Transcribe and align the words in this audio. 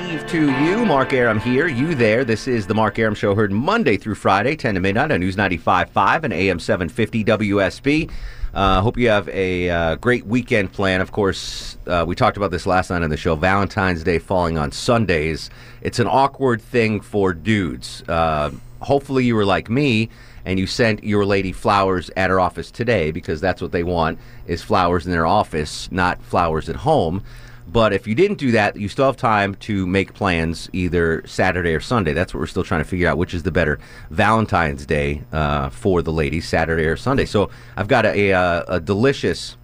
Eve 0.00 0.26
to 0.26 0.50
you. 0.64 0.84
Mark 0.84 1.12
Arum 1.12 1.38
here, 1.38 1.66
you 1.66 1.94
there. 1.94 2.24
This 2.24 2.48
is 2.48 2.66
the 2.66 2.74
Mark 2.74 2.98
Arum 2.98 3.14
Show, 3.14 3.34
heard 3.34 3.52
Monday 3.52 3.96
through 3.96 4.16
Friday, 4.16 4.56
10 4.56 4.74
to 4.74 4.80
midnight 4.80 5.12
on 5.12 5.20
News 5.20 5.36
95.5 5.36 6.24
and 6.24 6.32
AM 6.32 6.58
750 6.58 7.24
WSB. 7.24 8.10
Uh, 8.52 8.80
hope 8.80 8.96
you 8.96 9.08
have 9.08 9.28
a 9.28 9.70
uh, 9.70 9.94
great 9.96 10.26
weekend 10.26 10.72
plan. 10.72 11.00
Of 11.00 11.12
course, 11.12 11.76
uh, 11.86 12.04
we 12.06 12.14
talked 12.14 12.36
about 12.36 12.50
this 12.50 12.66
last 12.66 12.90
night 12.90 13.02
on 13.02 13.10
the 13.10 13.16
show. 13.16 13.36
Valentine's 13.36 14.04
Day 14.04 14.18
falling 14.18 14.58
on 14.58 14.72
Sundays. 14.72 15.50
It's 15.82 15.98
an 15.98 16.06
awkward 16.06 16.62
thing 16.62 17.00
for 17.00 17.32
dudes. 17.32 18.02
Uh, 18.08 18.50
hopefully, 18.80 19.24
you 19.24 19.34
were 19.34 19.44
like 19.44 19.68
me 19.70 20.08
and 20.44 20.58
you 20.58 20.66
sent 20.66 21.02
your 21.02 21.24
lady 21.24 21.52
flowers 21.52 22.10
at 22.16 22.30
her 22.30 22.38
office 22.38 22.70
today 22.70 23.10
because 23.10 23.40
that's 23.40 23.62
what 23.62 23.72
they 23.72 23.82
want 23.82 24.18
is 24.46 24.62
flowers 24.62 25.06
in 25.06 25.12
their 25.12 25.26
office, 25.26 25.90
not 25.90 26.22
flowers 26.22 26.68
at 26.68 26.76
home. 26.76 27.22
But 27.66 27.92
if 27.92 28.06
you 28.06 28.14
didn't 28.14 28.38
do 28.38 28.50
that, 28.52 28.76
you 28.76 28.88
still 28.88 29.06
have 29.06 29.16
time 29.16 29.54
to 29.56 29.86
make 29.86 30.14
plans 30.14 30.68
either 30.72 31.26
Saturday 31.26 31.74
or 31.74 31.80
Sunday. 31.80 32.12
That's 32.12 32.34
what 32.34 32.40
we're 32.40 32.46
still 32.46 32.64
trying 32.64 32.82
to 32.82 32.88
figure 32.88 33.08
out, 33.08 33.18
which 33.18 33.34
is 33.34 33.42
the 33.42 33.50
better 33.50 33.78
Valentine's 34.10 34.84
Day 34.86 35.22
uh, 35.32 35.70
for 35.70 36.02
the 36.02 36.12
ladies, 36.12 36.48
Saturday 36.48 36.84
or 36.84 36.96
Sunday. 36.96 37.24
So 37.24 37.50
I've 37.76 37.88
got 37.88 38.04
a, 38.06 38.30
a, 38.30 38.64
a 38.68 38.80
delicious. 38.80 39.56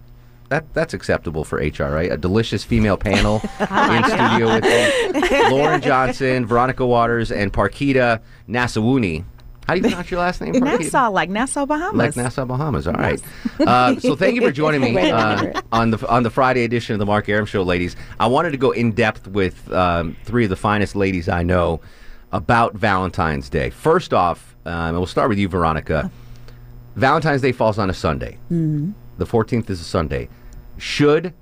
That, 0.49 0.73
that's 0.73 0.93
acceptable 0.93 1.45
for 1.45 1.59
HR, 1.59 1.83
right? 1.83 2.11
A 2.11 2.17
delicious 2.17 2.65
female 2.65 2.97
panel 2.97 3.35
in 3.59 4.03
studio 4.03 4.53
with 4.55 4.63
me. 4.65 5.49
Lauren 5.49 5.79
Johnson, 5.79 6.45
Veronica 6.45 6.85
Waters, 6.85 7.31
and 7.31 7.53
Parkita 7.53 8.19
Nasawuni. 8.49 9.23
How 9.67 9.75
do 9.75 9.79
you 9.79 9.83
pronounce 9.83 10.11
your 10.11 10.19
last 10.19 10.41
name? 10.41 10.53
Nassau, 10.53 11.11
like 11.11 11.29
Nassau, 11.29 11.65
Bahamas. 11.65 11.95
Like 11.95 12.15
Nassau, 12.15 12.45
Bahamas. 12.45 12.87
All 12.87 12.93
right. 12.93 13.21
Uh, 13.59 13.99
so 13.99 14.15
thank 14.15 14.35
you 14.35 14.41
for 14.41 14.51
joining 14.51 14.81
me 14.81 14.97
uh, 15.11 15.61
on 15.71 15.91
the 15.91 16.07
on 16.09 16.23
the 16.23 16.29
Friday 16.29 16.63
edition 16.63 16.93
of 16.93 16.99
the 16.99 17.05
Mark 17.05 17.29
Arum 17.29 17.45
Show, 17.45 17.63
ladies. 17.63 17.95
I 18.19 18.27
wanted 18.27 18.51
to 18.51 18.57
go 18.57 18.71
in 18.71 18.91
depth 18.91 19.27
with 19.27 19.71
um, 19.71 20.17
three 20.25 20.43
of 20.43 20.49
the 20.49 20.55
finest 20.55 20.95
ladies 20.95 21.29
I 21.29 21.43
know 21.43 21.79
about 22.31 22.73
Valentine's 22.73 23.49
Day. 23.49 23.69
First 23.69 24.13
off, 24.13 24.55
um, 24.65 24.73
and 24.73 24.97
we'll 24.97 25.05
start 25.05 25.29
with 25.29 25.37
you, 25.37 25.47
Veronica. 25.47 26.11
Valentine's 26.95 27.41
Day 27.41 27.51
falls 27.51 27.77
on 27.77 27.89
a 27.89 27.93
Sunday. 27.93 28.37
The 29.17 29.25
14th 29.25 29.69
is 29.69 29.79
a 29.79 29.85
Sunday. 29.85 30.27
Should 30.77 31.33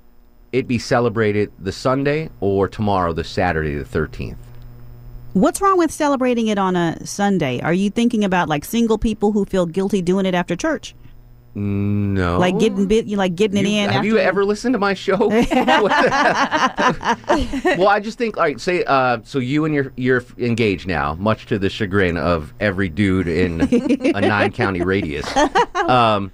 it 0.52 0.68
be 0.68 0.78
celebrated 0.78 1.50
the 1.58 1.72
Sunday 1.72 2.28
or 2.40 2.68
tomorrow, 2.68 3.12
the 3.12 3.24
Saturday, 3.24 3.74
the 3.76 3.84
13th? 3.84 4.36
What's 5.32 5.60
wrong 5.60 5.78
with 5.78 5.92
celebrating 5.92 6.48
it 6.48 6.58
on 6.58 6.74
a 6.74 7.06
Sunday? 7.06 7.60
Are 7.60 7.72
you 7.72 7.88
thinking 7.90 8.24
about 8.24 8.48
like 8.48 8.64
single 8.64 8.98
people 8.98 9.30
who 9.32 9.44
feel 9.44 9.64
guilty 9.66 10.02
doing 10.02 10.26
it 10.26 10.34
after 10.34 10.56
church? 10.56 10.94
No. 11.54 12.38
Like 12.38 12.58
getting 12.60 12.86
bit, 12.86 13.06
you 13.06 13.16
like 13.16 13.34
getting 13.34 13.58
it 13.58 13.68
You- 13.68 13.78
in. 13.84 13.90
have 13.90 14.04
you 14.04 14.18
ever 14.18 14.44
listened 14.44 14.72
to 14.74 14.78
my 14.78 14.94
show? 14.94 15.16
well, 15.28 15.48
I 17.88 18.00
just 18.00 18.18
think, 18.18 18.36
all 18.36 18.44
right, 18.44 18.60
say, 18.60 18.84
uh, 18.84 19.18
so 19.24 19.38
you 19.40 19.64
and 19.64 19.74
your 19.74 19.92
you're 19.96 20.24
engaged 20.38 20.86
now, 20.86 21.14
much 21.14 21.46
to 21.46 21.58
the 21.58 21.68
chagrin 21.68 22.16
of 22.16 22.54
every 22.60 22.88
dude 22.88 23.26
in 23.28 23.62
a 24.14 24.20
nine 24.20 24.52
county 24.52 24.82
radius. 24.82 25.26
Um, 25.80 26.30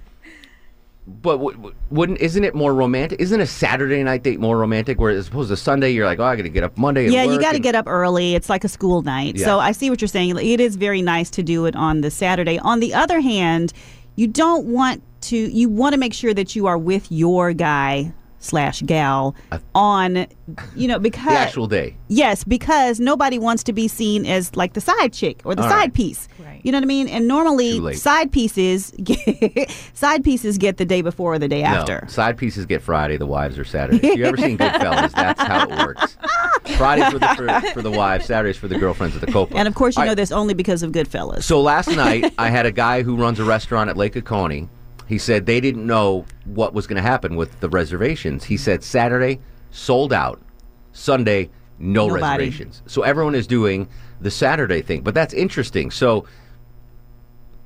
but 1.07 1.37
w- 1.37 1.55
w- 1.55 1.75
wouldn't 1.89 2.19
isn't 2.19 2.43
it 2.43 2.53
more 2.53 2.73
romantic? 2.73 3.19
Isn't 3.21 3.39
a 3.39 3.45
Saturday 3.47 4.03
night 4.03 4.23
date 4.23 4.39
more 4.39 4.57
romantic? 4.57 4.99
Where 4.99 5.11
as 5.11 5.29
opposed 5.29 5.49
to 5.49 5.57
Sunday, 5.57 5.91
you're 5.91 6.05
like, 6.05 6.19
oh, 6.19 6.25
I 6.25 6.35
got 6.35 6.43
to 6.43 6.49
get 6.49 6.63
up 6.63 6.77
Monday. 6.77 7.09
Yeah, 7.09 7.23
you 7.23 7.39
got 7.39 7.51
to 7.51 7.55
and- 7.55 7.63
get 7.63 7.75
up 7.75 7.87
early. 7.87 8.35
It's 8.35 8.49
like 8.49 8.63
a 8.63 8.67
school 8.67 9.01
night. 9.01 9.37
Yeah. 9.37 9.45
So 9.45 9.59
I 9.59 9.71
see 9.71 9.89
what 9.89 10.01
you're 10.01 10.07
saying. 10.09 10.37
It 10.37 10.59
is 10.59 10.75
very 10.75 11.01
nice 11.01 11.29
to 11.31 11.43
do 11.43 11.65
it 11.65 11.75
on 11.75 12.01
the 12.01 12.11
Saturday. 12.11 12.59
On 12.59 12.81
the 12.81 12.93
other 12.93 13.21
hand, 13.21 13.71
you 14.15 14.27
don't 14.27 14.65
want 14.67 15.01
to. 15.21 15.37
You 15.37 15.69
want 15.69 15.93
to 15.93 15.99
make 15.99 16.13
sure 16.13 16.33
that 16.33 16.55
you 16.55 16.67
are 16.67 16.77
with 16.77 17.11
your 17.11 17.53
guy 17.53 18.11
slash 18.39 18.81
gal 18.83 19.35
on, 19.75 20.27
you 20.75 20.87
know, 20.87 20.99
because 20.99 21.33
the 21.33 21.39
actual 21.39 21.67
day. 21.67 21.95
Yes, 22.07 22.43
because 22.43 22.99
nobody 22.99 23.39
wants 23.39 23.63
to 23.63 23.73
be 23.73 23.87
seen 23.87 24.25
as 24.25 24.55
like 24.55 24.73
the 24.73 24.81
side 24.81 25.13
chick 25.13 25.41
or 25.43 25.55
the 25.55 25.63
All 25.63 25.69
side 25.69 25.75
right. 25.75 25.93
piece. 25.93 26.27
Right. 26.39 26.61
You 26.63 26.71
know 26.71 26.77
what 26.77 26.83
I 26.83 26.87
mean? 26.87 27.07
And 27.07 27.27
normally 27.27 27.93
side 27.95 28.31
pieces 28.31 28.91
get, 29.03 29.69
side 29.93 30.23
pieces 30.23 30.57
get 30.57 30.77
the 30.77 30.85
day 30.85 31.01
before 31.01 31.33
or 31.33 31.39
the 31.39 31.47
day 31.47 31.63
after. 31.63 32.05
Side 32.07 32.37
pieces 32.37 32.65
get 32.65 32.81
Friday. 32.81 33.17
The 33.17 33.25
wives 33.25 33.57
are 33.57 33.65
Saturday. 33.65 34.05
If 34.07 34.17
you 34.17 34.25
ever 34.25 34.37
seen 34.37 34.57
Goodfellas, 34.57 35.11
that's 35.13 35.41
how 35.41 35.63
it 35.67 35.77
works. 35.77 36.17
Friday 36.77 37.09
for 37.09 37.19
the 37.19 37.27
for, 37.35 37.71
for 37.73 37.81
the 37.81 37.91
wives, 37.91 38.25
Saturdays 38.25 38.57
for 38.57 38.67
the 38.67 38.77
girlfriends 38.77 39.15
at 39.15 39.21
the 39.21 39.31
Copa. 39.31 39.55
And 39.55 39.67
of 39.67 39.75
course, 39.75 39.95
you 39.95 40.01
All 40.01 40.05
know 40.05 40.11
right. 40.11 40.15
this 40.17 40.31
only 40.31 40.53
because 40.53 40.83
of 40.83 40.91
Goodfellas. 40.91 41.43
So 41.43 41.61
last 41.61 41.89
night, 41.89 42.33
I 42.37 42.49
had 42.49 42.65
a 42.65 42.71
guy 42.71 43.01
who 43.03 43.15
runs 43.15 43.39
a 43.39 43.43
restaurant 43.45 43.89
at 43.89 43.97
Lake 43.97 44.15
Oconee. 44.17 44.67
He 45.07 45.17
said 45.17 45.45
they 45.45 45.61
didn't 45.61 45.85
know 45.85 46.25
what 46.45 46.73
was 46.73 46.85
going 46.85 46.97
to 46.97 47.01
happen 47.01 47.35
with 47.35 47.59
the 47.59 47.69
reservations. 47.69 48.43
He 48.43 48.57
said 48.57 48.83
Saturday 48.83 49.39
sold 49.71 50.11
out, 50.11 50.41
Sunday 50.91 51.49
no 51.79 52.07
Nobody. 52.07 52.23
reservations. 52.23 52.81
So 52.87 53.03
everyone 53.03 53.35
is 53.35 53.47
doing 53.47 53.87
the 54.19 54.31
Saturday 54.31 54.81
thing. 54.81 55.01
But 55.01 55.13
that's 55.13 55.33
interesting. 55.33 55.91
So 55.91 56.25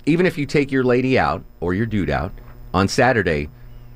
even 0.06 0.26
if 0.26 0.38
you 0.38 0.46
take 0.46 0.72
your 0.72 0.84
lady 0.84 1.18
out 1.18 1.44
or 1.60 1.74
your 1.74 1.86
dude 1.86 2.10
out 2.10 2.32
on 2.74 2.88
Saturday, 2.88 3.50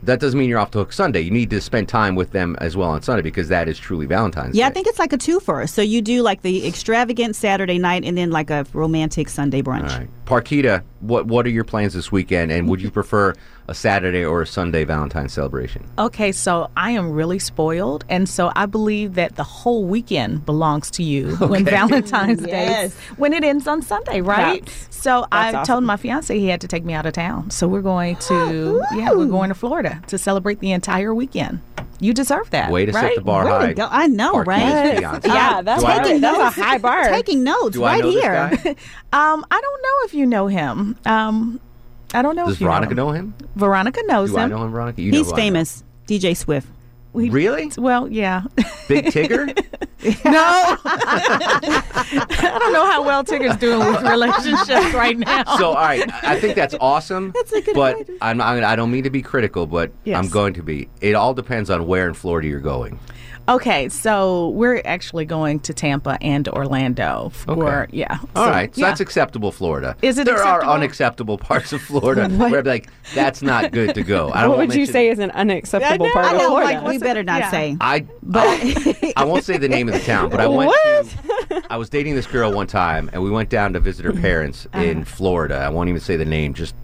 that 0.03 0.19
doesn't 0.19 0.37
mean 0.37 0.49
you're 0.49 0.59
off 0.59 0.71
the 0.71 0.79
hook 0.79 0.93
Sunday. 0.93 1.21
You 1.21 1.31
need 1.31 1.49
to 1.49 1.59
spend 1.59 1.89
time 1.89 2.15
with 2.15 2.31
them 2.31 2.55
as 2.61 2.77
well 2.77 2.89
on 2.89 3.01
Sunday 3.01 3.23
because 3.23 3.49
that 3.49 3.67
is 3.67 3.77
truly 3.77 4.05
Valentine's 4.05 4.55
yeah, 4.55 4.67
I 4.67 4.69
think 4.69 4.87
it's 4.87 4.99
like 4.99 5.13
a 5.13 5.17
twofer. 5.17 5.67
So 5.67 5.81
you 5.81 6.01
do 6.01 6.21
like 6.21 6.41
the 6.43 6.67
extravagant 6.67 7.35
Saturday 7.35 7.79
night 7.79 8.03
and 8.05 8.17
then 8.17 8.29
like 8.29 8.49
a 8.49 8.65
romantic 8.73 9.29
Sunday 9.29 9.61
brunch. 9.61 9.91
All 9.91 9.99
right. 9.99 10.09
Parkita, 10.25 10.83
what 11.01 11.27
what 11.27 11.45
are 11.45 11.49
your 11.49 11.63
plans 11.63 11.93
this 11.93 12.11
weekend 12.11 12.51
and 12.51 12.67
would 12.67 12.81
you 12.81 12.89
prefer 12.89 13.33
a 13.67 13.73
Saturday 13.75 14.23
or 14.25 14.41
a 14.43 14.47
Sunday 14.47 14.83
Valentine's 14.83 15.33
celebration? 15.33 15.85
Okay, 15.97 16.31
so 16.31 16.69
I 16.77 16.91
am 16.91 17.11
really 17.11 17.39
spoiled, 17.39 18.05
and 18.09 18.27
so 18.29 18.51
I 18.55 18.65
believe 18.65 19.15
that 19.15 19.35
the 19.37 19.43
whole 19.43 19.85
weekend 19.85 20.45
belongs 20.45 20.89
to 20.91 21.03
you 21.03 21.35
when 21.37 21.65
Valentine's 21.65 22.41
Day, 22.43 22.65
Yes. 22.67 22.95
when 23.17 23.33
it 23.33 23.43
ends 23.43 23.67
on 23.67 23.81
Sunday, 23.81 24.21
right? 24.21 24.61
That's- 24.65 24.87
so 24.91 25.25
I 25.31 25.51
that's 25.51 25.67
told 25.67 25.83
my 25.83 25.97
fiance 25.97 26.37
he 26.37 26.47
had 26.47 26.61
to 26.61 26.67
take 26.67 26.83
me 26.83 26.93
out 26.93 27.05
of 27.05 27.13
town. 27.13 27.51
So 27.51 27.67
we're 27.67 27.81
going 27.83 28.15
to, 28.17 28.81
yeah, 28.95 29.11
we're 29.13 29.27
going 29.27 29.49
to 29.49 29.55
Florida 29.55 30.01
to 30.07 30.17
celebrate 30.17 30.59
the 30.59 30.71
entire 30.71 31.13
weekend. 31.13 31.59
You 31.99 32.13
deserve 32.13 32.49
that. 32.49 32.71
Way 32.71 32.85
to 32.85 32.93
set 32.93 33.15
the 33.15 33.21
bar 33.21 33.45
Way 33.45 33.51
to 33.51 33.57
high. 33.57 33.73
go. 33.73 33.87
I 33.89 34.07
know, 34.07 34.33
Parkita's 34.33 34.47
right? 34.47 35.01
Yeah, 35.25 35.61
that's 35.61 35.81
Do 35.83 35.87
I- 35.87 35.97
right. 35.97 36.21
That's 36.21 36.37
a 36.37 36.41
notes. 36.43 36.55
high 36.55 36.77
bar. 36.77 37.09
Taking 37.09 37.43
notes 37.43 37.75
Do 37.75 37.83
I 37.83 37.93
right 37.99 38.03
know 38.03 38.11
here. 38.11 38.75
Um, 39.13 39.45
I 39.49 39.61
don't 39.61 39.81
know 39.81 40.05
if 40.05 40.13
you 40.13 40.25
know 40.25 40.47
him. 40.47 40.97
Um, 41.05 41.59
I 42.13 42.21
don't 42.21 42.35
know 42.35 42.45
Does 42.45 42.55
if 42.55 42.61
you 42.61 42.67
Veronica 42.67 42.93
know 42.95 43.05
know 43.07 43.11
him. 43.13 43.33
him? 43.39 43.47
Veronica 43.55 44.01
knows 44.05 44.31
Do 44.31 44.37
him. 44.37 44.43
I 44.43 44.47
know 44.47 44.63
him, 44.65 44.71
Veronica? 44.71 45.01
You 45.01 45.11
He's 45.11 45.21
who 45.27 45.27
I 45.27 45.29
know. 45.31 45.35
famous. 45.37 45.83
DJ 46.07 46.35
Swift. 46.35 46.67
We- 47.15 47.29
Really? 47.29 47.71
Well, 47.77 48.07
yeah. 48.11 48.43
Big 48.87 49.05
Tigger? 49.05 49.47
no. 50.25 50.77
I 50.85 52.57
don't 52.59 52.73
know 52.73 52.85
how 52.85 53.03
well 53.03 53.23
Tigger's 53.23 53.57
doing 53.57 53.79
with 53.79 54.01
relationships 54.03 54.93
right 54.93 55.17
now. 55.17 55.43
so, 55.57 55.69
all 55.69 55.75
right, 55.75 56.03
I 56.23 56.39
think 56.39 56.55
that's 56.55 56.75
awesome. 56.79 57.31
That's 57.35 57.51
a 57.53 57.61
good 57.61 57.75
But 57.75 57.97
way 57.97 58.17
I'm, 58.21 58.41
I'm, 58.41 58.63
I 58.63 58.75
don't 58.75 58.91
mean 58.91 59.03
to 59.05 59.09
be 59.09 59.21
critical, 59.21 59.65
but 59.67 59.91
Yes. 60.03 60.17
I'm 60.17 60.29
going 60.29 60.53
to 60.55 60.63
be. 60.63 60.89
It 61.01 61.15
all 61.15 61.33
depends 61.33 61.69
on 61.69 61.87
where 61.87 62.07
in 62.07 62.13
Florida 62.13 62.47
you're 62.47 62.59
going. 62.59 62.99
Okay, 63.47 63.89
so 63.89 64.49
we're 64.49 64.81
actually 64.85 65.23
going 65.25 65.59
to 65.59 65.73
Tampa 65.73 66.17
and 66.19 66.49
Orlando 66.49 67.29
for 67.31 67.83
Okay. 67.83 67.95
yeah. 67.97 68.17
All 68.35 68.45
So, 68.45 68.49
right, 68.51 68.73
so 68.73 68.81
yeah. 68.81 68.87
that's 68.87 69.01
acceptable, 69.01 69.51
Florida. 69.51 69.95
Is 70.01 70.17
it 70.17 70.25
There 70.25 70.33
acceptable? 70.33 70.71
are 70.71 70.75
unacceptable 70.75 71.37
parts 71.37 71.71
of 71.71 71.79
Florida 71.79 72.27
where 72.37 72.57
I'd 72.57 72.65
like, 72.65 72.89
that's 73.13 73.43
not 73.43 73.71
good 73.71 73.93
to 73.93 74.01
go. 74.01 74.31
I 74.33 74.41
don't 74.41 74.49
What 74.49 74.57
wanna 74.57 74.67
would 74.69 74.75
you 74.75 74.87
say 74.87 75.09
is 75.09 75.19
an 75.19 75.29
unacceptable 75.29 76.09
part 76.09 76.25
I 76.25 76.35
of 76.37 76.41
Florida? 76.41 76.73
like 76.81 76.87
we 76.87 76.97
better 77.05 77.23
not 77.23 77.39
yeah. 77.39 77.51
say. 77.51 77.77
I 77.79 78.05
but 78.23 78.47
I 79.15 79.23
won't 79.23 79.43
say 79.43 79.57
the 79.57 79.69
name 79.69 79.87
of 79.87 79.93
the 79.93 80.01
town, 80.01 80.29
but 80.29 80.39
I 80.39 80.47
went. 80.47 80.69
What? 80.69 81.05
To, 81.05 81.63
I 81.69 81.77
was 81.77 81.89
dating 81.89 82.15
this 82.15 82.27
girl 82.27 82.51
one 82.51 82.67
time, 82.67 83.09
and 83.13 83.21
we 83.23 83.29
went 83.29 83.49
down 83.49 83.73
to 83.73 83.79
visit 83.79 84.05
her 84.05 84.11
mm-hmm. 84.11 84.21
parents 84.21 84.67
uh-huh. 84.73 84.83
in 84.83 85.05
Florida. 85.05 85.55
I 85.55 85.69
won't 85.69 85.89
even 85.89 86.01
say 86.01 86.17
the 86.17 86.25
name. 86.25 86.53
Just 86.53 86.75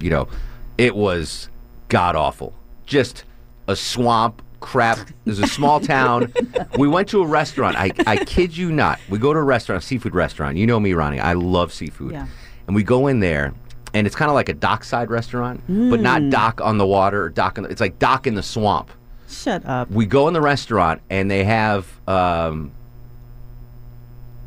you 0.00 0.10
know, 0.10 0.28
it 0.76 0.94
was 0.94 1.48
god 1.88 2.16
awful. 2.16 2.52
Just 2.84 3.24
a 3.66 3.76
swamp. 3.76 4.42
Crap. 4.60 4.98
There's 5.24 5.38
a 5.38 5.46
small 5.46 5.78
town. 5.78 6.32
We 6.76 6.88
went 6.88 7.08
to 7.10 7.22
a 7.22 7.26
restaurant. 7.26 7.76
I, 7.76 7.92
I 8.08 8.16
kid 8.24 8.56
you 8.56 8.72
not. 8.72 8.98
We 9.08 9.16
go 9.16 9.32
to 9.32 9.38
a 9.38 9.42
restaurant, 9.44 9.84
a 9.84 9.86
seafood 9.86 10.16
restaurant. 10.16 10.56
You 10.56 10.66
know 10.66 10.80
me, 10.80 10.94
Ronnie. 10.94 11.20
I 11.20 11.34
love 11.34 11.72
seafood. 11.72 12.10
Yeah. 12.10 12.26
And 12.66 12.74
we 12.74 12.82
go 12.82 13.06
in 13.06 13.20
there, 13.20 13.54
and 13.94 14.04
it's 14.04 14.16
kind 14.16 14.28
of 14.28 14.34
like 14.34 14.48
a 14.48 14.54
dockside 14.54 15.10
restaurant, 15.10 15.62
but 15.68 16.00
not 16.00 16.22
mm. 16.22 16.32
dock 16.32 16.60
on 16.60 16.76
the 16.76 16.86
water 16.86 17.22
or 17.22 17.28
dock 17.28 17.56
on 17.56 17.64
the, 17.64 17.70
It's 17.70 17.80
like 17.80 18.00
dock 18.00 18.26
in 18.26 18.34
the 18.34 18.42
swamp 18.42 18.90
Shut 19.28 19.64
up. 19.66 19.90
we 19.90 20.06
go 20.06 20.26
in 20.28 20.34
the 20.34 20.40
restaurant 20.40 21.02
and 21.10 21.30
they 21.30 21.44
have 21.44 21.86
um, 22.08 22.72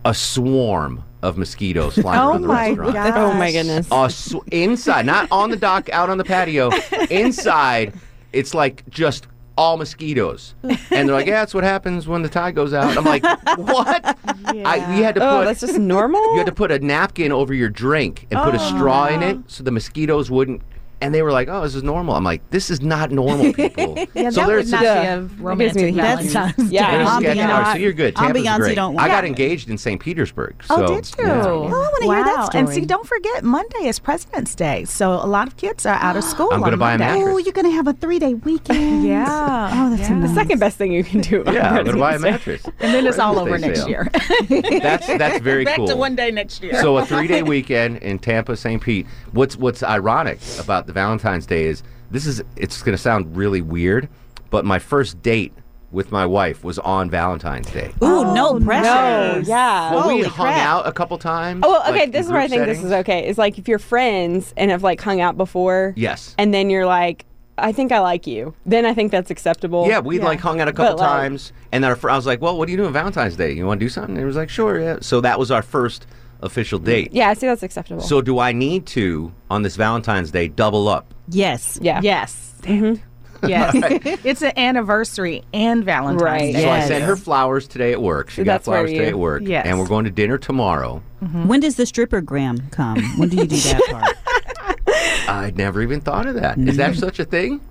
a 0.05 0.13
swarm 0.13 1.03
of 1.21 1.37
mosquitoes 1.37 1.93
flying 1.95 2.19
Oh 2.21 2.29
around 2.31 2.41
the 2.41 2.47
my 2.47 2.67
restaurant. 2.69 2.93
God. 2.93 3.13
oh 3.17 3.33
my 3.33 3.51
goodness. 3.51 3.87
A 3.91 4.09
sw- 4.09 4.43
inside, 4.51 5.05
not 5.05 5.27
on 5.31 5.51
the 5.51 5.57
dock, 5.57 5.89
out 5.89 6.09
on 6.09 6.17
the 6.17 6.23
patio. 6.23 6.71
Inside, 7.11 7.93
it's 8.33 8.53
like 8.55 8.87
just 8.89 9.27
all 9.57 9.77
mosquitoes. 9.77 10.55
And 10.63 11.07
they're 11.07 11.15
like, 11.15 11.27
yeah, 11.27 11.33
that's 11.41 11.53
what 11.53 11.63
happens 11.63 12.07
when 12.07 12.23
the 12.23 12.29
tide 12.29 12.55
goes 12.55 12.73
out. 12.73 12.97
I'm 12.97 13.03
like, 13.03 13.21
what? 13.57 14.17
I, 14.25 14.95
we 14.95 15.03
had 15.03 15.13
to 15.15 15.21
put. 15.21 15.27
oh, 15.27 15.43
that's 15.45 15.59
just 15.59 15.77
normal. 15.77 16.21
you 16.31 16.37
had 16.37 16.47
to 16.47 16.51
put 16.53 16.71
a 16.71 16.79
napkin 16.79 17.31
over 17.31 17.53
your 17.53 17.69
drink 17.69 18.25
and 18.31 18.39
put 18.39 18.55
a 18.55 18.59
straw 18.59 19.07
in 19.07 19.21
it 19.21 19.37
so 19.47 19.63
the 19.63 19.69
mosquitoes 19.71 20.31
wouldn't. 20.31 20.63
And 21.01 21.13
they 21.15 21.23
were 21.23 21.31
like, 21.31 21.47
"Oh, 21.49 21.61
this 21.63 21.73
is 21.75 21.83
normal." 21.83 22.15
I'm 22.15 22.23
like, 22.23 22.47
"This 22.51 22.69
is 22.69 22.79
not 22.81 23.09
normal, 23.11 23.51
people." 23.61 23.95
Yeah, 24.13 24.29
so 24.29 24.41
that 24.41 24.47
there's 24.47 24.65
would 24.71 24.71
not 24.71 24.81
this- 24.83 25.01
be 25.01 25.07
a 25.07 25.43
romantic 25.43 25.95
That's- 25.95 26.31
Valentine's 26.33 26.71
yeah. 26.71 26.91
Day. 26.91 26.97
there's 26.97 27.09
Ambiance. 27.09 27.21
sketch- 27.21 27.37
all 27.49 27.61
right, 27.61 27.71
so 27.73 27.77
you're 27.79 27.93
good. 27.93 28.15
Tampa's 28.15 28.43
Ambiance, 28.43 28.57
you 28.57 28.63
great. 28.63 28.75
don't 28.75 28.99
I 28.99 29.07
got 29.07 29.25
engaged 29.25 29.69
in 29.69 29.77
St. 29.77 29.99
Petersburg. 29.99 30.55
Oh, 30.69 30.87
did 30.95 31.11
you? 31.17 31.25
Yeah. 31.25 31.43
Oh, 31.45 31.63
I 31.63 31.69
wanna 31.69 32.07
wow. 32.07 32.15
hear 32.15 32.23
that 32.23 32.55
And 32.55 32.69
see, 32.69 32.81
don't 32.85 33.05
forget, 33.07 33.43
Monday 33.43 33.87
is 33.87 33.99
President's 33.99 34.53
Day, 34.55 34.85
so 34.85 35.11
a 35.13 35.25
lot 35.27 35.47
of 35.47 35.57
kids 35.57 35.85
are 35.85 35.95
out 35.95 36.15
of 36.17 36.23
school. 36.33 36.49
I'm 36.53 36.61
gonna 36.61 36.77
buy 36.77 36.93
a 36.93 36.97
mattress. 36.97 37.23
Oh, 37.27 37.37
you're 37.37 37.53
gonna 37.53 37.71
have 37.71 37.87
a 37.87 37.93
three 37.93 38.19
day 38.19 38.35
weekend. 38.35 39.03
Yeah. 39.03 39.25
Oh, 39.73 39.89
that's 39.95 40.09
yeah. 40.09 40.15
amazing. 40.17 40.35
Second 40.35 40.59
best 40.59 40.77
thing 40.77 40.91
you 40.91 41.03
can 41.03 41.21
do. 41.21 41.43
Yeah, 41.47 41.71
I'm 41.73 41.85
gonna 41.85 41.97
buy 41.97 42.15
a 42.15 42.19
mattress. 42.19 42.63
And 42.79 42.93
then 42.93 43.07
it's 43.07 43.17
all 43.19 43.39
over 43.39 43.57
next 43.57 43.79
sale. 43.79 43.89
year. 43.89 44.09
That's 44.81 45.07
that's 45.07 45.39
very 45.39 45.65
cool. 45.65 45.85
Back 45.87 45.93
to 45.93 45.97
one 45.99 46.15
day 46.15 46.31
next 46.31 46.61
year. 46.63 46.79
So 46.81 46.97
a 46.97 47.05
three 47.05 47.27
day 47.27 47.43
weekend 47.43 47.97
in 47.97 48.19
Tampa, 48.19 48.55
St. 48.55 48.81
Pete. 48.81 49.05
What's 49.31 49.55
what's 49.57 49.83
ironic 49.83 50.39
about 50.59 50.87
the 50.91 50.99
Valentine's 50.99 51.45
Day 51.45 51.65
is 51.65 51.83
this 52.11 52.25
is 52.25 52.43
it's 52.55 52.81
gonna 52.83 52.97
sound 52.97 53.35
really 53.35 53.61
weird, 53.61 54.09
but 54.49 54.65
my 54.65 54.79
first 54.79 55.21
date 55.21 55.53
with 55.91 56.11
my 56.11 56.25
wife 56.25 56.63
was 56.63 56.79
on 56.79 57.09
Valentine's 57.09 57.69
Day. 57.71 57.91
Ooh, 58.01 58.33
no 58.33 58.49
oh, 58.49 58.59
pressure. 58.59 58.83
No, 58.83 59.43
yeah. 59.45 59.93
Well, 59.93 60.07
we 60.07 60.23
hung 60.23 60.47
crap. 60.47 60.57
out 60.57 60.87
a 60.87 60.91
couple 60.91 61.17
times. 61.17 61.61
Oh, 61.63 61.71
well, 61.71 61.81
okay. 61.81 62.01
like, 62.01 62.11
this 62.11 62.25
is 62.25 62.31
where 62.31 62.41
I 62.41 62.47
group 62.47 62.65
think 62.65 62.65
this 62.65 62.83
is 62.83 62.91
okay. 62.91 63.27
It's 63.27 63.37
like 63.37 63.57
if 63.57 63.67
you're 63.67 63.79
friends 63.79 64.53
and 64.55 64.71
have 64.71 64.83
like 64.83 65.01
hung 65.01 65.19
out 65.19 65.37
before. 65.37 65.93
Yes. 65.97 66.33
And 66.37 66.53
then 66.53 66.69
you're 66.69 66.85
like, 66.85 67.25
I 67.57 67.73
think 67.73 67.91
I 67.91 67.99
like 67.99 68.25
you. 68.25 68.53
Then 68.65 68.85
I 68.85 68.93
think 68.93 69.11
that's 69.11 69.29
acceptable. 69.29 69.87
Yeah, 69.87 69.99
we 69.99 70.19
like 70.19 70.39
hung 70.39 70.61
out 70.61 70.67
a 70.67 70.73
couple 70.73 70.95
But, 70.95 70.99
like- 70.99 71.09
times, 71.09 71.53
and 71.71 71.83
then 71.83 71.91
our, 71.91 71.95
fr- 71.95 72.09
I 72.09 72.15
was 72.15 72.25
like, 72.25 72.41
"Well, 72.41 72.57
what 72.57 72.67
are 72.67 72.71
you 72.71 72.77
doing 72.77 72.87
on 72.87 72.93
Valentine's 72.93 73.35
Day? 73.35 73.51
You 73.51 73.65
want 73.65 73.79
to 73.79 73.85
do 73.85 73.89
something?" 73.89 74.11
And 74.11 74.19
he 74.19 74.25
was 74.25 74.35
like, 74.35 74.49
"Sure, 74.49 74.79
yeah." 74.79 74.97
So 75.01 75.21
that 75.21 75.37
was 75.37 75.51
our 75.51 75.61
first 75.61 76.07
official 76.41 76.79
date. 76.79 77.09
Yeah, 77.11 77.29
I 77.29 77.33
see 77.33 77.47
that's 77.47 77.63
acceptable. 77.63 78.01
So 78.01 78.21
do 78.21 78.39
I 78.39 78.51
need 78.51 78.85
to 78.87 79.31
on 79.49 79.61
this 79.61 79.75
Valentine's 79.75 80.31
Day 80.31 80.47
double 80.47 80.87
up? 80.87 81.13
Yes. 81.29 81.77
yeah. 81.81 81.99
yes. 82.03 82.53
Mm-hmm. 82.61 83.01
Yes. 83.47 83.75
It's 84.23 84.41
an 84.43 84.53
anniversary 84.57 85.43
and 85.53 85.83
Valentine's 85.83 86.21
Right. 86.21 86.53
Day. 86.53 86.61
So 86.63 86.69
I 86.69 86.77
Yes. 86.77 86.87
sent 86.89 87.03
her 87.05 87.15
flowers 87.15 87.67
today 87.67 87.91
at 87.91 88.01
work. 88.01 88.29
She 88.29 88.37
So 88.41 88.43
got 88.43 88.51
that's 88.53 88.67
where 88.67 88.77
flowers 88.79 88.91
today 88.91 89.03
you- 89.05 89.09
at 89.09 89.19
work, 89.19 89.41
Yes. 89.45 89.65
and 89.65 89.79
we're 89.79 89.87
going 89.87 90.05
to 90.05 90.11
dinner 90.11 90.37
tomorrow. 90.37 91.01
Mm-hmm. 91.23 91.47
When 91.47 91.59
does 91.59 91.75
the 91.75 91.85
stripper 91.85 92.21
gram 92.21 92.57
come? 92.69 93.01
When 93.17 93.29
do 93.29 93.37
you 93.37 93.45
do 93.47 93.55
that 93.57 93.81
part? 93.89 94.87
I'd 95.29 95.57
never 95.57 95.81
even 95.81 96.01
thought 96.01 96.27
of 96.27 96.35
that. 96.35 96.57
Is 96.59 96.77
that 96.77 96.91
mm-hmm. 96.91 96.99
such 96.99 97.19
a 97.19 97.25
thing? 97.25 97.61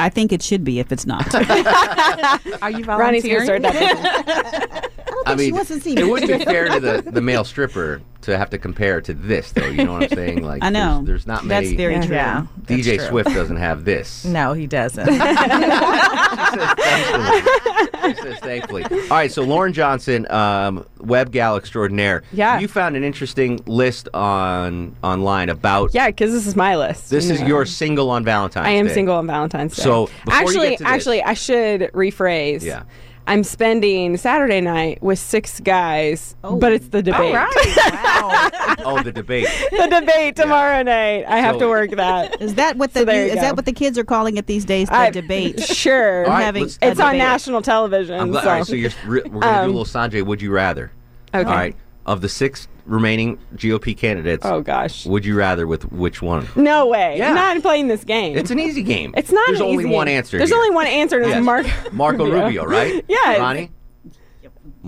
I 0.00 0.08
think 0.08 0.32
it 0.32 0.42
should 0.42 0.62
be 0.64 0.78
if 0.78 0.92
it's 0.92 1.06
not. 1.06 1.32
Are 2.62 2.70
you 2.70 2.84
Ronnie's 2.84 3.24
gonna 3.24 3.44
volunteering? 3.44 3.44
start 3.44 3.62
that. 3.62 4.90
I 5.28 5.36
she 5.36 5.42
mean, 5.46 5.54
wants 5.54 5.68
to 5.70 5.90
it 5.90 6.06
wouldn't 6.06 6.38
be 6.38 6.44
fair 6.44 6.68
to 6.68 6.80
the, 6.80 7.02
the 7.10 7.20
male 7.20 7.44
stripper 7.52 8.00
to 8.22 8.36
have 8.36 8.50
to 8.50 8.58
compare 8.58 9.00
to 9.00 9.14
this, 9.14 9.52
though. 9.52 9.66
You 9.66 9.84
know 9.84 9.92
what 9.94 10.02
I'm 10.04 10.08
saying? 10.10 10.42
Like, 10.44 10.62
I 10.64 10.70
know. 10.70 10.96
There's, 11.04 11.24
there's 11.24 11.26
not 11.26 11.44
many. 11.44 11.68
That's 11.68 11.76
very 11.76 11.94
Yeah. 11.94 12.06
true. 12.06 12.16
Yeah. 12.16 12.46
that's 12.66 12.80
DJ 12.82 12.96
true. 12.98 13.06
Swift 13.08 13.30
doesn't 13.34 13.56
have 13.56 13.84
this. 13.84 14.24
No, 14.38 14.52
he 14.52 14.66
doesn't. 14.66 15.08
He 18.08 18.14
says 18.14 18.38
thankfully. 18.38 18.84
All 18.84 19.08
right, 19.10 19.30
so 19.30 19.42
Lauren 19.42 19.72
Johnson, 19.72 20.30
um, 20.30 20.86
web 20.98 21.30
gal 21.30 21.56
extraordinaire. 21.56 22.22
Yeah. 22.32 22.58
You 22.58 22.68
found 22.68 22.96
an 22.96 23.04
interesting 23.04 23.60
list 23.66 24.08
on 24.14 24.96
online 25.02 25.48
about. 25.50 25.92
yeah, 25.94 26.06
because 26.08 26.32
this 26.32 26.46
is 26.46 26.56
my 26.56 26.76
list. 26.76 27.10
This 27.10 27.26
you 27.26 27.34
is 27.34 27.40
know. 27.40 27.46
your 27.46 27.66
single 27.66 28.10
on 28.10 28.24
Valentine's 28.24 28.64
Day. 28.64 28.70
I 28.70 28.74
am 28.74 28.86
Day. 28.86 28.94
single 28.94 29.16
on 29.16 29.26
Valentine's 29.26 29.76
Day. 29.76 29.82
So, 29.82 30.06
before 30.24 30.32
you 30.34 30.40
actually, 30.48 30.68
get 30.70 30.78
to 30.78 30.84
this- 30.84 30.92
actually, 30.92 31.22
I 31.22 31.34
should 31.34 31.80
rephrase. 31.92 32.62
Yeah. 32.62 32.84
I'm 33.28 33.44
spending 33.44 34.16
Saturday 34.16 34.60
night 34.60 35.02
with 35.02 35.18
six 35.18 35.60
guys, 35.60 36.34
but 36.42 36.72
it's 36.72 36.88
the 36.88 37.02
debate. 37.02 37.20
All 37.20 37.44
right. 37.46 37.76
Wow. 37.92 38.50
Oh, 38.84 39.02
the 39.02 39.12
debate. 39.12 39.46
the 39.70 39.86
debate 40.00 40.34
tomorrow 40.36 40.82
night. 40.82 41.24
I 41.28 41.40
have 41.40 41.58
to 41.58 41.68
work 41.68 41.90
that. 41.90 42.40
Is 42.40 42.54
that 42.54 42.76
what 42.76 42.94
the 42.94 43.00
So 43.00 43.04
there 43.04 43.24
you 43.26 43.30
is 43.30 43.34
go. 43.34 43.40
that 43.42 43.56
what 43.56 43.66
the 43.66 43.72
kids 43.72 43.98
are 43.98 44.04
calling 44.04 44.36
it 44.38 44.46
these 44.46 44.64
days? 44.64 44.88
The 44.88 44.94
I- 44.94 45.10
debate. 45.10 45.60
Sure. 45.78 46.24
All 46.24 46.30
right, 46.30 46.42
having 46.44 46.62
let's- 46.62 46.78
it's 46.80 46.98
on 47.00 47.06
debate. 47.08 47.18
national 47.18 47.60
television. 47.62 48.18
I'm 48.18 48.30
glad. 48.30 48.42
so. 48.44 48.48
All 48.50 48.56
right, 48.56 48.66
so 48.66 48.74
you're, 48.74 48.90
re- 49.04 49.22
we're 49.24 49.40
going 49.40 49.40
to 49.40 49.40
do 49.40 49.46
a 49.46 49.62
Um, 49.64 49.66
little 49.66 49.84
Sanjay. 49.84 50.24
Would 50.24 50.40
you 50.40 50.50
rather? 50.52 50.90
okay. 51.34 51.48
All 51.48 51.54
right. 51.54 51.76
Of 52.08 52.22
the 52.22 52.28
six 52.30 52.66
remaining 52.86 53.36
GOP 53.56 53.94
candidates, 53.94 54.46
Oh 54.46 54.62
gosh. 54.62 55.04
would 55.04 55.26
you 55.26 55.36
rather 55.36 55.66
with 55.66 55.92
which 55.92 56.22
one? 56.22 56.48
No 56.56 56.86
way. 56.86 57.18
Yeah. 57.18 57.28
I'm 57.28 57.34
not 57.34 57.60
playing 57.60 57.88
this 57.88 58.02
game. 58.02 58.34
It's 58.38 58.50
an 58.50 58.58
easy 58.58 58.82
game. 58.82 59.12
It's 59.14 59.30
not. 59.30 59.46
Easy. 59.50 59.58
There's 59.58 59.60
only 59.70 59.84
one 59.84 60.06
game. 60.06 60.16
answer. 60.16 60.38
There's 60.38 60.48
here. 60.48 60.56
only 60.56 60.70
one 60.70 60.86
answer, 60.86 61.16
and 61.18 61.26
it's 61.26 61.34
Yes. 61.34 61.44
Mark. 61.44 61.66
Marco 61.92 62.24
Rubio, 62.30 62.64
right? 62.64 63.04
Yeah. 63.08 63.36
Ronnie? 63.36 63.70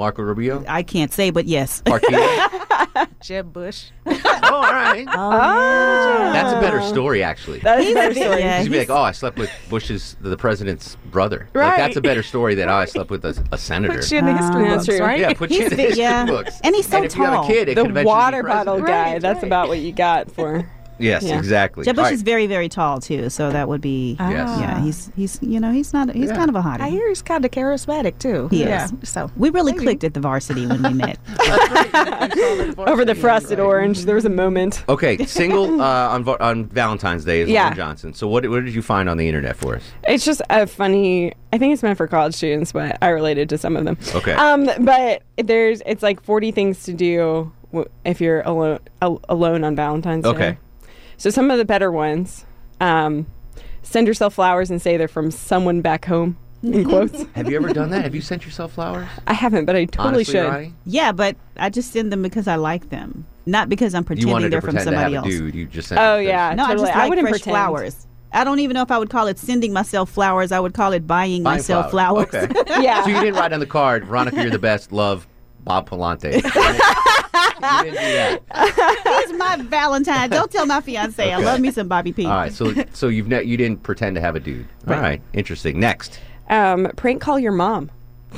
Marco 0.01 0.23
Rubio? 0.23 0.65
I 0.67 0.83
can't 0.83 1.13
say, 1.13 1.29
but 1.31 1.45
yes. 1.45 1.83
Parquet? 1.85 2.39
Jeb 3.23 3.53
Bush. 3.53 3.91
oh, 4.07 4.13
all 4.43 4.63
right. 4.63 5.07
Oh. 5.07 5.13
oh. 5.15 6.33
That's 6.33 6.55
a 6.55 6.61
better 6.61 6.81
story, 6.81 7.23
actually. 7.23 7.59
That 7.61 7.81
is 7.81 7.91
a 7.91 7.95
better 7.95 8.15
story. 8.15 8.41
Yeah, 8.41 8.63
You'd 8.63 8.73
be 8.73 8.79
he's- 8.79 8.89
like, 8.89 8.99
oh, 8.99 9.03
I 9.03 9.13
slept 9.13 9.37
with 9.39 9.51
Bush's, 9.69 10.17
the 10.23 10.39
president's 10.39 10.97
brother. 11.11 11.49
Like, 11.53 11.55
Right. 11.55 11.77
that's 11.77 11.97
a 11.97 12.01
better 12.01 12.23
story 12.23 12.55
than, 12.55 12.71
oh, 12.71 12.75
I 12.77 12.87
slept 12.87 13.11
with 13.11 13.25
a, 13.27 13.47
a 13.53 13.59
senator. 13.59 13.99
Put 13.99 14.11
you 14.11 14.19
in 14.19 14.25
the 14.25 14.37
history 14.37 14.65
ah. 14.65 14.69
That's 14.71 14.87
books, 14.87 14.99
true. 14.99 15.07
right? 15.07 15.21
yeah, 15.21 15.33
put 15.35 15.51
you 15.51 15.65
in 15.65 15.69
the 15.69 15.77
history 15.77 16.03
yeah. 16.03 16.25
books. 16.25 16.61
And 16.65 16.75
he's 16.75 16.89
so 16.89 17.03
if 17.03 17.15
you 17.15 17.23
have 17.25 17.35
tall. 17.35 17.45
a 17.45 17.47
kid, 17.47 17.69
it 17.69 17.75
The 17.77 17.85
could 17.85 18.05
water 18.07 18.43
be 18.43 18.49
bottle 18.49 18.81
guy. 18.81 19.13
Right, 19.13 19.21
That's 19.23 19.37
right. 19.37 19.45
about 19.45 19.69
what 19.69 19.81
you 19.81 19.93
got 19.93 20.31
for. 20.33 20.67
Yes, 21.01 21.23
Yeah. 21.23 21.39
exactly. 21.39 21.85
Jeb 21.85 21.97
Bush 21.97 22.07
All 22.07 22.13
is 22.13 22.23
very, 22.23 22.47
very 22.47 22.69
tall 22.69 23.01
too, 23.01 23.31
so 23.31 23.51
that 23.51 23.69
would 23.69 23.81
be. 23.81 24.17
Yes. 24.21 24.61
Yeah, 24.61 24.81
he's 24.83 25.11
he's 25.17 25.39
you 25.43 25.59
know 25.61 25.73
he's 25.73 25.93
not 25.93 26.13
he's 26.15 26.29
Yeah. 26.29 26.37
kind 26.37 26.49
of 26.49 26.57
a 26.57 26.63
hottie. 26.63 26.81
I 26.81 26.91
hear 26.91 27.09
he's 27.09 27.23
kind 27.23 27.45
of 27.45 27.51
charismatic 27.51 28.19
too. 28.19 28.49
He 28.49 28.61
yeah. 28.65 28.85
is. 28.85 28.93
So 29.09 29.31
we 29.37 29.51
really 29.51 29.73
Maybe. 29.73 29.85
clicked 29.85 30.05
at 30.05 30.15
the 30.15 30.21
varsity 30.21 30.67
when 30.67 30.83
we 30.83 30.93
met. 30.95 31.19
Over 32.79 33.05
the 33.05 33.15
frosted 33.15 33.61
orange, 33.61 34.05
there 34.05 34.15
was 34.15 34.25
a 34.25 34.31
moment. 34.31 34.85
Okay, 34.89 35.25
single 35.27 35.81
uh, 35.81 36.09
on 36.09 36.29
on 36.29 36.67
Valentine's 36.67 37.25
Day 37.25 37.41
is 37.41 37.49
Yeah. 37.49 37.63
Lauren 37.65 37.77
Johnson. 37.77 38.15
So 38.15 38.29
what 38.29 38.47
what 38.49 38.65
did 38.65 38.75
you 38.75 38.83
find 38.83 39.09
on 39.09 39.17
the 39.17 39.27
internet 39.29 39.57
for 39.57 39.77
us? 39.77 39.83
It's 40.07 40.25
just 40.25 40.43
a 40.51 40.67
funny. 40.67 41.33
I 41.53 41.59
think 41.59 41.73
it's 41.73 41.83
meant 41.83 41.97
for 41.97 42.07
college 42.07 42.35
students, 42.35 42.73
but 42.73 42.97
I 43.03 43.09
related 43.09 43.49
to 43.51 43.59
some 43.59 43.77
of 43.77 43.85
them. 43.85 43.99
Okay. 44.15 44.33
Um, 44.33 44.71
but 44.81 45.23
there's 45.37 45.83
it's 45.87 46.03
like 46.03 46.23
40 46.23 46.53
things 46.53 46.85
to 46.85 46.93
do 46.93 47.53
if 48.05 48.21
you're 48.21 48.43
alone 48.43 48.79
alone 49.01 49.65
on 49.65 49.75
Valentine's 49.77 50.25
Day. 50.25 50.31
Okay. 50.31 50.59
So 51.21 51.29
some 51.29 51.51
of 51.51 51.59
the 51.59 51.67
better 51.67 51.93
ones, 51.93 52.47
um, 52.81 53.27
send 53.83 54.07
yourself 54.07 54.33
flowers 54.33 54.71
and 54.71 54.81
say 54.81 54.97
they're 54.97 55.07
from 55.07 55.31
someone 55.31 55.83
back 55.83 56.07
home. 56.07 56.39
In 56.63 56.83
quotes. 56.89 57.25
Have 57.35 57.51
you 57.51 57.57
ever 57.57 57.75
done 57.75 57.91
that? 57.91 58.05
Have 58.05 58.15
you 58.15 58.23
sent 58.23 58.47
yourself 58.47 58.73
flowers? 58.73 59.07
I 59.27 59.35
haven't, 59.35 59.67
but 59.67 59.77
I 59.77 59.85
totally 59.85 60.15
Honestly, 60.15 60.33
should. 60.33 60.49
Ronnie? 60.49 60.75
yeah, 60.87 61.13
but 61.13 61.37
I 61.59 61.69
just 61.69 61.93
send 61.93 62.11
them 62.11 62.23
because 62.23 62.49
I 62.49 62.57
like 62.57 62.89
them, 62.89 63.27
not 63.45 63.69
because 63.69 63.95
I'm 63.95 64.01
You 64.03 64.07
pretending 64.07 64.33
wanted 64.33 64.53
they're 64.53 64.63
from 64.63 64.77
pretend 64.77 64.93
to 64.93 64.97
have 64.97 65.13
somebody 65.13 65.15
a 65.15 65.19
else. 65.19 65.27
dude. 65.29 65.55
You 65.55 65.67
just 65.67 65.89
sent 65.89 66.01
Oh 66.01 66.17
it 66.17 66.25
yeah, 66.27 66.55
No, 66.55 66.67
totally. 66.69 66.85
I 66.85 66.87
just 66.89 66.99
like 66.99 67.09
wouldn't 67.11 67.29
fresh 67.29 67.33
pretend. 67.43 67.53
flowers. 67.55 68.07
I 68.33 68.45
don't 68.45 68.61
even 68.61 68.75
know 68.75 68.83
if 68.83 68.91
I 68.91 68.97
would 68.99 69.11
call 69.11 69.27
it 69.27 69.39
sending 69.39 69.73
myself 69.75 70.09
flowers. 70.11 70.53
I 70.53 70.61
would 70.61 70.73
call 70.73 70.93
it 70.95 71.07
buying, 71.07 71.43
Buying 71.43 71.59
myself 71.59 71.91
flowers. 71.91 72.33
Okay. 72.35 72.49
Yeah. 72.83 73.03
so 73.05 73.11
you 73.11 73.21
didn't 73.21 73.35
write 73.35 73.53
on 73.53 73.61
the 73.61 73.67
card, 73.67 74.07
Veronica, 74.07 74.41
you're 74.41 74.51
the 74.51 74.59
best. 74.59 74.91
Love, 74.93 75.27
Bob 75.65 75.89
Palante. 75.89 76.33
you 76.35 76.41
didn't 76.43 77.95
do 77.95 78.41
that. 78.51 79.27
He's 79.29 79.39
my 79.39 79.57
Valentine. 79.57 80.31
Don't 80.31 80.51
tell 80.51 80.67
my 80.67 80.81
fiance. 80.81 81.33
I 81.33 81.37
love 81.39 81.61
me 81.61 81.71
some 81.71 81.89
Bobby 81.89 82.13
P. 82.13 82.25
All 82.27 82.33
right. 82.33 82.53
So 82.53 82.73
so 82.93 83.09
you've 83.09 83.29
ne- 83.29 83.45
you 83.45 83.57
didn't 83.57 83.83
pretend 83.83 84.15
to 84.17 84.21
have 84.21 84.37
a 84.37 84.41
dude. 84.41 84.67
All 84.89 84.95
right. 84.95 85.21
Interesting. 85.33 85.79
Next. 85.81 86.21
Um, 86.49 86.91
prank 86.97 87.21
call 87.21 87.39
your 87.39 87.53
mom. 87.53 87.91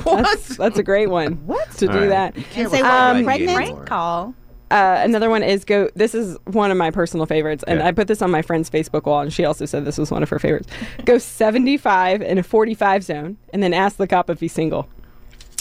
That's, 0.05 0.57
that's 0.57 0.79
a 0.79 0.83
great 0.83 1.09
one. 1.09 1.33
What 1.45 1.71
to 1.73 1.87
All 1.87 1.93
do 1.93 1.99
right. 1.99 2.09
that? 2.09 2.37
You 2.37 2.43
can't 2.43 2.71
say 2.71 2.77
look 2.81 2.85
what, 2.91 2.91
at 2.91 3.25
Reggie 3.25 3.45
pregnant? 3.45 3.75
Prank 3.75 3.87
call. 3.87 4.35
Uh, 4.71 5.01
another 5.03 5.29
one 5.29 5.43
is 5.43 5.65
go. 5.65 5.87
This 5.95 6.15
is 6.15 6.35
one 6.45 6.71
of 6.71 6.77
my 6.77 6.89
personal 6.89 7.27
favorites, 7.27 7.63
and 7.67 7.79
Yeah. 7.79 7.87
I 7.87 7.91
put 7.91 8.07
this 8.07 8.23
on 8.23 8.31
my 8.31 8.41
friend's 8.41 8.71
Facebook 8.71 9.05
wall, 9.05 9.19
and 9.21 9.31
she 9.31 9.45
also 9.45 9.65
said 9.65 9.85
this 9.85 9.99
was 9.99 10.09
one 10.09 10.23
of 10.23 10.29
her 10.29 10.39
favorites. 10.39 10.67
Go 11.05 11.19
75 11.19 12.23
in 12.23 12.39
a 12.39 12.43
45 12.43 13.03
zone, 13.03 13.37
and 13.53 13.61
then 13.61 13.71
ask 13.71 13.97
the 13.97 14.07
cop 14.07 14.31
if 14.31 14.39
he's 14.39 14.51
single. 14.53 14.89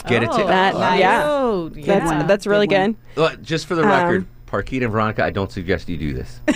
Get 0.07 0.23
it 0.23 0.33
to 0.33 0.45
That- 0.45 0.75
uh, 0.75 0.95
yeah. 0.97 1.23
Oh, 1.27 1.69
That's 1.69 1.87
yeah. 1.87 2.23
that's 2.25 2.47
really 2.47 2.67
Good 2.67 2.97
good. 3.15 3.21
Well, 3.21 3.37
just 3.43 3.67
for 3.67 3.75
the 3.75 3.85
record, 3.85 4.23
Um, 4.23 4.29
Parkita 4.47 4.83
and 4.83 4.93
Veronica, 4.93 5.25
I 5.25 5.31
don't 5.31 5.51
suggest 5.51 5.89
you 5.89 5.97
do 5.97 6.13
this. 6.13 6.41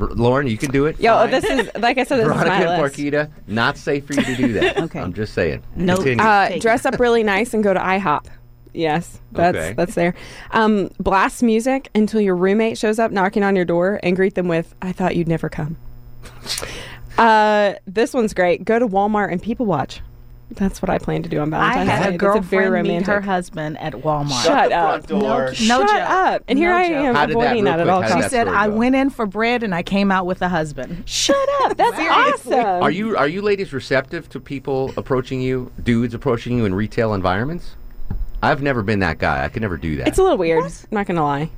R- 0.00 0.08
Lauren, 0.08 0.46
you 0.46 0.56
can 0.56 0.70
do 0.70 0.86
it. 0.86 0.98
Yo, 1.00 1.12
fine. 1.14 1.30
this 1.30 1.44
is 1.44 1.70
like 1.78 1.98
I 1.98 2.04
said, 2.04 2.18
this 2.20 2.26
Veronica 2.26 2.54
is 2.56 2.60
and 2.60 2.64
my 2.70 2.80
list. 2.82 2.96
Parkita, 2.96 3.30
not 3.48 3.76
safe 3.76 4.06
for 4.06 4.14
you 4.14 4.22
to 4.22 4.34
do 4.36 4.52
that. 4.54 4.78
Okay. 4.88 5.00
I'm 5.00 5.12
just 5.12 5.34
saying. 5.34 5.62
No. 5.76 5.96
Continue. 5.96 6.24
Uh, 6.24 6.58
dress 6.58 6.86
up 6.86 6.98
really 7.00 7.22
nice 7.24 7.52
and 7.54 7.62
go 7.64 7.74
to 7.74 7.80
IHOP. 7.80 8.26
Yes, 8.74 9.20
that's 9.32 9.56
Okay. 9.56 9.72
that's 9.74 9.94
there. 9.94 10.14
Um, 10.52 10.90
blast 11.00 11.42
music 11.42 11.90
until 11.94 12.20
your 12.20 12.36
roommate 12.36 12.78
shows 12.78 12.98
up 12.98 13.10
knocking 13.10 13.42
on 13.42 13.56
your 13.56 13.64
door 13.64 13.98
and 14.02 14.14
greet 14.14 14.34
them 14.34 14.46
with 14.46 14.74
"I 14.82 14.92
thought 14.92 15.16
you'd 15.16 15.26
never 15.28 15.48
come." 15.48 15.76
uh, 17.18 17.74
this 17.86 18.14
one's 18.14 18.34
great. 18.34 18.64
Go 18.64 18.78
to 18.78 18.86
Walmart 18.86 19.32
and 19.32 19.42
people 19.42 19.66
watch. 19.66 20.00
That's 20.50 20.80
what 20.80 20.88
I 20.88 20.98
plan 20.98 21.22
to 21.24 21.28
do 21.28 21.40
on 21.40 21.50
Valentine's 21.50 21.76
I 21.76 21.84
Valentine's 21.84 22.04
had 22.04 22.18
Day. 22.20 22.26
a 22.26 22.38
It's 22.38 22.46
very 22.48 22.64
girlfriend 22.64 22.72
meet 22.72 22.88
romantic. 22.90 23.06
her 23.14 23.20
husband 23.20 23.78
at 23.78 23.92
Walmart. 23.92 24.44
Shut 24.44 24.70
the 24.70 24.76
up. 24.76 25.06
front 25.06 25.06
door. 25.22 25.44
No 25.46 25.52
Shut 25.52 25.88
joke. 25.88 26.10
up. 26.10 26.42
And 26.48 26.58
here 26.58 26.70
No 26.70 26.76
I 26.76 26.88
joke. 26.88 26.96
am 26.96 27.14
How 27.14 27.26
did 27.26 27.36
that- 27.36 27.40
avoiding 27.42 27.64
that, 27.64 27.80
at 27.80 27.88
all 27.88 28.02
how 28.02 28.20
She 28.22 28.28
said, 28.28 28.48
I 28.48 28.66
go? 28.68 28.74
went 28.74 28.94
in 28.94 29.10
for 29.10 29.26
bread 29.26 29.62
and 29.62 29.74
I 29.74 29.82
came 29.82 30.10
out 30.10 30.24
with 30.26 30.40
a 30.40 30.48
husband. 30.48 31.02
Shut 31.06 31.36
up. 31.62 31.76
That's 31.76 31.98
awesome. 31.98 32.54
Are 32.82 32.90
you 32.90 33.16
are 33.16 33.28
you 33.28 33.42
ladies 33.42 33.72
receptive 33.74 34.28
to 34.30 34.40
people 34.40 34.92
approaching 34.96 35.40
you, 35.42 35.70
dudes 35.82 36.14
approaching 36.14 36.56
you 36.56 36.64
in 36.64 36.74
retail 36.74 37.12
environments? 37.14 37.76
I've 38.42 38.62
never 38.62 38.82
been 38.82 39.00
that 39.00 39.18
guy. 39.18 39.44
I 39.44 39.48
could 39.48 39.62
never 39.62 39.76
do 39.76 39.96
that. 39.96 40.08
It's 40.08 40.18
a 40.18 40.22
little 40.22 40.38
weird. 40.38 40.64
I'm 40.64 40.70
not 40.92 41.06
gonna 41.06 41.24
lie. 41.24 41.50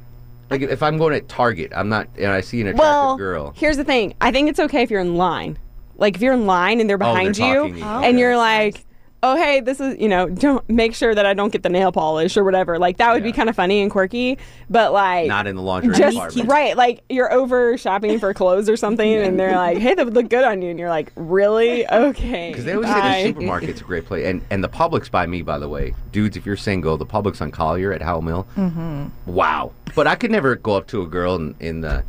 like 0.50 0.62
if 0.62 0.82
I'm 0.82 0.99
going 0.99 1.14
at 1.14 1.28
Target, 1.28 1.70
I'm 1.76 1.88
not, 1.88 2.09
and 2.18 2.26
I 2.32 2.40
see 2.40 2.61
an 2.61 2.66
attractive 2.66 2.80
Well, 2.85 3.16
girl. 3.16 3.52
here's 3.56 3.76
the 3.76 3.85
thing. 3.85 4.14
I 4.20 4.32
think 4.32 4.49
it's 4.50 4.59
okay 4.59 4.82
if 4.82 4.90
you're 4.90 5.00
in 5.00 5.14
line. 5.14 5.59
Like 6.00 6.16
if 6.16 6.23
you're 6.23 6.35
in 6.35 6.47
line 6.47 6.80
and 6.80 6.88
they're 6.90 6.97
Oh, 6.97 7.04
they're 7.04 7.12
behind 7.14 7.38
you, 7.38 7.45
talking 7.45 7.75
to 7.76 7.85
and 7.85 8.19
you're 8.19 8.37
like, 8.37 8.85
"Oh, 9.23 9.37
hey, 9.37 9.61
this 9.61 9.80
is 9.80 9.99
you 9.99 10.09
know, 10.09 10.28
don't 10.30 10.66
make 10.71 10.95
sure 10.95 11.14
that 11.14 11.26
I 11.26 11.35
don't 11.35 11.52
get 11.52 11.62
the 11.62 11.69
nail 11.69 11.92
polish 11.92 12.37
or 12.38 12.42
whatever." 12.45 12.78
Like 12.78 12.97
that 12.97 13.12
would 13.12 13.23
be 13.23 13.33
kind 13.33 13.49
of 13.50 13.54
funny 13.57 13.83
and 13.83 13.90
quirky, 13.90 14.38
but 14.71 14.92
like 14.95 15.28
Not 15.28 15.47
in 15.47 15.57
the 15.57 15.62
laundry 15.62 15.95
just 15.95 16.14
department. 16.14 16.49
right. 16.49 16.75
Like 16.76 17.02
you're 17.11 17.30
over 17.33 17.76
shopping 17.76 18.19
for 18.19 18.33
clothes 18.33 18.69
or 18.71 18.76
something, 18.78 19.14
and 19.14 19.38
they're 19.38 19.54
like, 19.57 19.76
"Hey, 19.78 19.95
that 19.95 20.04
would 20.04 20.14
look 20.14 20.30
good 20.30 20.42
on 20.45 20.62
you," 20.62 20.71
and 20.71 20.78
you're 20.78 20.88
like, 20.88 21.12
"Really? 21.16 21.87
Okay." 21.92 22.49
Because 22.49 22.64
they 22.64 22.73
always 22.73 22.88
say 22.88 23.33
the 23.33 23.38
supermarket's 23.40 23.83
a 23.83 23.85
great 23.85 24.07
place, 24.07 24.25
and 24.26 24.40
and 24.50 24.64
the 24.64 24.69
Publix 24.71 25.11
by 25.11 25.26
me, 25.26 25.42
by 25.42 25.59
the 25.59 25.69
way, 25.69 25.95
dudes. 26.12 26.37
If 26.38 26.47
you're 26.47 26.57
single, 26.57 26.97
the 26.97 27.04
Publix 27.07 27.42
on 27.42 27.50
Collier 27.50 27.92
at 27.92 28.00
Howell 28.00 28.23
Mill, 28.23 28.47
mm-hmm. 28.57 29.09
wow. 29.26 29.73
But 29.95 30.07
I 30.07 30.14
could 30.14 30.30
never 30.30 30.57
go 30.57 30.76
up 30.76 30.87
to 30.88 31.02
a 31.02 31.07
girl 31.07 31.37
in, 31.37 31.54
in 31.61 31.80
the 31.83 32.04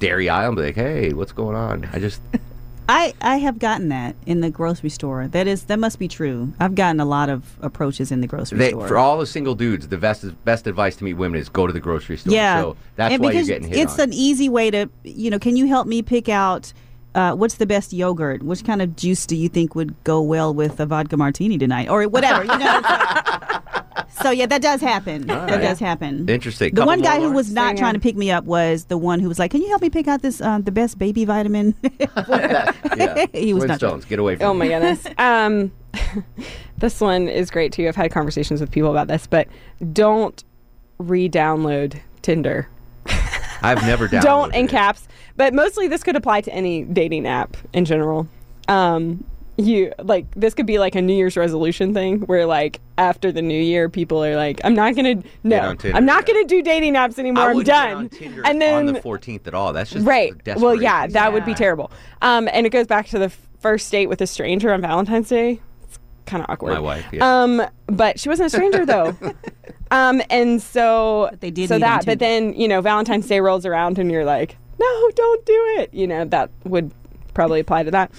dairy 0.00 0.28
aisle 0.28 0.48
and 0.48 0.56
be 0.56 0.62
like, 0.64 0.74
"Hey, 0.74 1.12
what's 1.12 1.30
going 1.32 1.54
on?" 1.54 1.88
I 1.92 2.00
just 2.00 2.20
I, 2.92 3.14
I 3.22 3.36
have 3.38 3.58
gotten 3.58 3.88
that 3.88 4.14
in 4.26 4.42
the 4.42 4.50
grocery 4.50 4.90
store. 4.90 5.26
That 5.26 5.46
is 5.46 5.64
that 5.64 5.78
must 5.78 5.98
be 5.98 6.08
true. 6.08 6.52
I've 6.60 6.74
gotten 6.74 7.00
a 7.00 7.06
lot 7.06 7.30
of 7.30 7.56
approaches 7.62 8.12
in 8.12 8.20
the 8.20 8.26
grocery 8.26 8.58
they, 8.58 8.68
store. 8.68 8.86
for 8.86 8.98
all 8.98 9.18
the 9.18 9.26
single 9.26 9.54
dudes, 9.54 9.88
the 9.88 9.96
best 9.96 10.24
best 10.44 10.66
advice 10.66 10.96
to 10.96 11.04
meet 11.04 11.14
women 11.14 11.40
is 11.40 11.48
go 11.48 11.66
to 11.66 11.72
the 11.72 11.80
grocery 11.80 12.18
store. 12.18 12.34
yeah, 12.34 12.60
so 12.60 12.76
that's 12.96 13.14
and 13.14 13.22
why 13.22 13.32
you're 13.32 13.44
getting 13.44 13.68
hit 13.68 13.78
it's 13.78 13.98
on. 13.98 14.08
an 14.08 14.12
easy 14.12 14.50
way 14.50 14.70
to 14.70 14.90
you 15.04 15.30
know. 15.30 15.38
Can 15.38 15.56
you 15.56 15.66
help 15.68 15.86
me 15.86 16.02
pick 16.02 16.28
out 16.28 16.74
uh, 17.14 17.32
what's 17.32 17.54
the 17.54 17.66
best 17.66 17.94
yogurt? 17.94 18.42
Which 18.42 18.62
kind 18.62 18.82
of 18.82 18.94
juice 18.94 19.24
do 19.24 19.36
you 19.36 19.48
think 19.48 19.74
would 19.74 19.94
go 20.04 20.20
well 20.20 20.52
with 20.52 20.78
a 20.78 20.84
vodka 20.84 21.16
martini 21.16 21.56
tonight, 21.56 21.88
or 21.88 22.06
whatever? 22.08 22.44
You 22.44 22.58
know. 22.58 22.82
so 24.22 24.30
yeah, 24.30 24.46
that 24.46 24.62
does 24.62 24.80
happen. 24.80 25.26
That 25.26 25.50
right. 25.50 25.60
does 25.60 25.78
happen. 25.78 26.28
Interesting. 26.28 26.70
The 26.74 26.80
Couple 26.82 26.86
one 26.86 27.00
more, 27.00 27.10
guy 27.10 27.20
who 27.20 27.32
was 27.32 27.52
not 27.52 27.66
Hang 27.68 27.76
trying 27.76 27.88
on. 27.90 27.94
to 27.94 28.00
pick 28.00 28.16
me 28.16 28.30
up 28.30 28.44
was 28.44 28.84
the 28.86 28.98
one 28.98 29.20
who 29.20 29.28
was 29.28 29.38
like, 29.38 29.50
"Can 29.50 29.62
you 29.62 29.68
help 29.68 29.82
me 29.82 29.90
pick 29.90 30.08
out 30.08 30.22
this 30.22 30.40
uh, 30.40 30.58
the 30.58 30.72
best 30.72 30.98
baby 30.98 31.24
vitamin?" 31.24 31.74
yeah. 32.00 33.26
he 33.32 33.54
was 33.54 33.64
not 33.64 33.80
trying- 33.80 34.00
get 34.00 34.18
away 34.18 34.36
from 34.36 34.46
Oh 34.46 34.54
me. 34.54 34.60
my 34.60 34.68
goodness. 34.68 35.06
Um, 35.18 35.72
this 36.78 37.00
one 37.00 37.28
is 37.28 37.50
great 37.50 37.72
too. 37.72 37.86
I've 37.88 37.96
had 37.96 38.10
conversations 38.10 38.60
with 38.60 38.70
people 38.70 38.90
about 38.90 39.08
this, 39.08 39.26
but 39.26 39.46
don't 39.92 40.42
re-download 40.98 42.00
Tinder. 42.22 42.68
I've 43.64 43.82
never 43.82 44.08
downloaded 44.08 44.22
don't 44.22 44.54
in 44.54 44.68
caps, 44.68 45.06
but 45.36 45.54
mostly 45.54 45.86
this 45.88 46.02
could 46.02 46.16
apply 46.16 46.40
to 46.42 46.52
any 46.52 46.84
dating 46.84 47.26
app 47.26 47.56
in 47.72 47.84
general. 47.84 48.26
Um, 48.68 49.24
you 49.58 49.92
like 50.02 50.26
this 50.34 50.54
could 50.54 50.66
be 50.66 50.78
like 50.78 50.94
a 50.94 51.02
New 51.02 51.14
Year's 51.14 51.36
resolution 51.36 51.92
thing 51.92 52.20
where 52.22 52.46
like 52.46 52.80
after 52.96 53.30
the 53.30 53.42
New 53.42 53.60
Year, 53.60 53.88
people 53.88 54.24
are 54.24 54.36
like, 54.36 54.60
I'm 54.64 54.74
not 54.74 54.96
gonna 54.96 55.16
no, 55.44 55.74
Tinder, 55.74 55.96
I'm 55.96 56.06
not 56.06 56.26
yeah. 56.26 56.34
gonna 56.34 56.46
do 56.46 56.62
dating 56.62 56.94
apps 56.94 57.18
anymore. 57.18 57.44
I 57.44 57.50
I'm 57.50 57.56
wouldn't 57.56 57.66
get 57.66 57.88
done. 57.88 57.96
on 57.96 58.08
Tinder 58.08 58.42
and 58.46 58.60
then 58.60 58.88
on 58.88 58.94
the 58.94 59.00
14th 59.00 59.46
at 59.46 59.54
all. 59.54 59.72
That's 59.72 59.90
just 59.90 60.06
right. 60.06 60.32
Well, 60.56 60.74
yeah, 60.74 61.06
desperation. 61.06 61.12
that 61.12 61.32
would 61.32 61.44
be 61.44 61.54
terrible. 61.54 61.90
Um, 62.22 62.48
and 62.52 62.66
it 62.66 62.70
goes 62.70 62.86
back 62.86 63.08
to 63.08 63.18
the 63.18 63.28
first 63.60 63.90
date 63.92 64.08
with 64.08 64.20
a 64.20 64.26
stranger 64.26 64.72
on 64.72 64.80
Valentine's 64.80 65.28
Day. 65.28 65.60
It's 65.84 65.98
kind 66.26 66.42
of 66.42 66.48
awkward. 66.50 66.72
My 66.74 66.80
wife, 66.80 67.06
yeah. 67.12 67.42
Um, 67.42 67.62
but 67.86 68.18
she 68.18 68.28
wasn't 68.28 68.46
a 68.46 68.50
stranger 68.50 68.86
though. 68.86 69.16
um, 69.90 70.22
and 70.30 70.62
so 70.62 71.28
But 71.30 71.40
they 71.40 71.50
did 71.50 71.68
so 71.68 71.78
that. 71.78 72.06
But 72.06 72.18
then 72.18 72.54
you 72.54 72.68
know 72.68 72.80
Valentine's 72.80 73.26
Day 73.26 73.40
rolls 73.40 73.66
around 73.66 73.98
and 73.98 74.10
you're 74.10 74.24
like, 74.24 74.56
no, 74.78 75.10
don't 75.14 75.44
do 75.44 75.74
it. 75.78 75.92
You 75.92 76.06
know 76.06 76.24
that 76.24 76.50
would 76.64 76.90
probably 77.34 77.60
apply 77.60 77.82
to 77.82 77.90
that. 77.90 78.10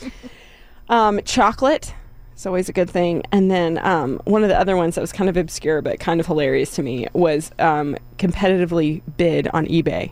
Um, 0.90 1.20
chocolate. 1.25 1.94
It's 2.34 2.46
always 2.46 2.68
a 2.68 2.74
good 2.74 2.90
thing. 2.90 3.24
And 3.32 3.50
then 3.52 3.78
um, 3.86 4.20
one 4.25 4.44
of 4.44 4.50
the 4.50 4.60
other 4.60 4.75
ones 4.75 4.96
that 4.96 5.02
was 5.02 5.12
kind 5.12 5.30
of 5.30 5.38
obscure 5.38 5.82
but 5.82 6.00
kind 6.00 6.20
of 6.20 6.25
hilarious 6.25 6.72
to 6.75 6.84
me 6.84 7.08
was 7.13 7.52
um, 7.60 7.96
competitively 8.18 9.02
bid 9.18 9.48
on 9.50 9.66
eBay. 9.68 10.12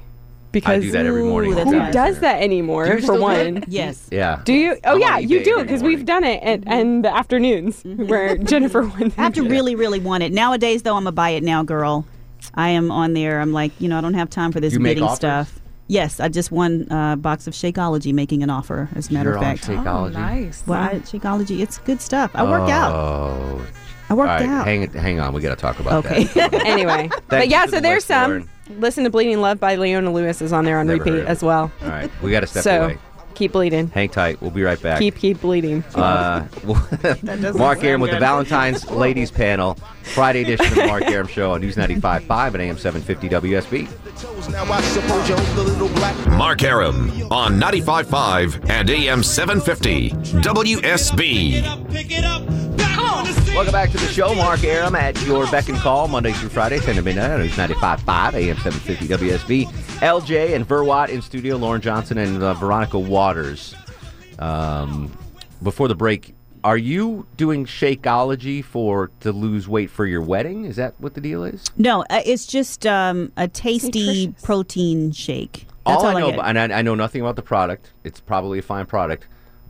Because 0.51 0.69
I 0.69 0.79
do 0.81 0.91
that 0.91 1.05
every 1.05 1.23
morning. 1.23 1.51
Ooh, 1.53 1.55
that's 1.55 1.69
who 1.71 1.77
nice. 1.77 1.93
does 1.93 2.19
that 2.19 2.41
anymore? 2.41 2.85
Do 2.85 2.91
you 2.91 2.97
For 2.97 3.01
still 3.03 3.15
do 3.15 3.21
one, 3.21 3.57
it? 3.57 3.63
yes. 3.69 4.09
Yeah. 4.11 4.41
do 4.43 4.53
you? 4.53 4.77
Oh 4.83 4.95
I'm 4.95 4.99
yeah, 4.99 5.15
on 5.15 5.29
you 5.29 5.39
eBay 5.39 5.43
do 5.45 5.51
every 5.53 5.63
because 5.63 5.81
we've 5.81 6.05
morning. 6.05 6.05
done 6.05 6.23
it 6.25 6.43
at 6.43 6.63
and 6.67 7.05
the 7.05 7.15
afternoons 7.15 7.81
where 7.83 8.37
Jennifer 8.37 8.81
went. 8.85 9.17
I 9.17 9.23
have 9.23 9.33
to 9.35 9.43
really, 9.43 9.75
really 9.75 10.01
want 10.01 10.23
it. 10.23 10.33
Nowadays, 10.33 10.83
though, 10.83 10.97
I'm 10.97 11.07
a 11.07 11.11
buy 11.13 11.29
it 11.29 11.43
now 11.43 11.63
girl. 11.63 12.05
I 12.53 12.69
am 12.69 12.91
on 12.91 13.13
there. 13.13 13.39
I'm 13.39 13.53
like, 13.53 13.71
you 13.79 13.87
know, 13.87 13.97
I 13.97 14.01
don't 14.01 14.13
have 14.13 14.29
time 14.29 14.51
for 14.51 14.59
this 14.59 14.73
You 14.73 14.79
make 14.81 14.91
bidding 14.91 15.03
offers? 15.05 15.15
stuff. 15.17 15.59
Yes, 15.91 16.21
I 16.21 16.29
just 16.29 16.51
won 16.51 16.87
a 16.89 17.17
box 17.17 17.47
of 17.47 17.53
Shakeology 17.53 18.13
making 18.13 18.43
an 18.43 18.49
offer, 18.49 18.87
as 18.95 19.09
a 19.09 19.13
matter 19.13 19.31
You're 19.31 19.39
of 19.39 19.43
on 19.43 19.57
fact. 19.57 19.67
Shakeology? 19.67 20.15
Oh, 20.15 20.19
nice. 20.19 20.63
well, 20.65 20.79
I, 20.81 20.93
Shakeology, 20.99 21.59
it's 21.59 21.79
good 21.79 21.99
stuff. 21.99 22.31
I 22.33 22.43
work 22.43 22.69
out. 22.69 22.95
Oh. 22.95 23.67
I 24.07 24.13
work 24.13 24.29
All 24.29 24.35
right, 24.37 24.45
out. 24.47 24.65
hang 24.65 24.83
it, 24.83 24.93
hang 24.93 25.19
on. 25.19 25.33
We 25.33 25.41
got 25.41 25.49
to 25.49 25.55
talk 25.61 25.81
about 25.81 26.05
Okay. 26.05 26.23
that. 26.23 26.53
anyway, 26.65 27.09
but 27.27 27.49
yeah, 27.49 27.65
so 27.65 27.71
the 27.71 27.81
there's 27.81 28.05
some. 28.05 28.31
Lauren. 28.31 28.49
Listen 28.79 29.03
to 29.03 29.09
"Bleeding 29.09 29.41
Love" 29.41 29.59
by 29.59 29.75
Leona 29.75 30.13
Lewis 30.13 30.41
is 30.41 30.53
on 30.53 30.63
there 30.63 30.79
on 30.79 30.87
Never 30.87 31.03
repeat 31.03 31.25
as 31.25 31.43
well. 31.43 31.69
All 31.81 31.89
right, 31.89 32.09
we 32.21 32.31
got 32.31 32.39
to 32.39 32.47
step 32.47 32.63
so 32.63 32.83
away. 32.85 32.97
Keep 33.35 33.53
bleeding. 33.53 33.87
Hang 33.87 34.09
tight. 34.09 34.41
We'll 34.41 34.51
be 34.51 34.63
right 34.63 34.81
back. 34.81 34.99
Keep 34.99 35.15
keep 35.17 35.41
bleeding. 35.41 35.83
Uh, 35.95 36.47
Mark 37.55 37.83
Arum 37.83 38.01
with 38.01 38.11
the 38.11 38.19
Valentine's 38.19 38.89
Ladies 38.91 39.31
Panel, 39.31 39.75
Friday 40.03 40.41
edition 40.41 40.67
of 40.67 40.75
the 40.75 40.87
Mark 40.87 41.03
Arum 41.03 41.27
Show 41.27 41.51
on 41.51 41.61
News 41.61 41.75
95.5 41.75 42.53
and 42.53 42.61
AM 42.61 42.77
750 42.77 43.29
WSB. 43.29 44.51
Now 44.51 44.63
I 44.71 44.81
suppose 44.81 45.29
you 45.29 45.35
hope 45.35 45.55
the 45.55 45.63
little 45.63 45.89
black 45.89 46.15
Mark 46.27 46.63
Arum 46.63 47.09
on 47.31 47.59
95.5 47.59 48.69
and 48.69 48.89
AM 48.89 49.23
750 49.23 50.09
WSB. 50.41 51.61
Welcome 53.53 53.73
back 53.73 53.91
to 53.91 53.97
the 53.97 54.07
show. 54.07 54.33
Mark 54.33 54.63
Arum 54.63 54.95
at 54.95 55.21
your 55.23 55.45
beck 55.51 55.67
and 55.67 55.77
call 55.77 56.07
Monday 56.07 56.31
through 56.31 56.49
Friday, 56.49 56.79
10 56.79 56.95
to 56.95 57.01
midnight 57.01 57.31
on 57.31 57.41
News 57.41 57.51
95.5 57.57 58.33
AM 58.33 58.57
750 58.57 59.07
WSB. 59.07 59.65
LJ 59.99 60.55
and 60.55 60.65
Verwatt 60.65 61.09
in 61.09 61.21
studio, 61.21 61.57
Lauren 61.57 61.81
Johnson 61.81 62.17
and 62.17 62.41
uh, 62.41 62.53
Veronica 62.53 62.97
Waters. 62.97 63.75
Um, 64.39 65.11
before 65.61 65.89
the 65.89 65.95
break, 65.95 66.33
are 66.63 66.77
you 66.77 67.27
doing 67.35 67.65
Shakeology 67.65 68.63
for 68.63 69.11
to 69.19 69.33
lose 69.33 69.67
weight 69.67 69.89
for 69.89 70.05
your 70.05 70.21
wedding? 70.21 70.63
Is 70.63 70.77
that 70.77 70.95
what 70.99 71.13
the 71.13 71.21
deal 71.21 71.43
is? 71.43 71.65
no, 71.75 72.05
uh, 72.09 72.21
it's 72.25 72.47
just 72.47 72.87
um, 72.87 73.33
a 73.35 73.49
tasty 73.49 74.27
Nutritious. 74.27 74.41
protein 74.45 75.11
shake. 75.11 75.67
That's 75.85 76.01
all, 76.03 76.07
all, 76.07 76.17
I 76.17 76.19
know, 76.21 76.25
get. 76.27 76.35
about, 76.35 76.55
and 76.55 76.73
I, 76.73 76.79
I 76.79 76.81
know 76.83 76.95
nothing 76.95 77.19
about 77.21 77.35
the 77.35 77.41
product. 77.41 77.91
It's 78.05 78.21
probably 78.21 78.59
a 78.59 78.63
fine 78.63 78.85
product, 78.85 79.27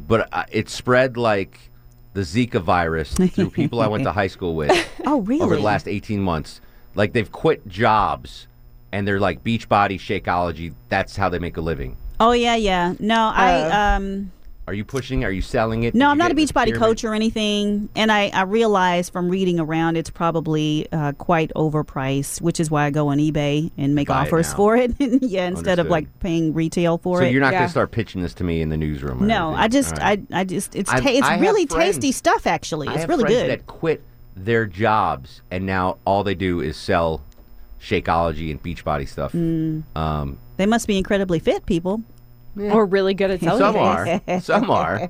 but 0.07 0.29
uh, 0.31 0.43
it 0.51 0.69
spread 0.69 1.17
like 1.17 1.70
the 2.13 2.21
Zika 2.21 2.61
virus 2.61 3.13
through 3.33 3.51
people 3.51 3.81
I 3.81 3.87
went 3.87 4.03
to 4.03 4.11
high 4.11 4.27
school 4.27 4.55
with 4.55 4.71
oh, 5.05 5.21
really? 5.21 5.41
over 5.41 5.55
the 5.55 5.61
last 5.61 5.87
18 5.87 6.21
months. 6.21 6.61
Like 6.95 7.13
they've 7.13 7.31
quit 7.31 7.67
jobs 7.67 8.47
and 8.91 9.07
they're 9.07 9.19
like 9.19 9.43
Beachbody 9.43 9.95
Shakeology. 9.99 10.73
That's 10.89 11.15
how 11.15 11.29
they 11.29 11.39
make 11.39 11.57
a 11.57 11.61
living. 11.61 11.97
oh, 12.19 12.33
yeah, 12.33 12.55
yeah. 12.55 12.93
No, 12.99 13.31
I 13.33 13.95
um. 13.95 14.31
Are 14.71 14.73
you 14.73 14.85
pushing? 14.85 15.25
Are 15.25 15.31
you 15.31 15.41
selling 15.41 15.83
it? 15.83 15.93
No, 15.93 16.05
Did 16.05 16.11
I'm 16.11 16.17
not 16.17 16.31
a 16.31 16.33
the 16.33 16.45
Beachbody 16.45 16.73
coach 16.73 17.03
or 17.03 17.13
anything, 17.13 17.89
and 17.93 18.09
I, 18.09 18.29
I 18.29 18.43
realize 18.43 19.09
from 19.09 19.27
reading 19.27 19.59
around 19.59 19.97
it's 19.97 20.09
probably 20.09 20.87
uh, 20.93 21.11
quite 21.11 21.51
overpriced, 21.57 22.39
which 22.39 22.57
is 22.57 22.71
why 22.71 22.85
I 22.85 22.89
go 22.89 23.09
on 23.09 23.17
eBay 23.17 23.69
and 23.77 23.95
make 23.95 24.07
Buy 24.07 24.21
it 24.23 24.27
offers 24.27 24.49
now. 24.51 24.55
for 24.55 24.77
it. 24.77 24.93
yeah, 24.99 25.45
instead 25.47 25.79
of 25.79 25.87
like 25.87 26.07
paying 26.21 26.53
retail 26.53 26.99
for 26.99 27.17
it. 27.19 27.25
So 27.25 27.27
it. 27.27 27.31
you're 27.33 27.41
not 27.41 27.51
going 27.51 27.63
Yeah. 27.63 27.67
to 27.67 27.69
start 27.71 27.91
pitching 27.91 28.21
this 28.21 28.33
to 28.35 28.45
me 28.45 28.61
in 28.61 28.69
the 28.69 28.77
newsroom? 28.77 29.21
Or 29.21 29.25
no, 29.25 29.47
anything? 29.49 29.59
I 29.61 29.67
just 29.67 29.93
All 29.95 29.99
right. 30.05 30.23
I 30.31 30.39
I 30.39 30.43
just 30.45 30.73
it's 30.73 30.89
I've- 30.89 31.03
ta- 31.03 31.09
it's 31.11 31.27
I 31.27 31.31
have 31.33 31.41
really 31.41 31.65
friends- 31.65 31.95
tasty 31.97 32.13
stuff. 32.13 32.47
Actually, 32.47 32.87
I 32.87 32.93
it's 32.93 33.01
have 33.01 33.09
really 33.09 33.23
friends 33.23 33.41
good. 33.41 33.49
that 33.49 33.67
quit 33.67 34.01
their 34.37 34.65
jobs, 34.65 35.41
and 35.51 35.65
now 35.65 35.97
all 36.05 36.23
they 36.23 36.33
do 36.35 36.61
is 36.61 36.77
sell 36.77 37.21
Shakeology 37.81 38.51
and 38.51 38.63
Beachbody 38.63 39.05
stuff. 39.09 39.33
Mm. 39.33 39.83
Um, 39.97 40.37
They 40.55 40.65
must 40.65 40.87
be 40.87 40.97
incredibly 40.97 41.39
fit 41.39 41.65
people. 41.65 42.01
Or 42.57 42.85
really 42.85 43.13
good 43.13 43.31
at 43.31 43.39
selling 43.39 43.59
some 43.59 43.75
are, 43.77 44.41
some 44.41 44.69
are. 44.69 45.09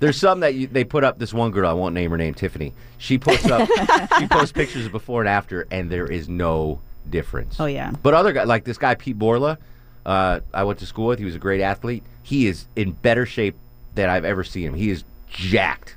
There's 0.00 0.18
some 0.18 0.40
that 0.40 0.54
you, 0.54 0.66
they 0.66 0.82
put 0.82 1.04
up. 1.04 1.18
This 1.18 1.32
one 1.32 1.52
girl, 1.52 1.68
I 1.68 1.72
won't 1.72 1.94
name 1.94 2.10
her 2.10 2.16
name, 2.16 2.34
Tiffany. 2.34 2.72
She 2.98 3.16
puts 3.16 3.46
up, 3.46 3.68
she 4.18 4.26
posts 4.26 4.52
pictures 4.52 4.86
of 4.86 4.92
before 4.92 5.20
and 5.20 5.28
after, 5.28 5.68
and 5.70 5.90
there 5.90 6.10
is 6.10 6.28
no 6.28 6.80
difference. 7.08 7.60
Oh, 7.60 7.66
yeah. 7.66 7.92
But 8.02 8.14
other 8.14 8.32
guy, 8.32 8.44
like 8.44 8.64
this 8.64 8.78
guy 8.78 8.96
Pete 8.96 9.18
Borla, 9.18 9.58
uh, 10.04 10.40
I 10.52 10.64
went 10.64 10.80
to 10.80 10.86
school 10.86 11.06
with. 11.06 11.18
He 11.18 11.24
was 11.24 11.34
a 11.34 11.38
great 11.38 11.60
athlete. 11.60 12.02
He 12.22 12.46
is 12.46 12.66
in 12.74 12.92
better 12.92 13.26
shape 13.26 13.56
than 13.94 14.10
I've 14.10 14.24
ever 14.24 14.42
seen 14.42 14.68
him. 14.68 14.74
He 14.74 14.90
is 14.90 15.04
jacked. 15.28 15.96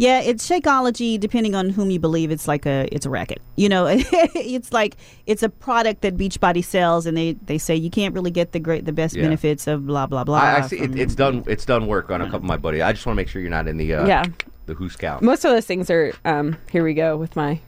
Yeah, 0.00 0.20
it's 0.20 0.48
Shakeology. 0.48 1.20
Depending 1.20 1.54
on 1.54 1.68
whom 1.68 1.90
you 1.90 2.00
believe, 2.00 2.30
it's 2.30 2.48
like 2.48 2.64
a 2.64 2.88
it's 2.90 3.04
a 3.04 3.10
racket. 3.10 3.42
You 3.56 3.68
know, 3.68 3.86
it's 3.90 4.72
like 4.72 4.96
it's 5.26 5.42
a 5.42 5.50
product 5.50 6.00
that 6.00 6.16
Beachbody 6.16 6.64
sells, 6.64 7.04
and 7.04 7.14
they, 7.18 7.34
they 7.44 7.58
say 7.58 7.76
you 7.76 7.90
can't 7.90 8.14
really 8.14 8.30
get 8.30 8.52
the 8.52 8.60
great 8.60 8.86
the 8.86 8.92
best 8.94 9.14
Yeah. 9.14 9.24
benefits 9.24 9.66
of 9.66 9.86
blah 9.86 10.06
blah 10.06 10.24
blah. 10.24 10.38
I, 10.38 10.56
I 10.56 10.60
see. 10.62 10.78
It, 10.78 10.98
it's 10.98 11.14
done. 11.14 11.44
It's 11.46 11.66
done 11.66 11.86
work 11.86 12.10
on 12.10 12.22
a 12.22 12.24
couple 12.24 12.38
of 12.38 12.44
my 12.44 12.56
buddies. 12.56 12.80
I 12.80 12.92
just 12.92 13.04
want 13.04 13.14
to 13.14 13.20
make 13.20 13.28
sure 13.28 13.42
you're 13.42 13.50
not 13.50 13.68
in 13.68 13.76
the 13.76 13.92
uh, 13.92 14.06
Yeah. 14.06 14.24
the 14.64 14.72
Who 14.72 14.88
Scout. 14.88 15.20
Most 15.22 15.44
of 15.44 15.50
those 15.50 15.66
things 15.66 15.90
are 15.90 16.14
um, 16.24 16.56
here 16.72 16.82
we 16.82 16.94
go 16.94 17.18
with 17.18 17.36
my 17.36 17.60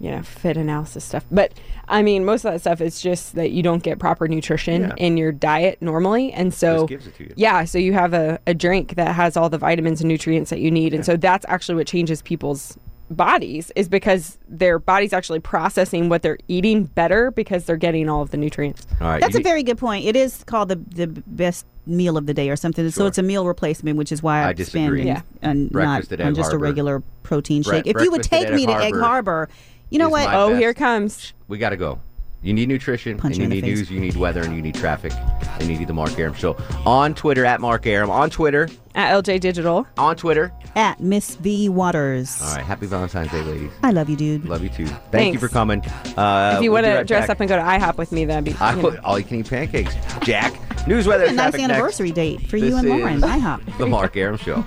you 0.00 0.10
know 0.10 0.22
fit 0.22 0.56
analysis 0.56 1.04
stuff. 1.04 1.24
But 1.30 1.52
I 1.88 2.02
mean, 2.02 2.24
most 2.24 2.44
of 2.44 2.52
that 2.52 2.60
stuff 2.60 2.80
is 2.80 3.00
just 3.00 3.34
that 3.34 3.50
you 3.50 3.62
don't 3.62 3.82
get 3.82 3.98
proper 3.98 4.26
nutrition 4.28 4.82
Yeah. 4.82 4.94
in 4.96 5.16
your 5.16 5.32
diet 5.32 5.78
normally, 5.80 6.32
and 6.32 6.52
so 6.52 6.78
Just 6.80 6.88
gives 6.88 7.06
it 7.06 7.16
to 7.16 7.24
you. 7.24 7.32
yeah, 7.36 7.64
so 7.64 7.78
you 7.78 7.92
have 7.92 8.14
a, 8.14 8.38
a 8.46 8.54
drink 8.54 8.94
that 8.96 9.14
has 9.14 9.36
all 9.36 9.48
the 9.48 9.58
vitamins 9.58 10.00
and 10.00 10.08
nutrients 10.08 10.50
that 10.50 10.60
you 10.60 10.70
need, 10.70 10.94
and 10.94 11.04
so 11.04 11.16
that's 11.16 11.44
actually 11.48 11.74
what 11.76 11.86
changes 11.86 12.22
people's 12.22 12.78
bodies 13.10 13.70
is 13.76 13.86
because 13.88 14.38
their 14.48 14.78
body's 14.78 15.12
actually 15.12 15.38
processing 15.38 16.08
what 16.08 16.22
they're 16.22 16.38
eating 16.48 16.84
better 16.84 17.30
because 17.30 17.64
they're 17.66 17.76
getting 17.76 18.08
all 18.08 18.22
of 18.22 18.30
the 18.30 18.36
nutrients. 18.38 18.86
All 19.00 19.08
right. 19.08 19.20
That's 19.20 19.34
a 19.34 19.38
need- 19.38 19.44
very 19.44 19.62
good 19.62 19.76
point. 19.78 20.06
It 20.06 20.16
is 20.16 20.42
called 20.44 20.70
the 20.70 20.76
the 20.76 21.06
best 21.06 21.66
meal 21.86 22.16
of 22.16 22.24
the 22.24 22.32
day 22.32 22.48
or 22.48 22.56
something. 22.56 22.90
So 22.90 23.04
it's 23.06 23.18
a 23.18 23.22
meal 23.22 23.46
replacement, 23.46 23.98
which 23.98 24.10
is 24.10 24.22
why 24.22 24.42
I 24.42 24.48
I, 24.48 24.52
disagree. 24.54 25.02
spend 25.02 25.06
Yeah. 25.06 25.20
and 25.42 25.70
Breakfast 25.70 26.12
not 26.12 26.20
at 26.20 26.26
on 26.26 26.34
just 26.34 26.50
Harbor. 26.50 26.64
a 26.64 26.68
regular 26.68 27.02
protein 27.22 27.60
Bre- 27.62 27.72
shake. 27.74 27.86
If 27.86 27.96
you 28.02 28.10
would 28.10 28.22
breakfast 28.22 28.32
at 28.32 28.38
take 28.38 28.48
Egg 28.48 28.54
me 28.54 28.66
to 28.66 28.72
Egg 28.72 28.94
Harbor 28.94 29.02
Harbor, 29.04 29.48
you 29.94 29.98
know 30.00 30.08
is 30.08 30.12
what? 30.12 30.26
my 30.26 30.36
oh, 30.36 30.48
best. 30.50 30.60
here 30.60 30.74
comes. 30.74 31.32
we 31.46 31.56
got 31.56 31.70
to 31.70 31.76
go. 31.76 32.00
You 32.44 32.52
need 32.52 32.68
nutrition, 32.68 33.16
Punch 33.16 33.36
and 33.36 33.36
you 33.36 33.40
you 33.40 33.44
in 33.44 33.50
the 33.50 33.56
need 33.56 33.68
face. 33.70 33.78
news, 33.78 33.90
you 33.90 34.00
need 34.00 34.16
weather, 34.16 34.42
and 34.42 34.54
you 34.54 34.60
need 34.60 34.74
traffic, 34.74 35.12
and 35.58 35.62
you 35.68 35.78
need 35.78 35.88
the 35.88 35.94
Mark 35.94 36.18
Arum 36.18 36.34
Show. 36.34 36.56
On 36.84 37.14
Twitter, 37.14 37.44
at 37.46 37.58
Mark 37.60 37.86
Arum. 37.86 38.10
On 38.10 38.28
Twitter, 38.28 38.68
At 38.94 39.14
LJ 39.24 39.40
Digital. 39.40 39.86
on 39.96 40.14
Twitter. 40.16 40.52
At 40.76 41.00
Miss 41.00 41.36
V 41.36 41.68
Waters. 41.70 42.38
All 42.42 42.54
right. 42.54 42.62
Happy 42.64 42.84
Valentine's 42.86 43.30
Day, 43.30 43.40
ladies. 43.42 43.70
I 43.82 43.92
love 43.92 44.10
you, 44.10 44.16
dude. 44.16 44.44
Love 44.44 44.62
you 44.62 44.68
too. 44.68 44.86
Thank 45.10 45.32
you 45.32 45.40
for 45.40 45.48
coming. 45.48 45.80
Uh, 46.18 46.54
if 46.58 46.62
you 46.62 46.70
we'll 46.70 46.82
want 46.82 46.84
be 46.86 46.90
to 46.90 46.96
right 46.98 47.06
dress 47.06 47.22
back. 47.22 47.30
up 47.30 47.40
and 47.40 47.48
go 47.48 47.56
to 47.56 47.62
IHOP 47.62 47.96
with 47.96 48.12
me, 48.12 48.24
that'd 48.26 48.44
be 48.44 48.54
I 48.60 48.74
you 48.74 48.80
put 48.82 48.98
all 48.98 49.18
you 49.18 49.24
can 49.24 49.38
eat 49.38 49.48
pancakes. 49.48 49.94
Jack. 50.22 50.52
News, 50.86 51.06
weather, 51.06 51.24
A 51.24 51.28
nice 51.28 51.36
traffic 51.36 51.60
next. 51.62 51.72
anniversary 51.72 52.10
date 52.12 52.42
for 52.48 52.60
This 52.60 52.68
you 52.68 52.76
and 52.76 52.86
Lauren. 52.88 53.14
is 53.16 53.22
IHOP. 53.22 53.78
The 53.78 53.86
Mark 53.86 54.16
Arum 54.18 54.36
Show. 54.36 54.56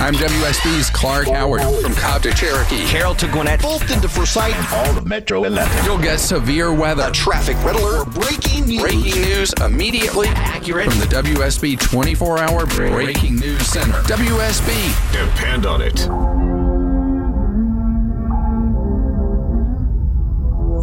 I'm 0.00 0.14
WSB's 0.14 0.88
Clark 0.90 1.26
Howard 1.28 1.62
from 1.82 1.94
Cobb 1.94 2.22
to 2.22 2.32
Cherokee. 2.32 2.84
Carroll 2.86 3.14
to 3.16 3.26
Gwinnett. 3.28 3.60
Fulton 3.60 4.00
to 4.00 4.08
Forsyth. 4.08 4.72
All 4.72 4.96
of 4.96 5.06
Metro 5.06 5.44
11. 5.44 5.84
You'll 5.84 5.98
get 5.98 6.18
severe 6.20 6.59
weather. 6.68 7.10
Traffic 7.12 7.56
red 7.64 7.76
alert. 7.76 8.10
Breaking 8.12 8.66
news. 8.66 8.80
Breaking 8.82 9.22
news 9.22 9.52
immediately 9.64 10.28
Accurate. 10.28 10.90
from 10.90 11.00
the 11.00 11.06
WSB 11.06 11.80
24 11.80 12.38
hour 12.38 12.66
Breaking 12.66 13.36
News 13.36 13.66
Center. 13.66 14.02
WSB. 14.02 15.12
Depend 15.12 15.64
on 15.64 15.80
it. 15.80 16.06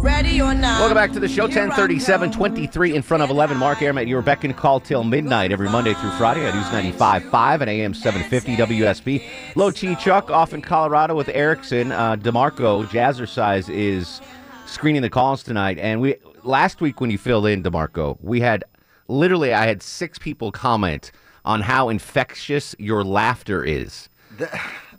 Ready 0.02 0.40
or 0.40 0.54
not? 0.54 0.80
Welcome 0.80 0.96
back 0.96 1.12
to 1.12 1.20
the 1.20 1.28
show. 1.28 1.46
Here 1.46 1.60
1037, 1.66 2.32
23 2.32 2.96
in 2.96 3.02
front 3.02 3.22
of 3.22 3.30
11. 3.30 3.56
Mark 3.56 3.80
Arum 3.82 3.98
at 3.98 4.06
your 4.06 4.22
beck 4.22 4.42
and 4.44 4.56
call 4.56 4.80
till 4.80 5.04
midnight 5.04 5.52
every 5.52 5.68
Monday 5.68 5.94
through 5.94 6.10
Friday 6.12 6.44
at 6.46 6.54
News 6.54 6.94
95.5 6.98 7.60
and 7.60 7.70
AM 7.70 7.94
750 7.94 8.56
WSB. 8.56 9.28
Low 9.54 9.70
T 9.70 9.94
Chuck 9.96 10.30
off 10.30 10.54
in 10.54 10.62
Colorado 10.62 11.14
with 11.14 11.28
Erickson. 11.28 11.92
Uh, 11.92 12.16
DeMarco 12.16 12.84
Jazzercise 12.86 13.68
is 13.68 14.20
screening 14.68 15.02
the 15.02 15.10
calls 15.10 15.42
tonight. 15.42 15.78
And 15.78 16.00
we 16.00 16.16
last 16.44 16.80
week 16.80 17.00
when 17.00 17.10
you 17.10 17.18
filled 17.18 17.46
in, 17.46 17.62
DeMarco, 17.62 18.18
we 18.20 18.40
had 18.40 18.64
literally, 19.08 19.52
I 19.52 19.66
had 19.66 19.82
six 19.82 20.18
people 20.18 20.52
comment 20.52 21.10
on 21.44 21.62
how 21.62 21.88
infectious 21.88 22.74
your 22.78 23.04
laughter 23.04 23.64
is. 23.64 24.08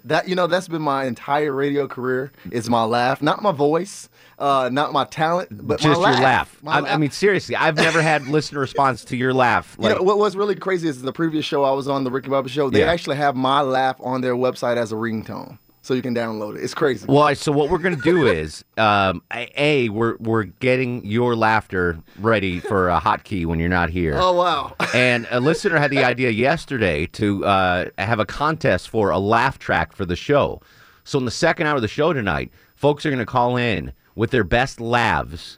That 0.05 0.29
you 0.29 0.35
know, 0.35 0.47
that's 0.47 0.69
been 0.69 0.81
my 0.81 1.03
entire 1.05 1.51
radio 1.51 1.85
career. 1.85 2.31
Is 2.51 2.69
my 2.69 2.83
laugh, 2.83 3.21
not 3.21 3.43
my 3.43 3.51
voice, 3.51 4.07
uh, 4.39 4.69
not 4.71 4.93
my 4.93 5.03
talent, 5.03 5.49
but 5.67 5.79
Just 5.81 6.01
my 6.01 6.11
your 6.13 6.21
laugh. 6.21 6.57
I, 6.65 6.79
I 6.79 6.97
mean, 6.97 7.11
seriously, 7.11 7.55
I've 7.57 7.75
never 7.75 8.01
had 8.01 8.25
listener 8.29 8.61
response 8.61 9.03
to 9.05 9.17
your 9.17 9.33
laugh. 9.33 9.75
you 9.79 9.89
know 9.89 10.01
what 10.01 10.17
was 10.17 10.37
really 10.37 10.55
crazy 10.55 10.87
is 10.87 11.01
the 11.01 11.11
previous 11.11 11.43
show 11.45 11.63
I 11.65 11.71
was 11.71 11.89
on, 11.89 12.05
the 12.05 12.11
Ricky 12.11 12.29
Bobby 12.29 12.49
show. 12.49 12.69
They 12.69 12.79
Yeah. 12.79 12.91
actually 12.91 13.17
have 13.17 13.35
my 13.35 13.59
laugh 13.61 13.97
on 13.99 14.21
their 14.21 14.35
website 14.35 14.77
as 14.77 14.93
a 14.93 14.95
ringtone, 14.95 15.59
so 15.89 15.95
you 15.95 16.03
can 16.03 16.13
download 16.13 16.55
it. 16.55 16.63
It's 16.63 16.75
crazy. 16.75 17.07
Well, 17.09 17.35
so 17.35 17.51
what 17.51 17.71
we're 17.71 17.79
to 17.79 17.95
do 17.95 18.27
is, 18.31 18.63
um, 18.77 19.23
a, 19.33 19.51
a, 19.57 19.89
we're 19.89 20.17
we're 20.17 20.43
getting 20.43 21.03
your 21.03 21.35
laughter 21.35 21.97
ready 22.19 22.59
for 22.59 22.89
a 22.89 23.01
hotkey 23.01 23.47
when 23.47 23.59
you're 23.59 23.69
not 23.69 23.89
here. 23.89 24.13
oh 24.15 24.33
wow! 24.33 24.75
And 24.93 25.27
a 25.31 25.39
listener 25.39 25.79
had 25.79 25.89
the 25.89 26.03
idea 26.03 26.29
yesterday 26.29 27.07
to 27.07 27.43
uh, 27.43 27.85
have 27.97 28.19
a 28.19 28.25
contest 28.25 28.89
for 28.89 29.09
a 29.09 29.17
laugh 29.17 29.57
track 29.57 29.91
for 29.91 30.05
the 30.05 30.15
show. 30.15 30.61
So 31.05 31.17
in 31.17 31.25
the 31.25 31.31
second 31.31 31.65
hour 31.65 31.77
of 31.77 31.81
the 31.81 31.87
show 31.87 32.13
tonight, 32.13 32.51
folks 32.75 33.03
are 33.07 33.15
to 33.15 33.25
call 33.25 33.57
in 33.57 33.91
with 34.13 34.29
their 34.29 34.43
best 34.43 34.79
laughs, 34.79 35.57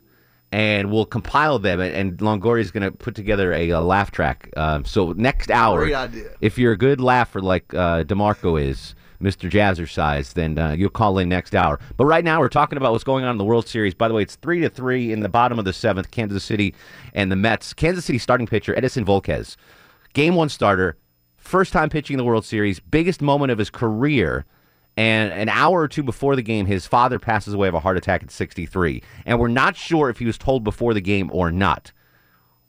and 0.53 0.89
we'll 0.91 1.05
compile 1.05 1.59
them. 1.59 1.81
And, 1.81 2.17
Longoria 2.19 2.61
is 2.61 2.71
going 2.71 2.89
to 2.89 2.91
put 2.91 3.15
together 3.15 3.51
a, 3.51 3.73
uh 3.73 3.81
laugh 3.81 4.11
track. 4.11 4.49
Um, 4.55 4.85
so 4.85 5.11
next 5.11 5.51
hour, 5.51 5.89
if 6.39 6.57
you're 6.57 6.71
a 6.71 6.77
good 6.77 7.01
laugher 7.01 7.41
like 7.41 7.73
uh, 7.73 8.05
Demarco 8.05 8.61
is, 8.61 8.95
Mr. 9.21 9.49
Jazzercise, 9.49 10.33
then 10.33 10.57
uh, 10.57 10.71
you'll 10.71 10.89
call 10.89 11.17
in 11.17 11.29
next 11.29 11.55
hour. 11.55 11.79
But 11.97 12.05
right 12.05 12.23
now, 12.23 12.39
we're 12.39 12.49
talking 12.49 12.77
about 12.77 12.91
what's 12.91 13.03
going 13.03 13.23
on 13.23 13.31
in 13.31 13.37
the 13.37 13.45
World 13.45 13.67
Series. 13.67 13.93
By 13.93 14.07
the 14.07 14.13
way, 14.13 14.23
it's 14.23 14.35
three 14.35 14.59
to 14.61 14.69
three 14.69 15.11
in 15.11 15.21
the 15.21 15.29
bottom 15.29 15.59
of 15.59 15.65
the 15.65 15.73
seventh. 15.73 16.11
Kansas 16.11 16.43
City 16.43 16.73
and 17.13 17.31
the 17.31 17.35
Mets. 17.35 17.73
Kansas 17.73 18.05
City 18.05 18.17
starting 18.17 18.47
pitcher 18.47 18.75
Edison 18.75 19.05
Volquez, 19.05 19.55
game 20.13 20.35
one 20.35 20.49
starter, 20.49 20.97
first 21.37 21.73
time 21.73 21.89
pitching 21.89 22.15
in 22.15 22.17
the 22.17 22.25
World 22.25 22.45
Series, 22.45 22.79
biggest 22.79 23.21
moment 23.21 23.51
of 23.51 23.57
his 23.57 23.69
career. 23.69 24.45
And 24.97 25.31
an 25.31 25.47
hour 25.47 25.79
or 25.79 25.87
two 25.87 26.03
before 26.03 26.35
the 26.35 26.41
game, 26.41 26.65
his 26.65 26.85
father 26.85 27.17
passes 27.17 27.53
away 27.53 27.69
of 27.69 27.73
a 27.73 27.79
heart 27.79 27.95
attack 27.95 28.23
at 28.23 28.29
63. 28.29 29.01
And 29.25 29.39
we're 29.39 29.47
not 29.47 29.77
sure 29.77 30.09
if 30.09 30.19
he 30.19 30.25
was 30.25 30.37
told 30.37 30.65
before 30.65 30.93
the 30.93 31.01
game 31.01 31.29
or 31.31 31.49
not 31.49 31.93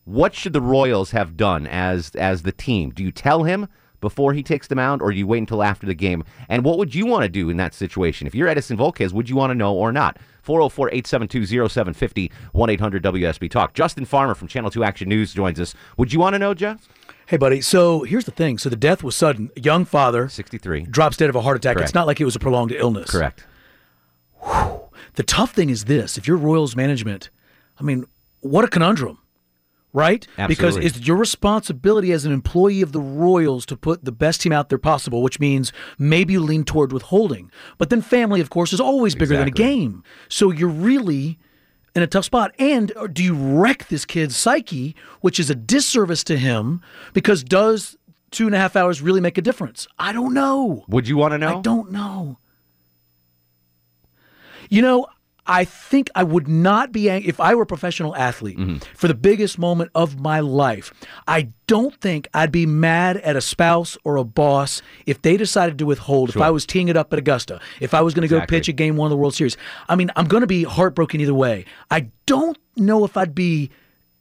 what 0.05 0.35
should 0.35 0.53
the 0.53 0.61
Royals 0.61 1.12
have 1.12 1.37
done 1.37 1.67
as 1.67 2.11
as 2.17 2.43
the 2.43 2.53
team? 2.53 2.91
Do 2.91 3.03
you 3.03 3.12
tell 3.12 3.45
him 3.45 3.69
before 4.03 4.35
he 4.35 4.43
takes 4.43 4.67
the 4.67 4.75
mound, 4.75 5.01
or 5.01 5.11
do 5.11 5.17
you 5.17 5.27
wait 5.27 5.38
until 5.38 5.62
after 5.62 5.87
the 5.87 5.95
game? 5.95 6.23
And 6.51 6.62
what 6.62 6.77
would 6.77 6.95
you 6.95 7.07
want 7.07 7.23
to 7.23 7.31
do 7.31 7.49
in 7.49 7.57
that 7.57 7.73
situation? 7.73 8.27
If 8.27 8.35
you're 8.35 8.49
Edison 8.49 8.77
Volquez, 8.77 9.12
would 9.12 9.31
you 9.31 9.37
want 9.37 9.51
to 9.51 9.55
know 9.55 9.75
or 9.75 9.91
not? 9.93 10.19
404-872-0750, 10.47 12.31
1-800-WSB 12.55 13.51
Talk. 13.51 13.73
Justin 13.73 14.05
Farmer 14.05 14.35
from 14.35 14.49
Channel 14.49 14.71
2 14.71 14.85
Action 14.85 15.09
News 15.09 15.33
joins 15.33 15.59
us. 15.59 15.75
Would 15.97 16.12
you 16.12 16.21
want 16.21 16.35
to 16.35 16.38
know, 16.38 16.53
Jeff? 16.53 16.87
Hey, 17.27 17.37
buddy. 17.37 17.61
So 17.61 18.03
here's 18.03 18.25
the 18.25 18.33
thing. 18.33 18.59
So 18.59 18.69
the 18.69 18.77
death 18.77 19.03
was 19.03 19.15
sudden. 19.15 19.51
A 19.57 19.61
young 19.61 19.85
father 19.85 20.29
63. 20.29 20.83
drops 20.83 21.17
dead 21.17 21.31
of 21.31 21.37
a 21.37 21.41
heart 21.41 21.57
attack. 21.57 21.77
Correct. 21.77 21.87
It's 21.88 21.95
not 21.95 22.07
like 22.07 22.21
it 22.21 22.25
was 22.25 22.37
a 22.37 22.41
prolonged 22.41 22.73
illness. 22.73 23.11
Correct. 23.11 23.47
The 25.15 25.23
tough 25.23 25.53
thing 25.53 25.71
is 25.71 25.85
this: 25.85 26.19
if 26.19 26.27
you're 26.27 26.37
Royals 26.37 26.75
management, 26.75 27.31
I 27.79 27.85
mean, 27.85 28.07
what 28.41 28.65
a 28.65 28.69
conundrum, 28.69 29.19
right? 29.92 30.26
Because 30.48 30.76
it's 30.76 31.07
your 31.07 31.16
responsibility 31.16 32.12
as 32.12 32.24
an 32.24 32.33
employee 32.33 32.83
of 32.83 32.92
the 32.92 33.00
Royals 33.00 33.66
to 33.66 33.76
put 33.76 34.05
the 34.05 34.12
best 34.12 34.40
team 34.40 34.52
out 34.52 34.68
there 34.68 34.78
possible, 34.78 35.22
which 35.22 35.38
means 35.38 35.72
maybe 35.98 36.33
you 36.33 36.40
lean 36.40 36.64
toward 36.64 36.92
withholding. 36.92 37.50
But 37.78 37.90
then 37.90 38.00
family, 38.02 38.40
of 38.40 38.50
course, 38.50 38.72
is 38.72 38.81
always 38.81 39.14
bigger 39.14 39.37
than 39.37 39.48
a 39.48 39.52
game. 39.52 40.02
So 40.28 40.50
you're 40.50 40.68
really 40.68 41.38
in 41.94 42.02
a 42.02 42.07
tough 42.07 42.24
spot. 42.24 42.55
And 42.59 42.92
uh, 42.96 43.07
do 43.07 43.22
you 43.22 43.35
wreck 43.35 43.88
this 43.88 44.05
kid's 44.05 44.37
psyche, 44.37 44.96
which 45.20 45.38
is 45.38 45.50
a 45.50 45.55
disservice 45.55 46.24
to 46.24 46.38
him? 46.38 46.81
Because 47.12 47.44
does 47.44 47.96
two 48.31 48.46
and 48.46 48.55
a 48.55 48.59
half 48.59 48.76
hours 48.76 49.02
really 49.02 49.20
make 49.20 49.38
a 49.38 49.42
difference? 49.42 49.87
I 49.98 50.12
don't 50.12 50.35
know. 50.35 50.85
Would 50.88 51.07
you 51.09 51.16
want 51.16 51.33
to 51.33 51.38
know? 51.38 51.59
I 51.59 51.61
don't 51.61 51.92
know. 51.92 52.38
You 54.70 54.81
know, 54.81 55.07
I 55.53 55.65
think 55.65 56.09
I 56.15 56.23
would 56.25 56.49
not 56.49 56.93
be 56.93 57.11
ang- 57.11 57.25
if 57.25 57.38
I 57.41 57.55
were 57.55 57.62
a 57.62 57.67
professional 57.67 58.17
athlete 58.17 58.59
Mm-hmm. 58.59 58.77
for 58.97 59.07
the 59.09 59.15
biggest 59.15 59.59
moment 59.59 59.91
of 59.95 60.19
my 60.19 60.41
life. 60.41 60.93
I 61.29 61.49
don't 61.67 61.95
think 62.01 62.27
I'd 62.35 62.51
be 62.53 62.65
mad 62.67 63.19
at 63.19 63.37
a 63.37 63.41
spouse 63.41 63.97
or 64.05 64.17
a 64.17 64.25
boss 64.25 64.81
if 65.07 65.21
they 65.23 65.37
decided 65.37 65.79
to 65.79 65.87
withhold. 65.87 66.31
If 66.31 66.38
I 66.38 66.51
was 66.51 66.65
teeing 66.67 66.88
it 66.88 66.97
up 66.97 67.12
at 67.12 67.19
Augusta, 67.19 67.61
if 67.81 67.93
I 67.95 68.01
was 68.01 68.15
going 68.15 68.27
to 68.29 68.35
Exactly. 68.35 68.57
go 68.57 68.59
pitch 68.59 68.69
a 68.69 68.73
game 68.73 68.97
one 68.97 69.07
of 69.07 69.11
the 69.11 69.17
World 69.17 69.35
Series. 69.35 69.57
I 69.88 69.95
mean, 69.97 70.11
I'm 70.17 70.27
going 70.27 70.41
to 70.43 70.47
be 70.47 70.65
heartbroken 70.65 71.21
either 71.21 71.35
way. 71.35 71.65
I 71.91 72.09
don't 72.27 72.57
know 72.77 73.05
if 73.05 73.17
I'd 73.17 73.35
be 73.35 73.71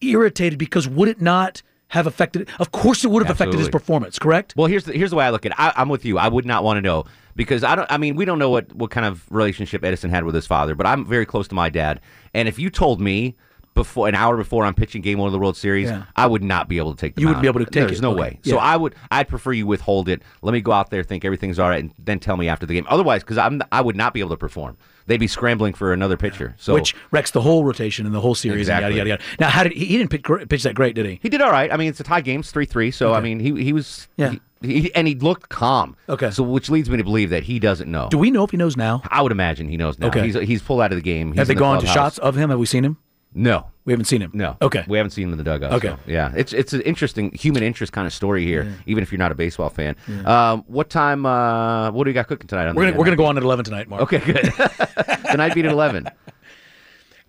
irritated 0.02 0.60
because 0.60 0.88
would 0.88 1.08
it 1.08 1.22
not 1.22 1.62
have 1.91 2.08
affected? 2.08 2.49
Of 2.60 2.71
course, 2.71 3.04
it 3.04 3.10
would 3.10 3.21
have 3.25 3.32
affected 3.36 3.60
his 3.60 3.69
performance. 3.69 4.17
Correct? 4.17 4.56
Well, 4.56 4.67
here's 4.67 4.86
the, 4.86 4.93
here's 4.93 5.10
the 5.10 5.17
way 5.17 5.25
I 5.25 5.30
look 5.30 5.45
at 5.45 5.51
it. 5.51 5.60
I, 5.60 5.73
I'm 5.75 5.89
with 5.89 6.06
you. 6.06 6.17
I 6.17 6.30
would 6.30 6.45
not 6.45 6.63
want 6.63 6.77
to 6.77 6.82
know 6.82 7.04
because 7.36 7.65
I 7.65 7.75
don't. 7.75 7.91
I 7.91 7.97
mean, 7.97 8.15
we 8.15 8.23
don't 8.23 8.39
know 8.39 8.49
what 8.49 8.73
what 8.73 8.91
kind 8.91 9.06
of 9.06 9.30
relationship 9.30 9.84
Edison 9.84 10.10
had 10.10 10.23
with 10.23 10.34
his 10.34 10.47
father, 10.47 10.73
but 10.73 10.88
I'm 10.88 11.06
very 11.06 11.25
close 11.25 11.49
to 11.49 11.56
my 11.56 11.69
dad. 11.69 11.99
And 12.34 12.47
if 12.47 12.58
you 12.58 12.69
told 12.69 13.01
me 13.01 13.36
before 13.73 14.07
an 14.07 14.15
hour 14.15 14.36
before 14.38 14.65
I'm 14.65 14.73
pitching 14.73 15.01
Game 15.01 15.17
One 15.17 15.27
of 15.27 15.34
the 15.34 15.39
World 15.39 15.55
Series, 15.57 15.89
Yeah. 15.89 16.03
I 16.15 16.27
would 16.27 16.43
not 16.43 16.67
be 16.67 16.77
able 16.77 16.93
to 16.93 16.99
take. 16.99 17.15
The 17.15 17.21
You 17.21 17.27
wouldn't 17.27 17.41
be 17.41 17.47
able 17.47 17.60
to 17.60 17.65
take 17.65 17.88
There's 17.88 17.99
it. 17.99 18.01
no 18.01 18.12
Okay. 18.12 18.19
way. 18.21 18.39
So 18.43 18.55
Yeah. 18.55 18.62
I 18.62 18.75
would. 18.77 18.95
I'd 19.10 19.27
prefer 19.27 19.53
you 19.53 19.65
withhold 19.65 20.10
it. 20.10 20.21
Let 20.41 20.51
me 20.53 20.62
go 20.62 20.71
out 20.71 20.89
there, 20.89 21.03
think 21.03 21.23
everything's 21.25 21.57
all 21.57 21.69
right, 21.69 21.79
and 21.81 21.93
then 21.97 22.19
tell 22.19 22.36
me 22.38 22.47
after 22.49 22.65
the 22.65 22.73
game. 22.73 22.86
Otherwise, 22.89 23.23
because 23.23 23.38
I'm 23.38 23.62
I 23.71 23.81
would 23.81 23.95
not 23.95 24.13
be 24.13 24.19
able 24.19 24.31
to 24.31 24.38
perform. 24.38 24.77
They'd 25.07 25.19
be 25.19 25.27
scrambling 25.27 25.73
for 25.73 25.93
another 25.93 26.15
pitcher. 26.15 26.53
So 26.57 26.73
Which 26.73 26.95
wrecks 27.12 27.31
the 27.31 27.41
whole 27.41 27.63
rotation 27.65 28.05
and 28.05 28.13
the 28.13 28.19
whole 28.21 28.36
series. 28.36 28.69
and 28.69 28.77
Exactly. 28.77 28.97
Yada, 28.97 29.10
yada, 29.10 29.21
yada. 29.21 29.23
Now, 29.39 29.49
how 29.49 29.63
did 29.63 29.71
he, 29.73 29.86
he 29.86 29.97
didn't 29.97 30.12
pitch, 30.12 30.47
pitch 30.49 30.63
that 30.63 30.75
great, 30.75 30.93
did 30.95 31.05
he? 31.05 31.19
He 31.21 31.27
did 31.29 31.41
all 31.41 31.51
right. 31.51 31.71
I 31.73 31.77
mean, 31.77 31.89
it's 31.89 31.99
a 31.99 32.03
tie 32.03 32.21
game. 32.21 32.41
It's 32.41 32.51
three 32.51 32.65
three. 32.65 32.91
So 32.91 33.13
I 33.13 33.19
mean, 33.21 33.39
he 33.39 33.63
he 33.63 33.73
was 33.73 34.07
Yeah. 34.17 34.36
He, 34.62 34.81
he, 34.81 34.93
and 34.95 35.07
he 35.07 35.15
looked 35.15 35.49
calm. 35.49 35.95
Okay. 36.07 36.29
So 36.29 36.43
which 36.43 36.69
leads 36.69 36.88
me 36.89 36.97
to 36.97 37.03
believe 37.03 37.31
that 37.31 37.43
he 37.43 37.57
doesn't 37.57 37.89
know. 37.89 38.10
Do 38.12 38.19
we 38.19 38.29
know 38.29 38.43
if 38.43 38.51
he 38.51 38.57
knows 38.57 38.77
now? 38.77 39.01
I 39.10 39.21
would 39.23 39.31
imagine 39.31 39.67
he 39.69 39.75
knows 39.77 39.97
now. 39.97 40.07
Okay. 40.10 40.23
He's 40.23 40.36
he's 40.36 40.62
pulled 40.62 40.81
out 40.81 40.91
of 40.91 40.97
the 40.97 41.01
game. 41.01 41.29
He's 41.29 41.38
Have 41.39 41.47
they 41.47 41.55
the 41.55 41.60
gone 41.60 41.81
to 41.81 41.88
shots 41.88 42.19
of 42.19 42.36
him? 42.36 42.51
Have 42.51 42.60
we 42.60 42.67
seen 42.67 42.86
him? 42.86 42.97
No. 43.34 43.67
We 43.84 43.94
haven't 43.94 44.06
seen 44.06 44.22
him. 44.22 44.32
No. 44.34 44.58
Okay. 44.62 44.86
We 44.88 44.98
haven't 44.98 45.12
seen 45.12 45.26
him 45.26 45.32
in 45.32 45.38
the 45.38 45.44
dugout. 45.44 45.74
Okay. 45.74 45.89
so, 45.89 45.98
yeah. 46.06 46.32
It's 46.36 46.54
it's 46.54 46.74
an 46.74 46.82
interesting 46.82 47.32
human 47.32 47.63
interest 47.63 47.91
kind 47.94 48.06
of 48.06 48.13
story 48.13 48.46
here, 48.46 48.72
even 48.86 49.02
if 49.02 49.12
you're 49.12 49.20
not 49.20 49.32
a 49.32 49.36
baseball 49.36 49.70
fan. 49.70 49.96
Um, 50.26 50.63
what 50.67 50.89
time? 50.89 51.26
Uh, 51.26 51.89
what 51.91 52.04
do 52.04 52.10
we 52.10 52.13
got 52.13 52.28
cooking 52.28 52.48
tonight? 52.48 52.67
On 52.67 52.76
We're 52.76 52.86
gonna 52.86 52.98
we're 52.98 53.06
gonna 53.06 53.17
go 53.17 53.26
on 53.26 53.38
at 53.38 53.44
eleven 53.44 53.65
tonight, 53.65 53.89
Mark. 53.89 54.04
Okay, 54.04 54.20
good. 54.20 54.46
the 54.46 55.36
night 55.38 55.56
beat 55.56 55.65
at 55.65 55.72
eleven. 55.72 56.08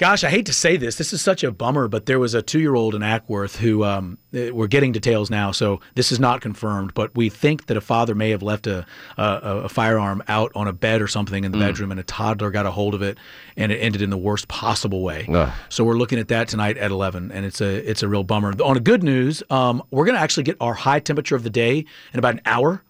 Gosh, 0.03 0.25
I 0.25 0.31
hate 0.31 0.47
to 0.47 0.53
say 0.53 0.77
this. 0.77 0.97
This 0.97 1.13
is 1.13 1.23
such 1.23 1.45
a 1.45 1.53
bummer, 1.53 1.87
but 1.87 2.07
there 2.07 2.19
was 2.19 2.35
a 2.35 2.43
two-year-old 2.43 2.97
in 2.97 3.03
Acworth 3.03 3.55
who 3.55 3.85
um, 3.85 4.19
eh, 4.35 4.51
we're 4.51 4.67
getting 4.67 4.91
details 4.91 5.31
now, 5.31 5.53
so 5.53 5.79
this 5.95 6.11
is 6.11 6.19
not 6.19 6.41
confirmed. 6.41 6.93
But 6.93 7.15
we 7.15 7.29
think 7.29 7.67
that 7.67 7.77
a 7.77 7.81
father 7.81 8.13
may 8.17 8.31
have 8.31 8.43
left 8.43 8.67
a 8.67 8.85
a, 9.17 9.25
a 9.67 9.69
firearm 9.69 10.21
out 10.27 10.51
on 10.57 10.67
a 10.67 10.73
bed 10.73 11.01
or 11.03 11.07
something 11.07 11.45
in 11.45 11.53
the 11.53 11.59
Mm. 11.59 11.67
bedroom, 11.69 11.91
and 11.93 12.01
a 12.01 12.03
toddler 12.03 12.51
got 12.51 12.67
a 12.67 12.73
hold 12.73 12.95
of 12.95 13.03
it, 13.03 13.17
and 13.57 13.71
it 13.71 13.77
ended 13.77 14.03
in 14.03 14.11
the 14.11 14.19
worst 14.19 14.49
possible 14.49 15.03
way. 15.05 15.25
Ugh. 15.33 15.49
So 15.69 15.85
we're 15.85 15.95
looking 15.97 16.19
at 16.19 16.27
that 16.29 16.49
tonight 16.49 16.79
at 16.79 16.91
eleven, 16.91 17.31
and 17.31 17.47
it's 17.47 17.61
a 17.61 17.89
it's 17.89 18.03
a 18.03 18.09
real 18.09 18.25
bummer. 18.25 18.53
On 18.61 18.77
a 18.77 18.81
good 18.81 19.05
news, 19.05 19.45
um, 19.51 19.85
we're 19.93 20.05
going 20.05 20.17
to 20.17 20.21
actually 20.21 20.43
get 20.43 20.57
our 20.61 20.75
high 20.75 20.99
temperature 20.99 21.37
of 21.37 21.45
the 21.45 21.51
day 21.51 21.85
in 22.13 22.19
about 22.19 22.35
an 22.35 22.41
hour. 22.45 22.83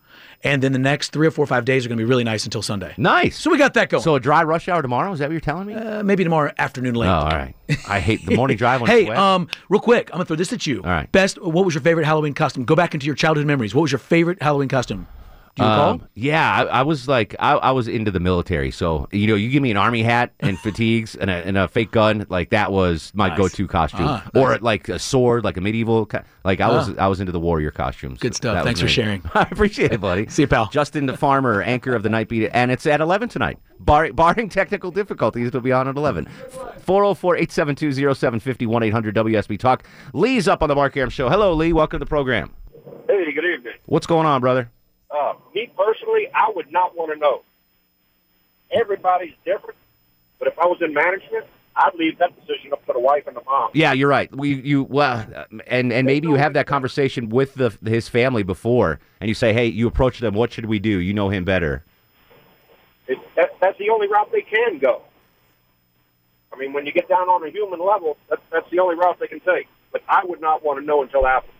And 0.44 0.62
then 0.62 0.72
the 0.72 0.78
next 0.78 1.12
three 1.12 1.26
or 1.26 1.30
four 1.30 1.44
or 1.44 1.46
five 1.46 1.64
days 1.64 1.86
are 1.86 1.88
going 1.88 1.98
to 1.98 2.02
be 2.04 2.08
really 2.08 2.24
nice 2.24 2.44
until 2.44 2.62
Sunday. 2.62 2.94
Nice. 2.96 3.36
So 3.38 3.50
we 3.50 3.58
got 3.58 3.74
that 3.74 3.88
going. 3.90 4.02
So 4.02 4.16
a 4.16 4.20
dry 4.20 4.42
rush 4.42 4.68
hour 4.68 4.82
tomorrow? 4.82 5.12
Is 5.12 5.20
that 5.20 5.26
what 5.26 5.32
you're 5.32 5.40
telling 5.40 5.66
me? 5.66 5.74
Uh, 5.74 6.02
maybe 6.02 6.24
tomorrow 6.24 6.52
afternoon 6.58 6.94
late. 6.94 7.08
oh, 7.08 7.12
all 7.12 7.30
right. 7.30 7.54
I 7.88 8.00
hate 8.00 8.26
the 8.26 8.34
morning 8.34 8.56
drive 8.56 8.80
hey, 8.86 9.08
um, 9.08 9.48
real 9.68 9.80
quick, 9.80 10.10
I'm 10.10 10.16
gonna 10.16 10.24
throw 10.24 10.36
this 10.36 10.52
at 10.52 10.66
you. 10.66 10.78
All 10.82 10.90
right. 10.90 11.10
Best. 11.12 11.40
What 11.40 11.64
was 11.64 11.74
your 11.74 11.82
favorite 11.82 12.04
Halloween 12.04 12.34
costume? 12.34 12.64
Go 12.64 12.74
back 12.74 12.94
into 12.94 13.06
your 13.06 13.14
childhood 13.14 13.46
memories. 13.46 13.74
What 13.74 13.82
was 13.82 13.92
your 13.92 13.98
favorite 14.00 14.42
Halloween 14.42 14.68
costume? 14.68 15.06
Do 15.54 15.64
you 15.64 15.68
recall? 15.68 15.90
Um, 15.90 16.08
yeah, 16.14 16.50
I, 16.50 16.62
I 16.62 16.82
was 16.82 17.06
like, 17.08 17.36
I, 17.38 17.52
I 17.52 17.70
was 17.72 17.86
into 17.86 18.10
the 18.10 18.20
military. 18.20 18.70
So 18.70 19.06
you 19.12 19.26
know, 19.26 19.34
you 19.34 19.50
give 19.50 19.62
me 19.62 19.70
an 19.70 19.76
army 19.76 20.02
hat 20.02 20.32
and 20.40 20.58
fatigues 20.60 21.14
and 21.14 21.28
a, 21.28 21.34
and 21.46 21.58
a 21.58 21.68
fake 21.68 21.90
gun, 21.90 22.24
like 22.30 22.50
that 22.50 22.72
was 22.72 23.12
my 23.14 23.28
Nice. 23.28 23.36
go-to 23.36 23.66
costume. 23.66 24.06
Ah, 24.08 24.26
or 24.34 24.56
like 24.58 24.88
a 24.88 24.98
sword, 24.98 25.44
like 25.44 25.58
a 25.58 25.60
medieval. 25.60 26.06
co- 26.06 26.22
Like 26.42 26.60
I 26.62 26.68
was, 26.68 26.96
I 26.96 27.06
was 27.06 27.20
into 27.20 27.32
the 27.32 27.40
warrior 27.40 27.70
costumes. 27.70 28.18
Good 28.18 28.34
stuff. 28.34 28.54
That 28.54 28.64
Thanks 28.64 28.80
for 28.80 28.86
me. 28.86 28.92
sharing. 28.92 29.22
I 29.34 29.42
appreciate 29.42 29.92
it, 29.92 30.00
buddy. 30.00 30.26
See 30.28 30.42
you, 30.42 30.48
pal. 30.48 30.68
Justin 30.70 31.04
the 31.04 31.18
farmer, 31.18 31.60
anchor 31.60 31.94
of 31.94 32.02
the 32.02 32.08
night 32.08 32.28
beat, 32.28 32.48
and 32.54 32.70
it's 32.70 32.86
at 32.86 33.02
eleven 33.02 33.28
tonight. 33.28 33.58
Bar, 33.78 34.10
barring 34.14 34.48
technical 34.48 34.90
difficulties, 34.90 35.48
it'll 35.48 35.60
be 35.60 35.72
on 35.72 35.86
at 35.86 35.96
eleven. 35.96 36.28
404-872-0750, 36.86 38.84
800 38.86 39.14
WSB 39.14 39.58
Talk. 39.58 39.84
Lee's 40.12 40.48
up 40.48 40.62
on 40.62 40.68
the 40.68 40.74
Mark 40.74 40.96
Arum 40.96 41.10
Show. 41.10 41.28
Hello, 41.28 41.52
Lee. 41.52 41.72
Welcome 41.72 41.98
to 41.98 42.04
the 42.04 42.08
program. 42.08 42.52
Hey, 43.08 43.32
good 43.32 43.44
evening. 43.44 43.74
What's 43.86 44.06
going 44.06 44.26
on, 44.26 44.40
brother? 44.40 44.70
Uh, 45.12 45.34
me 45.54 45.70
personally, 45.76 46.28
I 46.34 46.50
would 46.54 46.72
not 46.72 46.96
want 46.96 47.12
to 47.12 47.18
know. 47.18 47.42
Everybody's 48.70 49.34
different, 49.44 49.76
but 50.38 50.48
if 50.48 50.58
I 50.58 50.64
was 50.66 50.78
in 50.80 50.94
management, 50.94 51.44
I'd 51.76 51.94
leave 51.94 52.18
that 52.18 52.34
decision 52.40 52.72
up 52.72 52.84
to 52.86 52.92
the 52.94 53.00
wife 53.00 53.26
and 53.26 53.36
the 53.36 53.42
mom. 53.44 53.70
Yeah, 53.74 53.92
you're 53.92 54.08
right. 54.08 54.34
We 54.34 54.54
you 54.54 54.84
well, 54.84 55.26
and 55.66 55.92
and 55.92 56.06
maybe 56.06 56.28
you 56.28 56.34
have 56.34 56.54
that 56.54 56.66
conversation 56.66 57.28
with 57.28 57.54
the 57.54 57.76
his 57.84 58.08
family 58.08 58.42
before, 58.42 59.00
and 59.20 59.28
you 59.28 59.34
say, 59.34 59.52
hey, 59.52 59.66
you 59.66 59.86
approach 59.86 60.20
them. 60.20 60.34
What 60.34 60.52
should 60.52 60.66
we 60.66 60.78
do? 60.78 60.98
You 60.98 61.12
know 61.12 61.28
him 61.28 61.44
better. 61.44 61.84
It, 63.06 63.18
that, 63.36 63.50
that's 63.60 63.78
the 63.78 63.90
only 63.90 64.08
route 64.08 64.30
they 64.32 64.42
can 64.42 64.78
go. 64.78 65.02
I 66.52 66.56
mean, 66.58 66.72
when 66.72 66.86
you 66.86 66.92
get 66.92 67.08
down 67.08 67.28
on 67.28 67.46
a 67.46 67.50
human 67.50 67.80
level, 67.80 68.16
that's, 68.28 68.42
that's 68.50 68.70
the 68.70 68.78
only 68.78 68.94
route 68.94 69.18
they 69.18 69.26
can 69.26 69.40
take. 69.40 69.66
But 69.90 70.02
I 70.08 70.24
would 70.24 70.40
not 70.40 70.62
want 70.62 70.80
to 70.80 70.84
know 70.86 71.02
until 71.02 71.26
afterwards. 71.26 71.58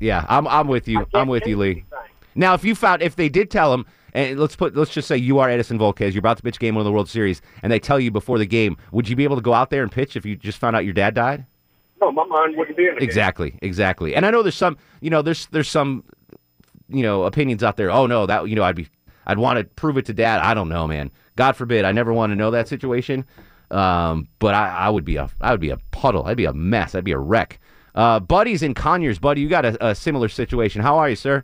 Yeah, 0.00 0.26
I'm 0.28 0.46
I'm 0.48 0.68
with 0.68 0.88
you. 0.88 1.06
I'm 1.14 1.28
with 1.28 1.46
you, 1.46 1.56
Lee. 1.56 1.84
Now, 2.34 2.54
if 2.54 2.64
you 2.64 2.74
found 2.74 3.02
if 3.02 3.16
they 3.16 3.28
did 3.28 3.50
tell 3.50 3.72
him, 3.74 3.86
and 4.14 4.38
let's 4.38 4.56
put 4.56 4.76
let's 4.76 4.92
just 4.92 5.08
say 5.08 5.16
you 5.16 5.38
are 5.38 5.48
Edison 5.48 5.78
Volquez, 5.78 6.12
you're 6.12 6.20
about 6.20 6.36
to 6.36 6.42
pitch 6.42 6.58
game 6.58 6.74
one 6.74 6.80
of 6.82 6.84
the 6.86 6.92
World 6.92 7.08
Series, 7.08 7.40
and 7.62 7.72
they 7.72 7.78
tell 7.78 7.98
you 7.98 8.10
before 8.10 8.38
the 8.38 8.46
game, 8.46 8.76
would 8.92 9.08
you 9.08 9.16
be 9.16 9.24
able 9.24 9.36
to 9.36 9.42
go 9.42 9.54
out 9.54 9.70
there 9.70 9.82
and 9.82 9.90
pitch 9.90 10.16
if 10.16 10.26
you 10.26 10.36
just 10.36 10.58
found 10.58 10.76
out 10.76 10.84
your 10.84 10.94
dad 10.94 11.14
died? 11.14 11.46
No, 12.00 12.10
my 12.10 12.24
mind 12.24 12.56
wouldn't 12.56 12.76
be 12.76 12.86
in 12.86 12.96
it. 12.96 13.02
Exactly, 13.02 13.58
exactly. 13.62 14.14
And 14.14 14.26
I 14.26 14.30
know 14.30 14.42
there's 14.42 14.56
some, 14.56 14.76
you 15.00 15.08
know, 15.08 15.22
there's 15.22 15.46
there's 15.46 15.68
some, 15.68 16.04
you 16.88 17.02
know, 17.02 17.22
opinions 17.24 17.62
out 17.62 17.76
there. 17.76 17.90
Oh 17.90 18.06
no, 18.06 18.26
that 18.26 18.48
you 18.48 18.56
know, 18.56 18.64
I'd 18.64 18.76
be, 18.76 18.88
I'd 19.26 19.38
want 19.38 19.58
to 19.58 19.64
prove 19.64 19.96
it 19.96 20.06
to 20.06 20.12
dad. 20.12 20.40
I 20.40 20.52
don't 20.52 20.68
know, 20.68 20.86
man. 20.86 21.10
God 21.36 21.56
forbid, 21.56 21.84
I 21.84 21.92
never 21.92 22.12
want 22.12 22.32
to 22.32 22.36
know 22.36 22.50
that 22.50 22.68
situation. 22.68 23.24
Um, 23.70 24.28
but 24.38 24.54
I, 24.54 24.68
I 24.68 24.88
would 24.90 25.04
be 25.04 25.16
a, 25.16 25.30
I 25.40 25.52
would 25.52 25.60
be 25.60 25.70
a 25.70 25.78
puddle. 25.92 26.26
I'd 26.26 26.36
be 26.36 26.44
a 26.44 26.52
mess. 26.52 26.94
I'd 26.94 27.04
be 27.04 27.12
a 27.12 27.18
wreck. 27.18 27.58
Uh, 27.94 28.20
Buddy's 28.20 28.62
in 28.62 28.74
Conyers. 28.74 29.18
Buddy, 29.18 29.40
you 29.40 29.48
got 29.48 29.64
a, 29.64 29.86
a 29.86 29.94
similar 29.94 30.28
situation. 30.28 30.82
How 30.82 30.98
are 30.98 31.08
you, 31.08 31.16
sir? 31.16 31.42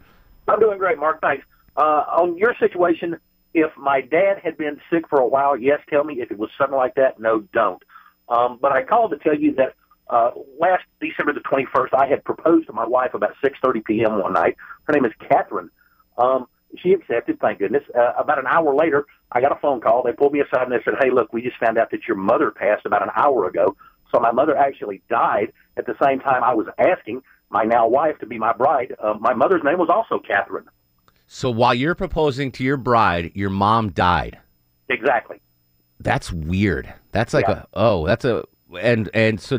I'm 0.49 0.61
doing 0.61 0.79
great, 0.79 0.99
Mark. 0.99 1.21
Thanks. 1.21 1.45
Uh, 1.77 2.05
on 2.17 2.37
your 2.37 2.55
situation, 2.59 3.17
if 3.55 3.71
my 3.77 4.01
dad 4.01 4.39
had 4.43 4.57
been 4.57 4.81
sick 4.91 5.09
for 5.09 5.21
a 5.21 5.27
while, 5.27 5.57
yes, 5.57 5.81
tell 5.89 6.05
me. 6.05 6.21
If 6.21 6.31
it 6.31 6.39
was 6.39 6.51
something 6.59 6.77
like 6.77 6.95
that, 6.97 7.21
no, 7.21 7.41
don't. 7.53 7.83
Um, 8.29 8.59
but 8.61 8.73
I 8.73 8.83
called 8.83 9.13
to 9.13 9.19
tell 9.19 9.39
you 9.39 9.55
that 9.55 9.75
uh, 10.11 10.31
last 10.59 10.85
December 11.01 11.33
the 11.33 11.41
21st, 11.41 11.89
I 11.97 12.07
had 12.07 12.25
proposed 12.25 12.67
to 12.67 12.73
my 12.73 12.87
wife 12.87 13.15
about 13.15 13.35
6:30 13.45 13.85
p.m. 13.85 14.21
one 14.21 14.33
night. 14.33 14.57
Her 14.85 14.93
name 14.93 15.05
is 15.05 15.13
Catherine. 15.29 15.71
Um, 16.17 16.47
she 16.77 16.93
accepted, 16.93 17.41
thank 17.41 17.61
goodness. 17.61 17.85
Uh, 17.95 18.13
about 18.19 18.39
an 18.39 18.47
hour 18.47 18.75
later, 18.75 19.07
I 19.33 19.41
got 19.41 19.53
a 19.53 19.61
phone 19.61 19.81
call. 19.81 20.03
They 20.03 20.13
pulled 20.13 20.33
me 20.33 20.41
aside 20.41 20.65
and 20.65 20.73
they 20.73 20.83
said, 20.85 20.95
"Hey, 21.01 21.11
look, 21.11 21.33
we 21.33 21.43
just 21.43 21.57
found 21.59 21.79
out 21.79 21.91
that 21.91 22.07
your 22.07 22.17
mother 22.17 22.51
passed 22.51 22.85
about 22.87 23.03
an 23.03 23.11
hour 23.17 23.47
ago." 23.47 23.77
So 24.13 24.21
my 24.21 24.33
mother 24.33 24.57
actually 24.57 25.03
died 25.09 25.53
at 25.77 25.87
the 25.87 25.95
same 26.03 26.21
time 26.21 26.43
I 26.43 26.55
was 26.55 26.67
asking 26.79 27.23
my 27.51 27.65
now 27.65 27.87
wife 27.89 28.19
to 28.19 28.27
be 28.27 28.39
my 28.39 28.53
bride. 28.53 28.95
Uh, 29.03 29.15
my 29.21 29.35
mother's 29.35 29.63
name 29.65 29.79
was 29.79 29.89
also 29.91 30.19
Catherine. 30.25 30.67
So 31.27 31.51
while 31.51 31.75
you're 31.75 31.95
proposing 31.95 32.51
to 32.53 32.65
your 32.65 32.77
bride, 32.77 33.33
your 33.35 33.51
mom 33.51 33.91
died. 33.91 34.39
Exactly. 34.89 35.41
That's 36.01 36.33
weird. 36.33 36.93
That's 37.13 37.35
like 37.35 37.47
Yeah. 37.49 37.63
a 37.65 37.67
oh, 37.75 38.07
that's 38.07 38.25
a 38.25 38.45
and 38.81 39.11
and 39.15 39.41
so 39.41 39.59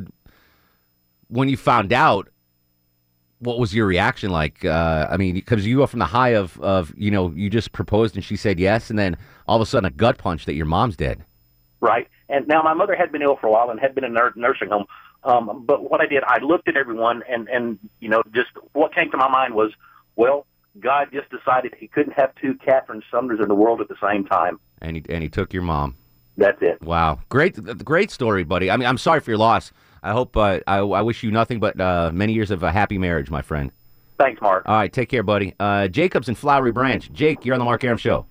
when 1.27 1.49
you 1.49 1.57
found 1.57 1.93
out, 1.93 2.29
what 3.39 3.59
was 3.59 3.73
your 3.73 3.85
reaction 3.85 4.31
like? 4.31 4.65
Uh, 4.65 5.07
I 5.09 5.17
mean, 5.17 5.33
because 5.35 5.65
you 5.65 5.77
go 5.77 5.85
from 5.87 5.99
the 5.99 6.05
high 6.05 6.29
of 6.29 6.59
of 6.61 6.93
you 6.97 7.11
know 7.11 7.31
you 7.35 7.49
just 7.49 7.71
proposed 7.71 8.15
and 8.15 8.23
she 8.23 8.35
said 8.35 8.59
yes, 8.59 8.89
and 8.89 8.97
then 8.97 9.17
all 9.47 9.55
of 9.57 9.61
a 9.61 9.65
sudden 9.65 9.85
a 9.85 9.91
gut 9.91 10.17
punch 10.17 10.45
that 10.45 10.53
your 10.55 10.65
mom's 10.65 10.95
dead. 10.95 11.23
right? 11.81 12.07
And 12.29 12.47
now 12.47 12.61
my 12.61 12.73
mother 12.75 12.95
had 12.95 13.11
been 13.11 13.21
ill 13.23 13.37
for 13.41 13.47
a 13.47 13.51
while 13.51 13.69
and 13.71 13.79
had 13.79 13.95
been 13.95 14.03
in 14.03 14.15
a 14.15 14.29
nursing 14.35 14.69
home. 14.69 14.85
Um, 15.23 15.63
but 15.65 15.89
what 15.89 16.01
I 16.01 16.05
did, 16.05 16.23
I 16.23 16.39
looked 16.39 16.67
at 16.67 16.77
everyone, 16.77 17.23
and 17.27 17.47
and 17.49 17.77
you 17.99 18.09
know, 18.09 18.23
just 18.33 18.49
what 18.73 18.93
came 18.93 19.11
to 19.11 19.17
my 19.17 19.29
mind 19.29 19.53
was, 19.53 19.71
well, 20.15 20.45
God 20.79 21.09
just 21.11 21.29
decided 21.29 21.75
He 21.77 21.87
couldn't 21.87 22.13
have 22.13 22.33
two 22.35 22.55
Catherine 22.55 23.03
Sumners 23.11 23.39
in 23.41 23.47
the 23.47 23.55
world 23.55 23.81
at 23.81 23.89
the 23.89 23.97
same 24.01 24.25
time. 24.25 24.59
And 24.81 24.95
he 24.95 25.03
and 25.09 25.21
he 25.21 25.29
took 25.29 25.53
your 25.53 25.63
mom. 25.63 25.95
That's 26.37 26.61
it. 26.61 26.81
Wow, 26.81 27.19
great, 27.27 27.83
great 27.83 28.11
story, 28.11 28.45
buddy. 28.45 28.71
I 28.71 28.77
mean, 28.77 28.87
I'm 28.87 28.97
sorry 28.97 29.19
for 29.19 29.31
your 29.31 29.37
loss. 29.37 29.73
I 30.01 30.13
hope 30.13 30.37
uh, 30.37 30.61
I, 30.65 30.77
I 30.77 31.01
wish 31.01 31.21
you 31.23 31.31
nothing 31.31 31.59
but 31.59 31.79
uh, 31.79 32.11
many 32.13 32.31
years 32.31 32.51
of 32.51 32.63
a 32.63 32.71
happy 32.71 32.97
marriage, 32.97 33.29
my 33.29 33.41
friend. 33.41 33.71
Thanks, 34.17 34.41
Mark. 34.41 34.63
All 34.65 34.75
right, 34.75 34.91
take 34.91 35.09
care, 35.09 35.23
buddy. 35.23 35.53
Uh, 35.59 35.89
Jacob's 35.89 36.29
in 36.29 36.35
Flowery 36.35 36.71
Branch. 36.71 37.11
Jake, 37.11 37.43
you're 37.43 37.55
on 37.55 37.59
the 37.59 37.65
Mark 37.65 37.83
Arum 37.83 37.97
Show. 37.97 38.25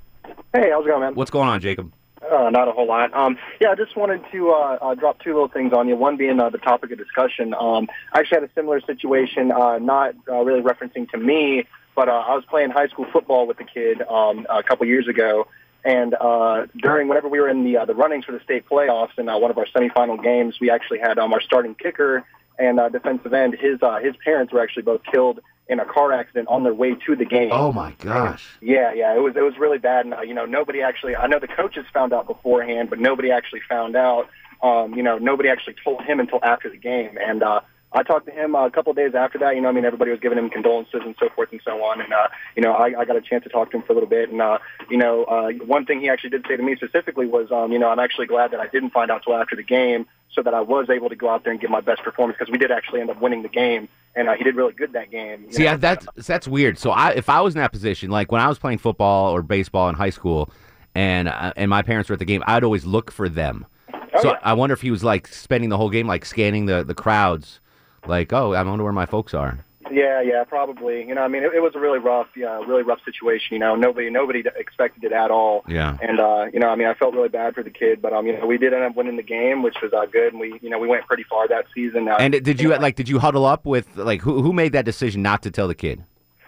Hey, 0.55 0.71
how's 0.71 0.85
it 0.85 0.89
going, 0.89 1.01
man? 1.01 1.15
What's 1.15 1.31
going 1.31 1.49
on, 1.49 1.61
Jacob? 1.61 1.93
Uh, 2.21 2.51
not 2.51 2.69
a 2.69 2.73
whole 2.73 2.87
lot. 2.87 3.15
Um, 3.15 3.39
yeah, 3.61 3.71
I 3.71 3.75
just 3.75 3.97
wanted 3.97 4.23
to 4.33 4.51
uh, 4.51 4.79
uh, 4.81 4.95
drop 4.95 5.21
two 5.21 5.33
little 5.33 5.49
things 5.49 5.73
on 5.73 5.89
you. 5.89 5.97
One 5.97 6.17
being 6.17 6.41
uh, 6.41 6.51
the 6.51 6.59
topic 6.59 6.91
of 6.91 6.99
discussion. 6.99 7.55
Um, 7.55 7.89
I 8.13 8.21
actually 8.21 8.41
had 8.41 8.51
a 8.51 8.53
similar 8.55 8.81
situation, 8.81 9.53
uh, 9.53 9.79
not 9.79 10.15
uh, 10.29 10.43
really 10.43 10.61
referencing 10.61 11.09
to 11.11 11.19
me, 11.19 11.65
but 11.95 12.09
uh, 12.09 12.13
I 12.13 12.35
was 12.35 12.45
playing 12.49 12.71
high 12.71 12.89
school 12.89 13.07
football 13.13 13.47
with 13.47 13.61
a 13.61 13.65
kid 13.65 14.03
um, 14.03 14.47
a 14.51 14.63
couple 14.63 14.87
years 14.87 15.07
ago, 15.07 15.47
and 15.85 16.15
uh, 16.15 16.67
during 16.77 17.09
whenever 17.09 17.29
we 17.29 17.39
were 17.41 17.49
in 17.49 17.65
the 17.65 17.85
the 17.87 17.95
runnings 17.95 18.25
for 18.25 18.33
the 18.33 18.41
state 18.41 18.69
playoffs 18.69 19.17
in 19.17 19.27
one 19.27 19.51
of 19.51 19.59
our 19.59 19.67
semifinal 19.67 20.23
games, 20.23 20.59
we 20.61 20.71
actually 20.71 20.99
had 20.99 21.19
um, 21.19 21.33
our 21.33 21.41
starting 21.41 21.75
kicker 21.75 22.25
and 22.59 22.81
uh, 22.81 22.89
defensive 22.89 23.33
end. 23.33 23.57
His 23.59 23.83
uh, 23.83 23.99
his 23.99 24.15
parents 24.25 24.53
were 24.53 24.61
actually 24.61 24.83
both 24.83 25.03
killed 25.11 25.41
in 25.69 25.81
a 25.81 25.85
car 25.85 26.13
accident 26.13 26.49
on 26.49 26.65
their 26.65 26.75
way 26.75 26.95
to 27.07 27.15
the 27.15 27.25
game. 27.25 27.51
Oh 27.53 27.73
my 27.73 27.93
gosh. 27.99 28.45
Yeah, 28.61 28.93
yeah, 28.95 29.15
it 29.15 29.21
was 29.21 29.37
it 29.37 29.43
was 29.43 29.55
really 29.59 29.79
bad, 29.79 30.07
and 30.07 30.15
uh, 30.15 30.23
you 30.23 30.35
know 30.35 30.47
nobody 30.47 30.83
actually. 30.83 31.17
I 31.17 31.27
know 31.27 31.39
the 31.39 31.49
coaches 31.49 31.85
found 31.93 32.13
out 32.13 32.27
beforehand, 32.27 32.91
but 32.91 32.99
nobody 32.99 33.31
actually 33.31 33.61
found 33.69 33.97
out. 33.97 34.29
Um, 34.61 34.95
you 34.95 35.05
know, 35.05 35.19
nobody 35.19 35.51
actually 35.51 35.77
told 35.85 36.03
him 36.03 36.19
until 36.19 36.41
after 36.43 36.69
the 36.69 36.79
game, 36.79 37.17
and 37.21 37.45
uh, 37.45 37.61
I 37.93 38.03
talked 38.03 38.27
to 38.27 38.33
him 38.33 38.55
uh, 38.55 38.67
a 38.67 38.71
couple 38.71 38.91
of 38.91 38.97
days 38.97 39.15
after 39.15 39.39
that. 39.39 39.55
You 39.55 39.63
know, 39.63 39.69
I 39.69 39.73
mean, 39.73 39.85
everybody 39.85 40.11
was 40.11 40.21
giving 40.21 40.39
him 40.39 40.51
condolences 40.51 41.01
and 41.05 41.15
so 41.19 41.29
forth 41.31 41.51
and 41.53 41.61
so 41.65 41.83
on. 41.85 42.01
And, 42.01 42.13
uh, 42.13 42.29
you 42.55 42.63
know, 42.63 42.73
I, 42.73 43.01
I 43.01 43.05
got 43.05 43.17
a 43.17 43.21
chance 43.21 43.45
to 43.45 43.51
talk 43.51 43.71
to 43.71 43.79
him 43.79 43.83
for 43.83 43.93
a 43.93 43.95
little 43.95 44.09
bit. 44.09 44.31
And, 44.31 44.43
uh, 44.43 44.59
you 44.91 44.99
know, 44.99 45.25
uh, 45.25 45.53
one 45.65 45.87
thing 45.87 46.01
he 46.01 46.09
actually 46.09 46.31
did 46.31 46.45
say 46.47 46.57
to 46.57 46.63
me 46.63 46.77
specifically 46.77 47.27
was, 47.27 47.51
um, 47.51 47.73
you 47.73 47.79
know, 47.79 47.89
I'm 47.89 47.99
actually 47.99 48.27
glad 48.27 48.51
that 48.51 48.61
I 48.61 48.67
didn't 48.67 48.91
find 48.91 49.11
out 49.11 49.23
till 49.25 49.35
after 49.35 49.57
the 49.57 49.63
game 49.63 50.07
so 50.35 50.43
that 50.43 50.53
I 50.53 50.61
was 50.61 50.91
able 50.91 51.09
to 51.09 51.17
go 51.17 51.31
out 51.31 51.45
there 51.45 51.53
and 51.53 51.61
give 51.61 51.71
my 51.71 51.81
best 51.81 52.03
performance 52.03 52.37
because 52.39 52.53
we 52.53 52.59
did 52.59 52.71
actually 52.71 53.01
end 53.01 53.11
up 53.11 53.21
winning 53.21 53.43
the 53.43 53.49
game. 53.49 53.89
And 54.15 54.29
uh, 54.29 54.35
he 54.35 54.45
did 54.45 54.55
really 54.55 54.75
good 54.75 54.93
that 54.93 55.11
game. 55.11 55.51
See, 55.51 55.65
know. 55.65 55.73
I, 55.73 55.77
that's 55.77 56.07
that's 56.27 56.49
weird. 56.49 56.79
So, 56.79 56.91
I, 56.91 57.11
if 57.11 57.29
I 57.29 57.41
was 57.41 57.55
in 57.55 57.61
that 57.61 57.73
position, 57.73 58.11
like 58.11 58.33
when 58.33 58.41
I 58.41 58.49
was 58.49 58.59
playing 58.59 58.79
football 58.79 59.33
or 59.33 59.43
baseball 59.43 59.89
in 59.89 59.95
high 59.95 60.11
school, 60.11 60.51
and 60.95 61.29
uh, 61.29 61.53
and 61.57 61.71
my 61.71 61.83
parents 61.83 62.09
were 62.09 62.15
at 62.15 62.19
the 62.19 62.25
game, 62.25 62.43
I'd 62.47 62.65
always 62.65 62.85
look 62.85 63.11
for 63.13 63.29
them. 63.29 63.67
Oh, 63.93 64.23
so 64.23 64.37
I 64.43 64.55
wonder 64.55 64.73
if 64.73 64.81
he 64.81 64.91
was 64.91 65.05
like 65.05 65.29
spending 65.29 65.71
the 65.71 65.77
whole 65.77 65.91
game 65.91 66.07
like 66.07 66.25
scanning 66.25 66.67
the 66.67 66.83
the 66.83 66.95
crowds, 66.95 67.61
like, 68.09 68.33
oh, 68.33 68.55
I 68.55 68.63
wonder 68.63 68.85
where 68.85 68.93
my 68.93 69.07
folks 69.07 69.35
are. 69.35 69.59
Yeah, 69.91 70.21
yeah, 70.21 70.45
probably. 70.45 71.07
You 71.07 71.15
know, 71.15 71.23
I 71.23 71.29
mean, 71.29 71.43
it, 71.43 71.53
it 71.55 71.61
was 71.61 71.75
a 71.75 71.79
really 71.81 71.99
rough, 71.99 72.27
yeah, 72.37 72.59
really 72.67 72.83
rough 72.83 72.99
situation. 73.05 73.55
You 73.55 73.59
know, 73.59 73.75
nobody, 73.75 74.11
nobody 74.11 74.45
expected 74.57 75.05
it 75.05 75.13
at 75.13 75.31
all. 75.31 75.65
Yeah. 75.67 75.97
And 76.03 76.21
uh, 76.21 76.47
you 76.53 76.61
know, 76.61 76.69
I 76.69 76.77
mean, 76.77 76.87
I 76.89 76.95
felt 76.95 77.15
really 77.15 77.31
bad 77.31 77.55
for 77.55 77.63
the 77.63 77.71
kid, 77.71 78.03
but 78.03 78.13
um, 78.13 78.27
you 78.27 78.39
know, 78.39 78.47
we 78.47 78.59
did 78.59 78.75
end 78.75 78.85
up 78.85 78.97
winning 78.97 79.17
the 79.17 79.23
game, 79.23 79.63
which 79.63 79.77
was 79.83 79.93
uh, 79.95 80.05
good, 80.07 80.33
and 80.33 80.41
we, 80.41 80.59
you 80.61 80.69
know, 80.69 80.79
we 80.79 80.89
went 80.89 81.07
pretty 81.07 81.23
far 81.23 81.49
that 81.49 81.67
season. 81.75 82.07
Uh, 82.09 82.17
And 82.21 82.33
did 82.45 82.61
you 82.61 82.77
like 82.77 82.97
did 82.97 83.09
you 83.09 83.19
huddle 83.19 83.47
up 83.47 83.65
with 83.65 83.97
like 83.97 84.21
who 84.21 84.43
who 84.43 84.53
made 84.53 84.73
that 84.73 84.85
decision 84.85 85.23
not 85.23 85.43
to 85.43 85.51
tell 85.51 85.69
the 85.69 85.75
kid? 85.75 86.05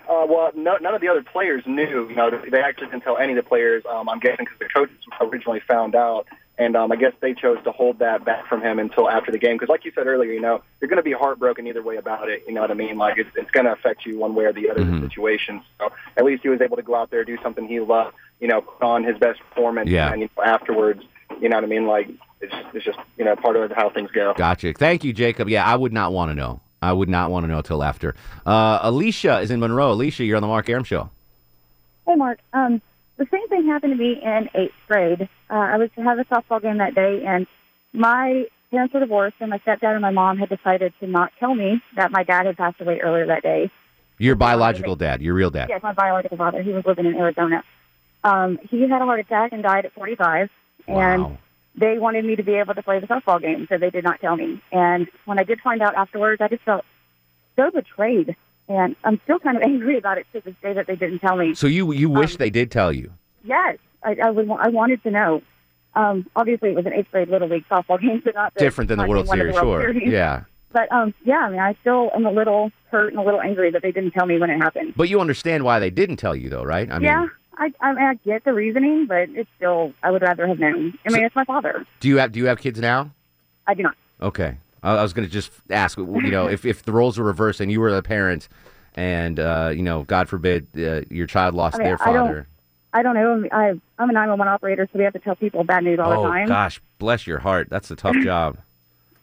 Uh, 0.06 0.26
well, 0.28 0.50
no, 0.54 0.76
none 0.78 0.94
of 0.94 1.00
the 1.00 1.08
other 1.08 1.22
players 1.22 1.62
knew. 1.66 2.08
You 2.08 2.16
know, 2.16 2.30
they 2.30 2.60
actually 2.60 2.88
didn't 2.88 3.02
tell 3.02 3.16
any 3.16 3.32
of 3.32 3.36
the 3.36 3.48
players. 3.48 3.84
Um, 3.88 4.08
I'm 4.08 4.18
guessing 4.18 4.44
because 4.44 4.58
the 4.58 4.68
coaches 4.68 4.96
originally 5.20 5.60
found 5.60 5.94
out, 5.94 6.26
and 6.60 6.76
um, 6.76 6.92
I 6.92 6.96
guess 6.96 7.14
they 7.20 7.32
chose 7.32 7.56
to 7.64 7.72
hold 7.72 8.00
that 8.00 8.22
back 8.24 8.46
from 8.46 8.60
him 8.60 8.78
until 8.78 9.08
after 9.08 9.32
the 9.32 9.38
game. 9.38 9.56
Because, 9.56 9.70
like 9.70 9.86
you 9.86 9.92
said 9.94 10.06
earlier, 10.06 10.30
you 10.30 10.42
know, 10.42 10.62
you're 10.80 10.88
going 10.88 10.98
to 10.98 11.02
be 11.02 11.12
heartbroken 11.12 11.66
either 11.66 11.82
way 11.82 11.96
about 11.96 12.28
it. 12.28 12.44
You 12.46 12.52
know 12.52 12.60
what 12.60 12.70
I 12.70 12.74
mean? 12.74 12.98
Like 12.98 13.16
it's, 13.16 13.30
it's 13.34 13.50
going 13.50 13.64
to 13.64 13.72
affect 13.72 14.04
you 14.04 14.18
one 14.18 14.34
way 14.34 14.44
or 14.44 14.52
the 14.52 14.68
other. 14.68 14.82
Mm-hmm. 14.82 15.00
The 15.00 15.08
situation. 15.08 15.62
So 15.78 15.90
at 16.18 16.24
least 16.24 16.42
he 16.42 16.50
was 16.50 16.60
able 16.60 16.76
to 16.76 16.82
go 16.82 16.94
out 16.94 17.10
there 17.10 17.24
do 17.24 17.38
something 17.42 17.66
he 17.66 17.80
loved. 17.80 18.14
You 18.40 18.48
know, 18.48 18.60
put 18.60 18.82
on 18.82 19.04
his 19.04 19.16
best 19.18 19.40
performance. 19.40 19.88
Yeah. 19.88 20.12
And 20.12 20.20
you 20.20 20.28
know, 20.36 20.44
afterwards, 20.44 21.02
you 21.40 21.48
know 21.48 21.56
what 21.56 21.64
I 21.64 21.68
mean? 21.68 21.86
Like 21.86 22.10
it's, 22.42 22.54
it's 22.74 22.84
just 22.84 22.98
you 23.16 23.24
know 23.24 23.34
part 23.36 23.56
of 23.56 23.72
how 23.72 23.88
things 23.88 24.10
go. 24.10 24.34
Gotcha. 24.36 24.74
Thank 24.74 25.02
you, 25.02 25.14
Jacob. 25.14 25.48
Yeah, 25.48 25.64
I 25.64 25.76
would 25.76 25.94
not 25.94 26.12
want 26.12 26.30
to 26.30 26.34
know. 26.34 26.60
I 26.82 26.92
would 26.92 27.08
not 27.08 27.30
want 27.30 27.44
to 27.44 27.48
know 27.48 27.62
till 27.62 27.82
after. 27.82 28.14
Uh, 28.44 28.80
Alicia 28.82 29.40
is 29.40 29.50
in 29.50 29.60
Monroe. 29.60 29.92
Alicia, 29.92 30.24
you're 30.24 30.36
on 30.36 30.42
the 30.42 30.48
Mark 30.48 30.68
Arum 30.68 30.84
show. 30.84 31.10
Hey, 32.06 32.16
Mark. 32.16 32.40
Um, 32.52 32.80
the 33.20 33.26
same 33.30 33.46
thing 33.48 33.66
happened 33.66 33.92
to 33.92 34.02
me 34.02 34.18
in 34.22 34.48
eighth 34.54 34.72
grade. 34.88 35.28
Uh, 35.50 35.54
I 35.54 35.76
was 35.76 35.90
to 35.94 36.02
have 36.02 36.18
a 36.18 36.24
softball 36.24 36.60
game 36.60 36.78
that 36.78 36.94
day, 36.94 37.22
and 37.26 37.46
my 37.92 38.46
parents 38.70 38.94
were 38.94 39.00
divorced, 39.00 39.36
and 39.40 39.50
my 39.50 39.58
stepdad 39.58 39.92
and 39.92 40.00
my 40.00 40.10
mom 40.10 40.38
had 40.38 40.48
decided 40.48 40.94
to 41.00 41.06
not 41.06 41.30
tell 41.38 41.54
me 41.54 41.82
that 41.96 42.10
my 42.10 42.24
dad 42.24 42.46
had 42.46 42.56
passed 42.56 42.80
away 42.80 42.98
earlier 43.00 43.26
that 43.26 43.42
day. 43.42 43.70
Your 44.16 44.36
biological 44.36 44.96
dad, 44.96 45.20
your 45.20 45.34
real 45.34 45.50
dad. 45.50 45.68
Yes, 45.68 45.82
my 45.82 45.92
biological 45.92 46.38
father. 46.38 46.62
He 46.62 46.72
was 46.72 46.84
living 46.86 47.04
in 47.04 47.14
Arizona. 47.14 47.62
Um, 48.24 48.58
he 48.70 48.88
had 48.88 49.02
a 49.02 49.04
heart 49.04 49.20
attack 49.20 49.52
and 49.52 49.62
died 49.62 49.84
at 49.84 49.92
45, 49.92 50.48
and 50.88 51.36
they 51.74 51.98
wanted 51.98 52.24
me 52.24 52.36
to 52.36 52.42
be 52.42 52.54
able 52.54 52.74
to 52.74 52.82
play 52.82 53.00
the 53.00 53.06
softball 53.06 53.40
game, 53.40 53.66
so 53.68 53.76
they 53.76 53.90
did 53.90 54.04
not 54.04 54.22
tell 54.22 54.36
me. 54.36 54.62
And 54.72 55.08
when 55.26 55.38
I 55.38 55.42
did 55.42 55.60
find 55.60 55.82
out 55.82 55.94
afterwards, 55.94 56.40
I 56.40 56.48
just 56.48 56.62
felt 56.62 56.86
so 57.56 57.70
betrayed, 57.70 58.34
and 58.70 58.96
I'm 59.04 59.20
still 59.24 59.38
kind 59.38 59.56
of 59.56 59.62
angry 59.70 59.98
about 59.98 60.16
it 60.18 60.26
to 60.32 60.40
this 60.40 60.54
day 60.62 60.72
that 60.72 60.86
they 60.86 60.96
didn't 60.96 61.18
tell 61.18 61.36
me. 61.36 61.54
So 61.54 61.66
you 61.66 61.92
you 61.92 62.08
wish 62.08 62.36
they 62.36 62.50
did 62.50 62.70
tell 62.70 62.92
you. 62.92 63.12
Yes, 63.44 63.78
I, 64.02 64.16
I 64.22 64.30
would. 64.30 64.48
I 64.50 64.68
wanted 64.68 65.02
to 65.02 65.10
know. 65.10 65.42
Um, 65.94 66.30
obviously, 66.36 66.70
it 66.70 66.76
was 66.76 66.86
an 66.86 66.92
eighth 66.92 67.10
grade 67.10 67.28
little 67.28 67.48
league 67.48 67.64
softball 67.68 68.00
game, 68.00 68.22
so 68.24 68.30
not 68.34 68.54
Different 68.54 68.88
than 68.88 68.98
the 68.98 69.06
World 69.06 69.28
Series, 69.28 69.54
the 69.56 69.64
World 69.66 69.82
sure. 69.82 69.92
Series. 69.92 70.10
Yeah. 70.10 70.44
But 70.72 70.92
um, 70.92 71.12
yeah, 71.24 71.38
I 71.38 71.50
mean, 71.50 71.58
I 71.58 71.74
still 71.80 72.12
am 72.14 72.24
a 72.24 72.30
little 72.30 72.70
hurt 72.92 73.08
and 73.08 73.18
a 73.18 73.24
little 73.24 73.40
angry 73.40 73.72
that 73.72 73.82
they 73.82 73.90
didn't 73.90 74.12
tell 74.12 74.24
me 74.24 74.38
when 74.38 74.50
it 74.50 74.58
happened. 74.58 74.94
But 74.96 75.08
you 75.08 75.20
understand 75.20 75.64
why 75.64 75.80
they 75.80 75.90
didn't 75.90 76.18
tell 76.18 76.36
you 76.36 76.48
though, 76.48 76.62
right? 76.62 76.88
I 76.88 77.00
mean, 77.00 77.06
yeah, 77.06 77.26
I, 77.58 77.72
I 77.80 77.92
mean, 77.92 78.04
I 78.04 78.14
get 78.24 78.44
the 78.44 78.52
reasoning, 78.52 79.06
but 79.08 79.30
it's 79.30 79.50
still, 79.56 79.92
I 80.04 80.12
would 80.12 80.22
rather 80.22 80.46
have 80.46 80.60
known. 80.60 80.96
I 81.04 81.12
mean, 81.12 81.24
it's 81.24 81.34
my 81.34 81.44
father. 81.44 81.84
do 81.98 82.06
you 82.06 82.18
have 82.18 82.30
do 82.30 82.38
you 82.38 82.46
have 82.46 82.60
kids 82.60 82.78
now? 82.78 83.10
I 83.66 83.74
do 83.74 83.82
not. 83.82 83.96
Okay. 84.22 84.58
I 84.82 84.96
I 84.96 85.02
was 85.02 85.12
going 85.12 85.26
to 85.26 85.32
just 85.32 85.52
ask, 85.70 85.98
you 85.98 86.30
know, 86.30 86.48
if, 86.48 86.64
if 86.64 86.82
the 86.84 86.92
roles 86.92 87.18
were 87.18 87.24
reversed 87.24 87.60
and 87.60 87.70
you 87.70 87.80
were 87.80 87.92
the 87.92 88.02
parent 88.02 88.48
and, 88.94 89.38
uh, 89.38 89.70
you 89.74 89.82
know, 89.82 90.04
God 90.04 90.28
forbid, 90.28 90.66
uh, 90.76 91.02
your 91.10 91.26
child 91.26 91.54
lost 91.54 91.78
mean, 91.78 91.84
their 91.84 92.02
I 92.02 92.12
don't- 92.12 92.26
father. 92.26 92.46
I 92.92 93.04
don't 93.04 93.14
know. 93.14 93.48
I, 93.52 93.68
I'm 94.00 94.10
a 94.10 94.12
911 94.12 94.48
operator, 94.52 94.88
so 94.92 94.98
we 94.98 95.04
have 95.04 95.12
to 95.12 95.20
tell 95.20 95.36
people 95.36 95.62
bad 95.62 95.84
news 95.84 96.00
all 96.00 96.12
oh, 96.12 96.22
the 96.24 96.28
time. 96.28 96.46
Oh, 96.46 96.48
gosh, 96.48 96.80
bless 96.98 97.24
your 97.24 97.38
heart. 97.38 97.68
That's 97.70 97.88
a 97.92 97.94
tough 97.94 98.16
job. 98.24 98.56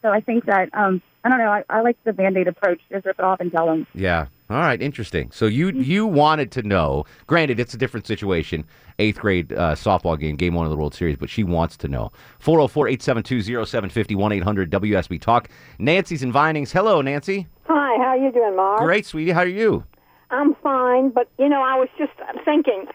So 0.00 0.08
I 0.08 0.22
think 0.22 0.46
that, 0.46 0.70
um, 0.72 1.02
I 1.22 1.28
don't 1.28 1.36
know. 1.36 1.50
I, 1.50 1.64
I 1.68 1.82
like 1.82 2.02
the 2.04 2.14
band-aid 2.14 2.48
approach. 2.48 2.80
Just 2.90 3.04
rip 3.04 3.18
it 3.18 3.24
off 3.24 3.40
and 3.40 3.52
tell 3.52 3.66
them. 3.66 3.86
Yeah. 3.94 4.28
All 4.50 4.60
right. 4.60 4.80
Interesting. 4.80 5.30
So 5.30 5.46
you 5.46 5.68
Mm-hmm. 5.68 5.82
you 5.82 6.06
wanted 6.06 6.50
to 6.52 6.62
know. 6.62 7.04
Granted, 7.26 7.60
it's 7.60 7.74
a 7.74 7.78
different 7.78 8.06
situation. 8.06 8.64
Eighth 8.98 9.18
grade 9.20 9.52
uh, 9.52 9.74
softball 9.74 10.18
game, 10.18 10.36
game 10.36 10.54
one 10.54 10.64
of 10.66 10.70
the 10.70 10.76
World 10.76 10.94
Series, 10.94 11.16
but 11.16 11.28
she 11.30 11.44
wants 11.44 11.76
to 11.78 11.88
know. 11.88 12.10
404 12.40 12.88
872 12.88 13.42
0750 13.66 14.14
1 14.14 14.32
800 14.32 14.70
WSB 14.72 15.20
Talk. 15.20 15.48
Nancy's 15.78 16.22
in 16.22 16.32
Vinings. 16.32 16.72
Hello, 16.72 17.00
Nancy. 17.02 17.46
Hi, 17.66 17.96
how 17.98 18.08
are 18.08 18.16
you 18.16 18.32
doing, 18.32 18.56
Mark? 18.56 18.80
Great, 18.80 19.04
sweetie. 19.06 19.30
How 19.32 19.42
are 19.42 19.46
you? 19.46 19.84
I'm 20.30 20.54
fine, 20.56 21.10
but 21.10 21.28
you 21.38 21.48
know, 21.48 21.62
I 21.62 21.78
was 21.78 21.88
just 21.98 22.12
thinking. 22.44 22.86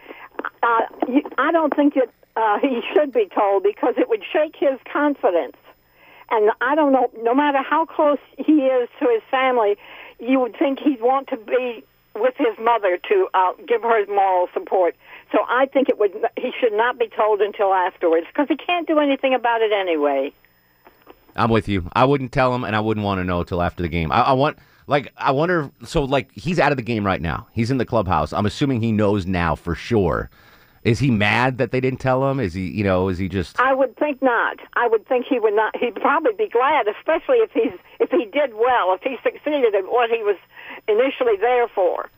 Uh, 0.62 0.80
you, 1.08 1.22
I 1.38 1.52
don't 1.52 1.74
think 1.74 1.94
that 1.94 2.10
uh, 2.36 2.58
he 2.60 2.80
should 2.92 3.12
be 3.12 3.28
told 3.34 3.62
because 3.62 3.94
it 3.96 4.08
would 4.08 4.22
shake 4.30 4.56
his 4.58 4.78
confidence. 4.92 5.56
And 6.30 6.50
I 6.60 6.74
don't 6.74 6.92
know. 6.92 7.10
No 7.22 7.34
matter 7.34 7.58
how 7.62 7.86
close 7.86 8.18
he 8.36 8.66
is 8.66 8.88
to 9.00 9.08
his 9.12 9.22
family, 9.30 9.76
you 10.18 10.40
would 10.40 10.56
think 10.58 10.78
he'd 10.78 11.00
want 11.00 11.28
to 11.28 11.36
be 11.36 11.84
with 12.14 12.34
his 12.36 12.56
mother 12.60 12.98
to 13.08 13.28
uh, 13.34 13.52
give 13.66 13.82
her 13.82 14.06
moral 14.06 14.48
support. 14.54 14.94
So 15.32 15.38
I 15.48 15.66
think 15.66 15.88
it 15.88 15.98
would. 15.98 16.12
He 16.36 16.52
should 16.60 16.72
not 16.72 16.98
be 16.98 17.08
told 17.08 17.40
until 17.40 17.74
afterwards 17.74 18.26
because 18.28 18.46
he 18.48 18.56
can't 18.56 18.86
do 18.86 18.98
anything 18.98 19.34
about 19.34 19.62
it 19.62 19.72
anyway. 19.72 20.32
I'm 21.36 21.50
with 21.50 21.68
you. 21.68 21.88
I 21.94 22.04
wouldn't 22.04 22.30
tell 22.30 22.54
him, 22.54 22.62
and 22.62 22.76
I 22.76 22.80
wouldn't 22.80 23.04
want 23.04 23.18
to 23.18 23.24
know 23.24 23.42
till 23.42 23.60
after 23.60 23.82
the 23.82 23.88
game. 23.88 24.12
I, 24.12 24.20
I 24.20 24.32
want, 24.34 24.58
like, 24.86 25.12
I 25.16 25.32
wonder. 25.32 25.70
So, 25.84 26.04
like, 26.04 26.30
he's 26.32 26.60
out 26.60 26.70
of 26.70 26.76
the 26.76 26.84
game 26.84 27.04
right 27.04 27.20
now. 27.20 27.48
He's 27.52 27.72
in 27.72 27.78
the 27.78 27.84
clubhouse. 27.84 28.32
I'm 28.32 28.46
assuming 28.46 28.80
he 28.80 28.92
knows 28.92 29.26
now 29.26 29.56
for 29.56 29.74
sure. 29.74 30.30
Is 30.84 30.98
he 30.98 31.10
mad 31.10 31.56
that 31.58 31.72
they 31.72 31.80
didn't 31.80 32.00
tell 32.00 32.30
him? 32.30 32.38
Is 32.38 32.52
he, 32.52 32.68
you 32.70 32.84
know, 32.84 33.08
is 33.08 33.16
he 33.16 33.28
just? 33.28 33.58
I 33.58 33.74
would 33.74 33.96
think 33.96 34.20
not. 34.20 34.58
I 34.74 34.86
would 34.86 35.08
think 35.08 35.24
he 35.26 35.40
would 35.40 35.54
not. 35.54 35.74
He'd 35.76 35.94
probably 35.94 36.32
be 36.36 36.48
glad, 36.48 36.86
especially 36.88 37.38
if 37.38 37.50
he's 37.52 37.72
if 38.00 38.10
he 38.10 38.26
did 38.26 38.54
well, 38.54 38.92
if 38.92 39.00
he 39.02 39.16
succeeded 39.22 39.74
at 39.74 39.84
what 39.86 40.10
he 40.10 40.22
was 40.22 40.36
initially 40.86 41.36
there 41.40 41.68
for. 41.68 42.10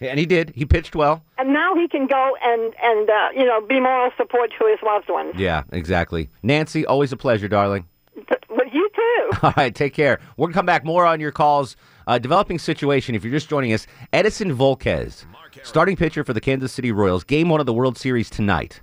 And 0.00 0.18
he 0.18 0.24
did. 0.24 0.50
He 0.50 0.64
pitched 0.64 0.94
well. 0.94 1.22
And 1.36 1.52
now 1.52 1.74
he 1.74 1.88
can 1.88 2.06
go 2.06 2.36
and 2.42 2.74
and 2.80 3.10
uh, 3.10 3.28
you 3.34 3.44
know 3.44 3.60
be 3.60 3.80
moral 3.80 4.12
support 4.16 4.50
to 4.58 4.66
his 4.66 4.78
loved 4.84 5.10
ones. 5.10 5.34
Yeah, 5.36 5.64
exactly. 5.72 6.30
Nancy, 6.44 6.86
always 6.86 7.12
a 7.12 7.16
pleasure, 7.16 7.48
darling. 7.48 7.86
But 8.28 8.72
you 8.72 8.88
too. 8.94 9.30
All 9.42 9.54
right, 9.56 9.74
take 9.74 9.94
care. 9.94 10.20
We're 10.36 10.48
to 10.48 10.52
come 10.52 10.66
back 10.66 10.84
more 10.84 11.06
on 11.06 11.20
your 11.20 11.32
calls. 11.32 11.76
Uh, 12.06 12.18
developing 12.18 12.58
situation, 12.58 13.14
if 13.14 13.22
you're 13.24 13.32
just 13.32 13.48
joining 13.48 13.72
us, 13.72 13.86
Edison 14.12 14.56
Volquez, 14.56 15.24
starting 15.62 15.96
pitcher 15.96 16.24
for 16.24 16.32
the 16.32 16.40
Kansas 16.40 16.72
City 16.72 16.92
Royals, 16.92 17.24
game 17.24 17.48
one 17.48 17.60
of 17.60 17.66
the 17.66 17.72
World 17.72 17.98
Series 17.98 18.30
tonight. 18.30 18.80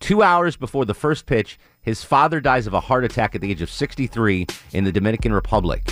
Two 0.00 0.22
hours 0.22 0.56
before 0.56 0.84
the 0.84 0.94
first 0.94 1.26
pitch, 1.26 1.58
his 1.82 2.02
father 2.02 2.40
dies 2.40 2.66
of 2.66 2.74
a 2.74 2.80
heart 2.80 3.04
attack 3.04 3.34
at 3.34 3.40
the 3.40 3.50
age 3.50 3.62
of 3.62 3.70
63 3.70 4.46
in 4.72 4.84
the 4.84 4.92
Dominican 4.92 5.32
Republic. 5.32 5.90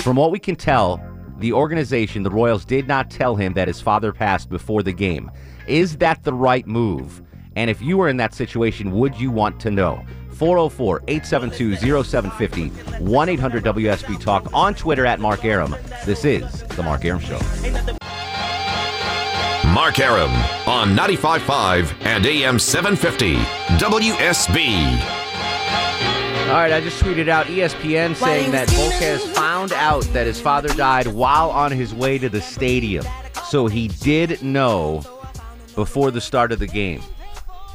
From 0.00 0.16
what 0.16 0.30
we 0.30 0.38
can 0.38 0.56
tell, 0.56 1.00
the 1.38 1.52
organization, 1.52 2.22
the 2.22 2.30
Royals, 2.30 2.64
did 2.64 2.88
not 2.88 3.10
tell 3.10 3.36
him 3.36 3.52
that 3.54 3.68
his 3.68 3.80
father 3.80 4.12
passed 4.12 4.48
before 4.48 4.82
the 4.82 4.92
game. 4.92 5.30
Is 5.66 5.98
that 5.98 6.24
the 6.24 6.32
right 6.32 6.66
move? 6.66 7.22
And 7.56 7.68
if 7.68 7.82
you 7.82 7.98
were 7.98 8.08
in 8.08 8.16
that 8.16 8.34
situation, 8.34 8.92
would 8.92 9.18
you 9.20 9.30
want 9.30 9.60
to 9.60 9.70
know? 9.70 10.04
404 10.30 11.02
872 11.08 11.76
0750 11.76 12.68
1 13.04 13.28
800 13.28 13.64
WSB 13.64 14.20
Talk 14.20 14.52
on 14.54 14.74
Twitter 14.74 15.06
at 15.06 15.20
Mark 15.20 15.44
Arum. 15.44 15.76
This 16.04 16.24
is 16.24 16.62
The 16.68 16.82
Mark 16.82 17.04
Arum 17.04 17.20
Show. 17.20 17.38
Mark 19.72 20.00
Arum 20.00 20.30
on 20.66 20.94
95.5 20.94 21.94
and 22.04 22.26
AM 22.26 22.58
750 22.58 23.36
WSB. 23.82 25.00
All 26.48 26.58
right, 26.58 26.72
I 26.72 26.80
just 26.82 27.02
tweeted 27.02 27.28
out 27.28 27.46
ESPN 27.46 28.14
saying 28.14 28.50
that 28.50 28.68
Volquez 28.68 29.20
found 29.34 29.72
out 29.72 30.02
that 30.12 30.26
his 30.26 30.38
father 30.38 30.68
died 30.74 31.06
while 31.06 31.50
on 31.50 31.72
his 31.72 31.94
way 31.94 32.18
to 32.18 32.28
the 32.28 32.42
stadium. 32.42 33.06
So 33.46 33.66
he 33.66 33.88
did 33.88 34.42
know 34.42 35.02
before 35.74 36.10
the 36.10 36.20
start 36.20 36.52
of 36.52 36.58
the 36.58 36.66
game. 36.66 37.00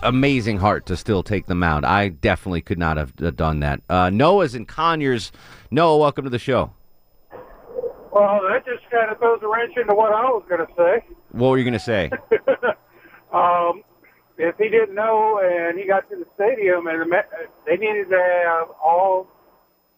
Amazing 0.03 0.57
heart 0.57 0.86
to 0.86 0.97
still 0.97 1.23
take 1.23 1.47
the 1.47 1.55
mound. 1.55 1.83
I 1.83 2.10
definitely 2.10 2.62
could 2.62 2.77
not 2.77 2.97
have 2.97 3.12
uh, 3.19 3.31
done 3.31 3.62
that. 3.62 3.81
Uh, 3.89 4.12
Noah's 4.12 4.53
in 4.53 4.67
Conyers. 4.67 5.31
Noah, 5.71 5.97
welcome 5.97 6.25
to 6.25 6.29
the 6.29 6.38
show. 6.38 6.71
Well, 8.12 8.39
that 8.49 8.63
just 8.65 8.88
kind 8.91 9.12
of 9.12 9.17
throws 9.17 9.39
a 9.41 9.47
wrench 9.47 9.73
into 9.75 9.95
what 9.95 10.13
I 10.13 10.25
was 10.25 10.43
going 10.47 10.65
to 10.65 10.73
say. 10.77 11.03
What 11.38 11.50
were 11.50 11.58
you 11.58 11.63
going 11.63 11.73
to 11.73 11.80
say? 11.80 12.10
Um, 13.34 13.84
if 14.38 14.56
he 14.58 14.69
didn't 14.69 14.95
know 14.95 15.41
and 15.43 15.78
he 15.78 15.86
got 15.86 16.10
to 16.10 16.15
the 16.15 16.26
stadium 16.36 16.88
and 16.88 17.02
the, 17.02 17.06
me- 17.06 17.47
they 17.65 17.76
needed 17.76 18.10
to 18.10 18.15
have 18.45 18.69
all 18.82 19.28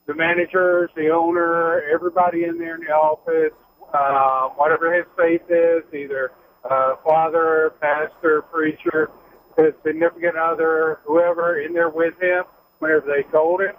the 0.07 0.15
managers, 0.15 0.89
the 0.95 1.09
owner, 1.09 1.83
everybody 1.93 2.45
in 2.45 2.57
there 2.57 2.75
in 2.75 2.81
the 2.81 2.87
office, 2.91 3.53
uh, 3.93 4.49
whatever 4.55 4.93
his 4.95 5.05
faith 5.15 5.43
is, 5.49 5.83
either 5.93 6.31
uh, 6.69 6.95
father, 7.05 7.73
pastor, 7.79 8.41
preacher, 8.51 9.11
his 9.57 9.73
significant 9.85 10.35
other, 10.35 10.99
whoever 11.05 11.61
in 11.61 11.73
there 11.73 11.89
with 11.89 12.19
him, 12.19 12.43
whenever 12.79 13.05
they 13.05 13.29
told 13.31 13.61
him, 13.61 13.75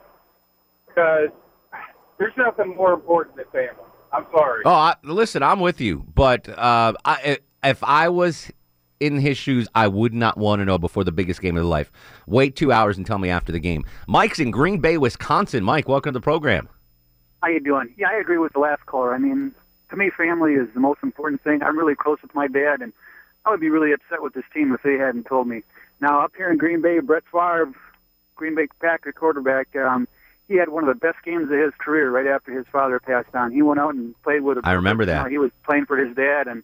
because 0.87 1.31
there's 2.19 2.35
nothing 2.37 2.77
more 2.77 2.93
important 2.93 3.35
than 3.37 3.47
family. 3.47 3.85
I'm 4.13 4.27
sorry. 4.33 4.63
Oh, 4.65 4.71
I, 4.71 4.95
listen, 5.03 5.43
I'm 5.43 5.61
with 5.61 5.81
you, 5.81 6.05
but 6.15 6.49
uh, 6.49 6.93
I, 7.05 7.39
if 7.65 7.83
I 7.85 8.09
was 8.09 8.51
in 8.99 9.19
his 9.19 9.37
shoes, 9.39 9.67
I 9.75 9.89
would 9.89 10.13
not 10.13 10.37
want 10.37 10.61
to 10.61 10.65
know 10.65 10.79
before 10.79 11.05
the 11.05 11.13
biggest 11.13 11.41
game 11.41 11.57
of 11.57 11.63
their 11.63 11.69
life. 11.69 11.91
Wait 12.27 12.57
two 12.57 12.71
hours 12.71 12.97
and 12.97 13.07
tell 13.07 13.19
me 13.19 13.31
after 13.31 13.53
the 13.53 13.61
game. 13.61 13.85
Mike's 14.07 14.39
in 14.39 14.51
Green 14.51 14.81
Bay, 14.81 14.99
Wisconsin. 14.99 15.65
Mike, 15.65 15.89
welcome 15.89 16.13
to 16.13 16.19
the 16.19 16.23
program. 16.23 16.69
How 17.43 17.49
you 17.49 17.61
doing? 17.61 17.95
Yeah, 17.97 18.09
I 18.11 18.17
agree 18.19 18.39
with 18.39 18.53
the 18.53 18.59
last 18.59 18.85
caller. 18.87 19.15
I 19.15 19.19
mean, 19.19 19.55
to 19.89 19.97
me, 19.97 20.11
family 20.11 20.55
is 20.55 20.69
the 20.75 20.81
most 20.81 21.01
important 21.03 21.43
thing. 21.43 21.63
I'm 21.63 21.79
really 21.79 21.95
close 21.95 22.19
with 22.21 22.35
my 22.35 22.47
dad, 22.47 22.83
and 22.83 22.93
I 23.47 23.51
would 23.51 23.61
be 23.61 23.71
really 23.71 23.93
upset 23.93 24.23
with 24.23 24.35
this 24.35 24.45
team 24.53 24.73
if 24.75 24.83
they 24.83 24.95
hadn't 24.95 25.25
told 25.25 25.49
me. 25.49 25.63
Now, 26.01 26.23
up 26.23 26.33
here 26.37 26.51
in 26.51 26.59
Green 26.59 26.83
Bay, 26.83 26.99
Brett 27.01 27.25
Favre, 27.33 27.73
Green 28.37 28.55
Bay 28.55 28.69
Packer 28.81 29.13
quarterback, 29.13 29.75
um, 29.77 30.07
he 30.49 30.57
had 30.57 30.69
one 30.69 30.87
of 30.87 30.89
the 30.89 30.99
best 30.99 31.25
games 31.25 31.45
of 31.45 31.59
his 31.59 31.73
career 31.79 32.11
right 32.11 32.27
after 32.27 32.53
his 32.53 32.67
father 32.71 33.01
passed 33.01 33.35
on. 33.35 33.53
He 33.53 33.63
went 33.63 33.81
out 33.81 33.95
and 33.95 34.21
played 34.23 34.43
with. 34.43 34.59
A, 34.59 34.61
I 34.65 34.73
remember 34.73 35.05
you 35.05 35.09
know, 35.09 35.23
that. 35.23 35.31
he 35.31 35.39
was 35.39 35.51
playing 35.65 35.87
for 35.87 35.97
his 35.97 36.15
dad, 36.15 36.47
and 36.47 36.63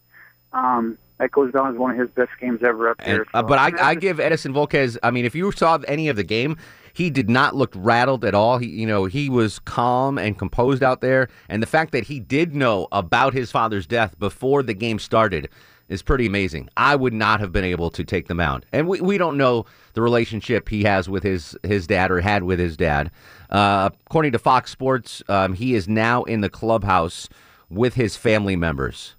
um, 0.53 0.97
that 1.17 1.31
goes 1.31 1.51
down 1.51 1.71
as 1.71 1.77
one 1.77 1.91
of 1.91 1.97
his 1.97 2.09
best 2.09 2.31
games 2.39 2.61
ever 2.63 2.89
up 2.89 2.97
there. 2.97 3.21
And, 3.21 3.25
uh, 3.33 3.43
but 3.43 3.57
I, 3.57 3.89
I 3.89 3.95
give 3.95 4.19
Edison 4.19 4.53
Volquez. 4.53 4.97
I 5.03 5.11
mean, 5.11 5.25
if 5.25 5.35
you 5.35 5.51
saw 5.51 5.77
any 5.87 6.09
of 6.09 6.15
the 6.15 6.23
game, 6.23 6.57
he 6.93 7.09
did 7.09 7.29
not 7.29 7.55
look 7.55 7.71
rattled 7.75 8.25
at 8.25 8.33
all. 8.33 8.57
He, 8.57 8.67
you 8.67 8.87
know, 8.87 9.05
he 9.05 9.29
was 9.29 9.59
calm 9.59 10.17
and 10.17 10.37
composed 10.37 10.83
out 10.83 11.01
there. 11.01 11.29
And 11.49 11.61
the 11.61 11.67
fact 11.67 11.91
that 11.91 12.05
he 12.05 12.19
did 12.19 12.55
know 12.55 12.87
about 12.91 13.33
his 13.33 13.51
father's 13.51 13.85
death 13.85 14.17
before 14.19 14.63
the 14.63 14.73
game 14.73 14.99
started 14.99 15.49
is 15.89 16.01
pretty 16.01 16.25
amazing. 16.25 16.69
I 16.75 16.95
would 16.95 17.13
not 17.13 17.39
have 17.39 17.51
been 17.51 17.63
able 17.63 17.89
to 17.91 18.03
take 18.03 18.27
the 18.27 18.33
mound, 18.33 18.65
and 18.73 18.87
we, 18.87 18.99
we 18.99 19.17
don't 19.17 19.37
know 19.37 19.65
the 19.93 20.01
relationship 20.01 20.67
he 20.69 20.83
has 20.83 21.09
with 21.09 21.23
his 21.23 21.55
his 21.63 21.87
dad 21.87 22.11
or 22.11 22.19
had 22.19 22.43
with 22.43 22.59
his 22.59 22.75
dad. 22.75 23.11
Uh, 23.49 23.89
according 24.05 24.33
to 24.33 24.39
Fox 24.39 24.71
Sports, 24.71 25.23
um, 25.29 25.53
he 25.53 25.75
is 25.75 25.87
now 25.87 26.23
in 26.23 26.41
the 26.41 26.49
clubhouse 26.49 27.29
with 27.69 27.93
his 27.93 28.17
family 28.17 28.55
members. 28.55 29.15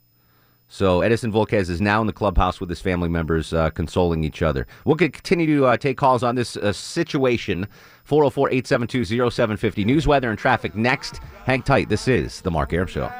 So 0.68 1.00
Edison 1.00 1.33
Volquez 1.33 1.70
is 1.70 1.81
now 1.81 2.00
in 2.02 2.07
the 2.07 2.12
clubhouse 2.12 2.61
with 2.61 2.68
his 2.68 2.81
family 2.81 3.09
members, 3.09 3.52
uh, 3.54 3.70
consoling 3.70 4.22
each 4.22 4.42
other. 4.42 4.66
We'll 4.85 4.96
continue 4.96 5.46
to 5.59 5.66
uh, 5.66 5.76
take 5.78 5.96
calls 5.96 6.22
on 6.22 6.35
this 6.35 6.57
uh, 6.57 6.72
situation. 6.72 7.66
404-872-0750. 8.07 9.85
News, 9.85 10.07
weather, 10.07 10.31
and 10.31 10.38
traffic 10.38 10.74
next. 10.74 11.20
Hang 11.44 11.62
tight. 11.62 11.88
This 11.88 12.07
is 12.07 12.42
The 12.42 12.50
Mark 12.50 12.72
Arum 12.72 12.87
Show. 12.87 13.11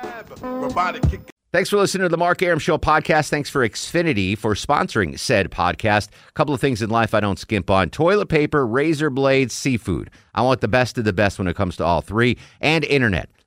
Thanks 1.51 1.71
for 1.71 1.79
listening 1.79 2.03
to 2.03 2.11
the 2.11 2.19
Mark 2.19 2.43
Arum 2.43 2.59
Show 2.59 2.77
podcast. 2.77 3.31
Thanks 3.31 3.49
for 3.49 3.67
Xfinity 3.67 4.37
for 4.37 4.55
sponsoring 4.55 5.19
said 5.19 5.51
podcast. 5.51 6.09
A 6.29 6.33
couple 6.33 6.53
of 6.53 6.61
things 6.61 6.83
in 6.83 6.91
life 6.91 7.15
I 7.15 7.21
don't 7.21 7.39
skimp 7.39 7.71
on 7.71 7.89
toilet 7.89 8.29
paper, 8.29 8.67
razor 8.67 9.09
blades, 9.09 9.55
seafood. 9.55 10.11
I 10.35 10.43
want 10.43 10.61
the 10.61 10.69
best 10.69 10.99
of 10.99 11.05
the 11.05 11.15
best 11.15 11.39
when 11.39 11.49
it 11.49 11.57
comes 11.57 11.77
to 11.77 11.85
all 11.87 12.03
three, 12.03 12.37
and 12.61 12.85
internet. 12.85 13.31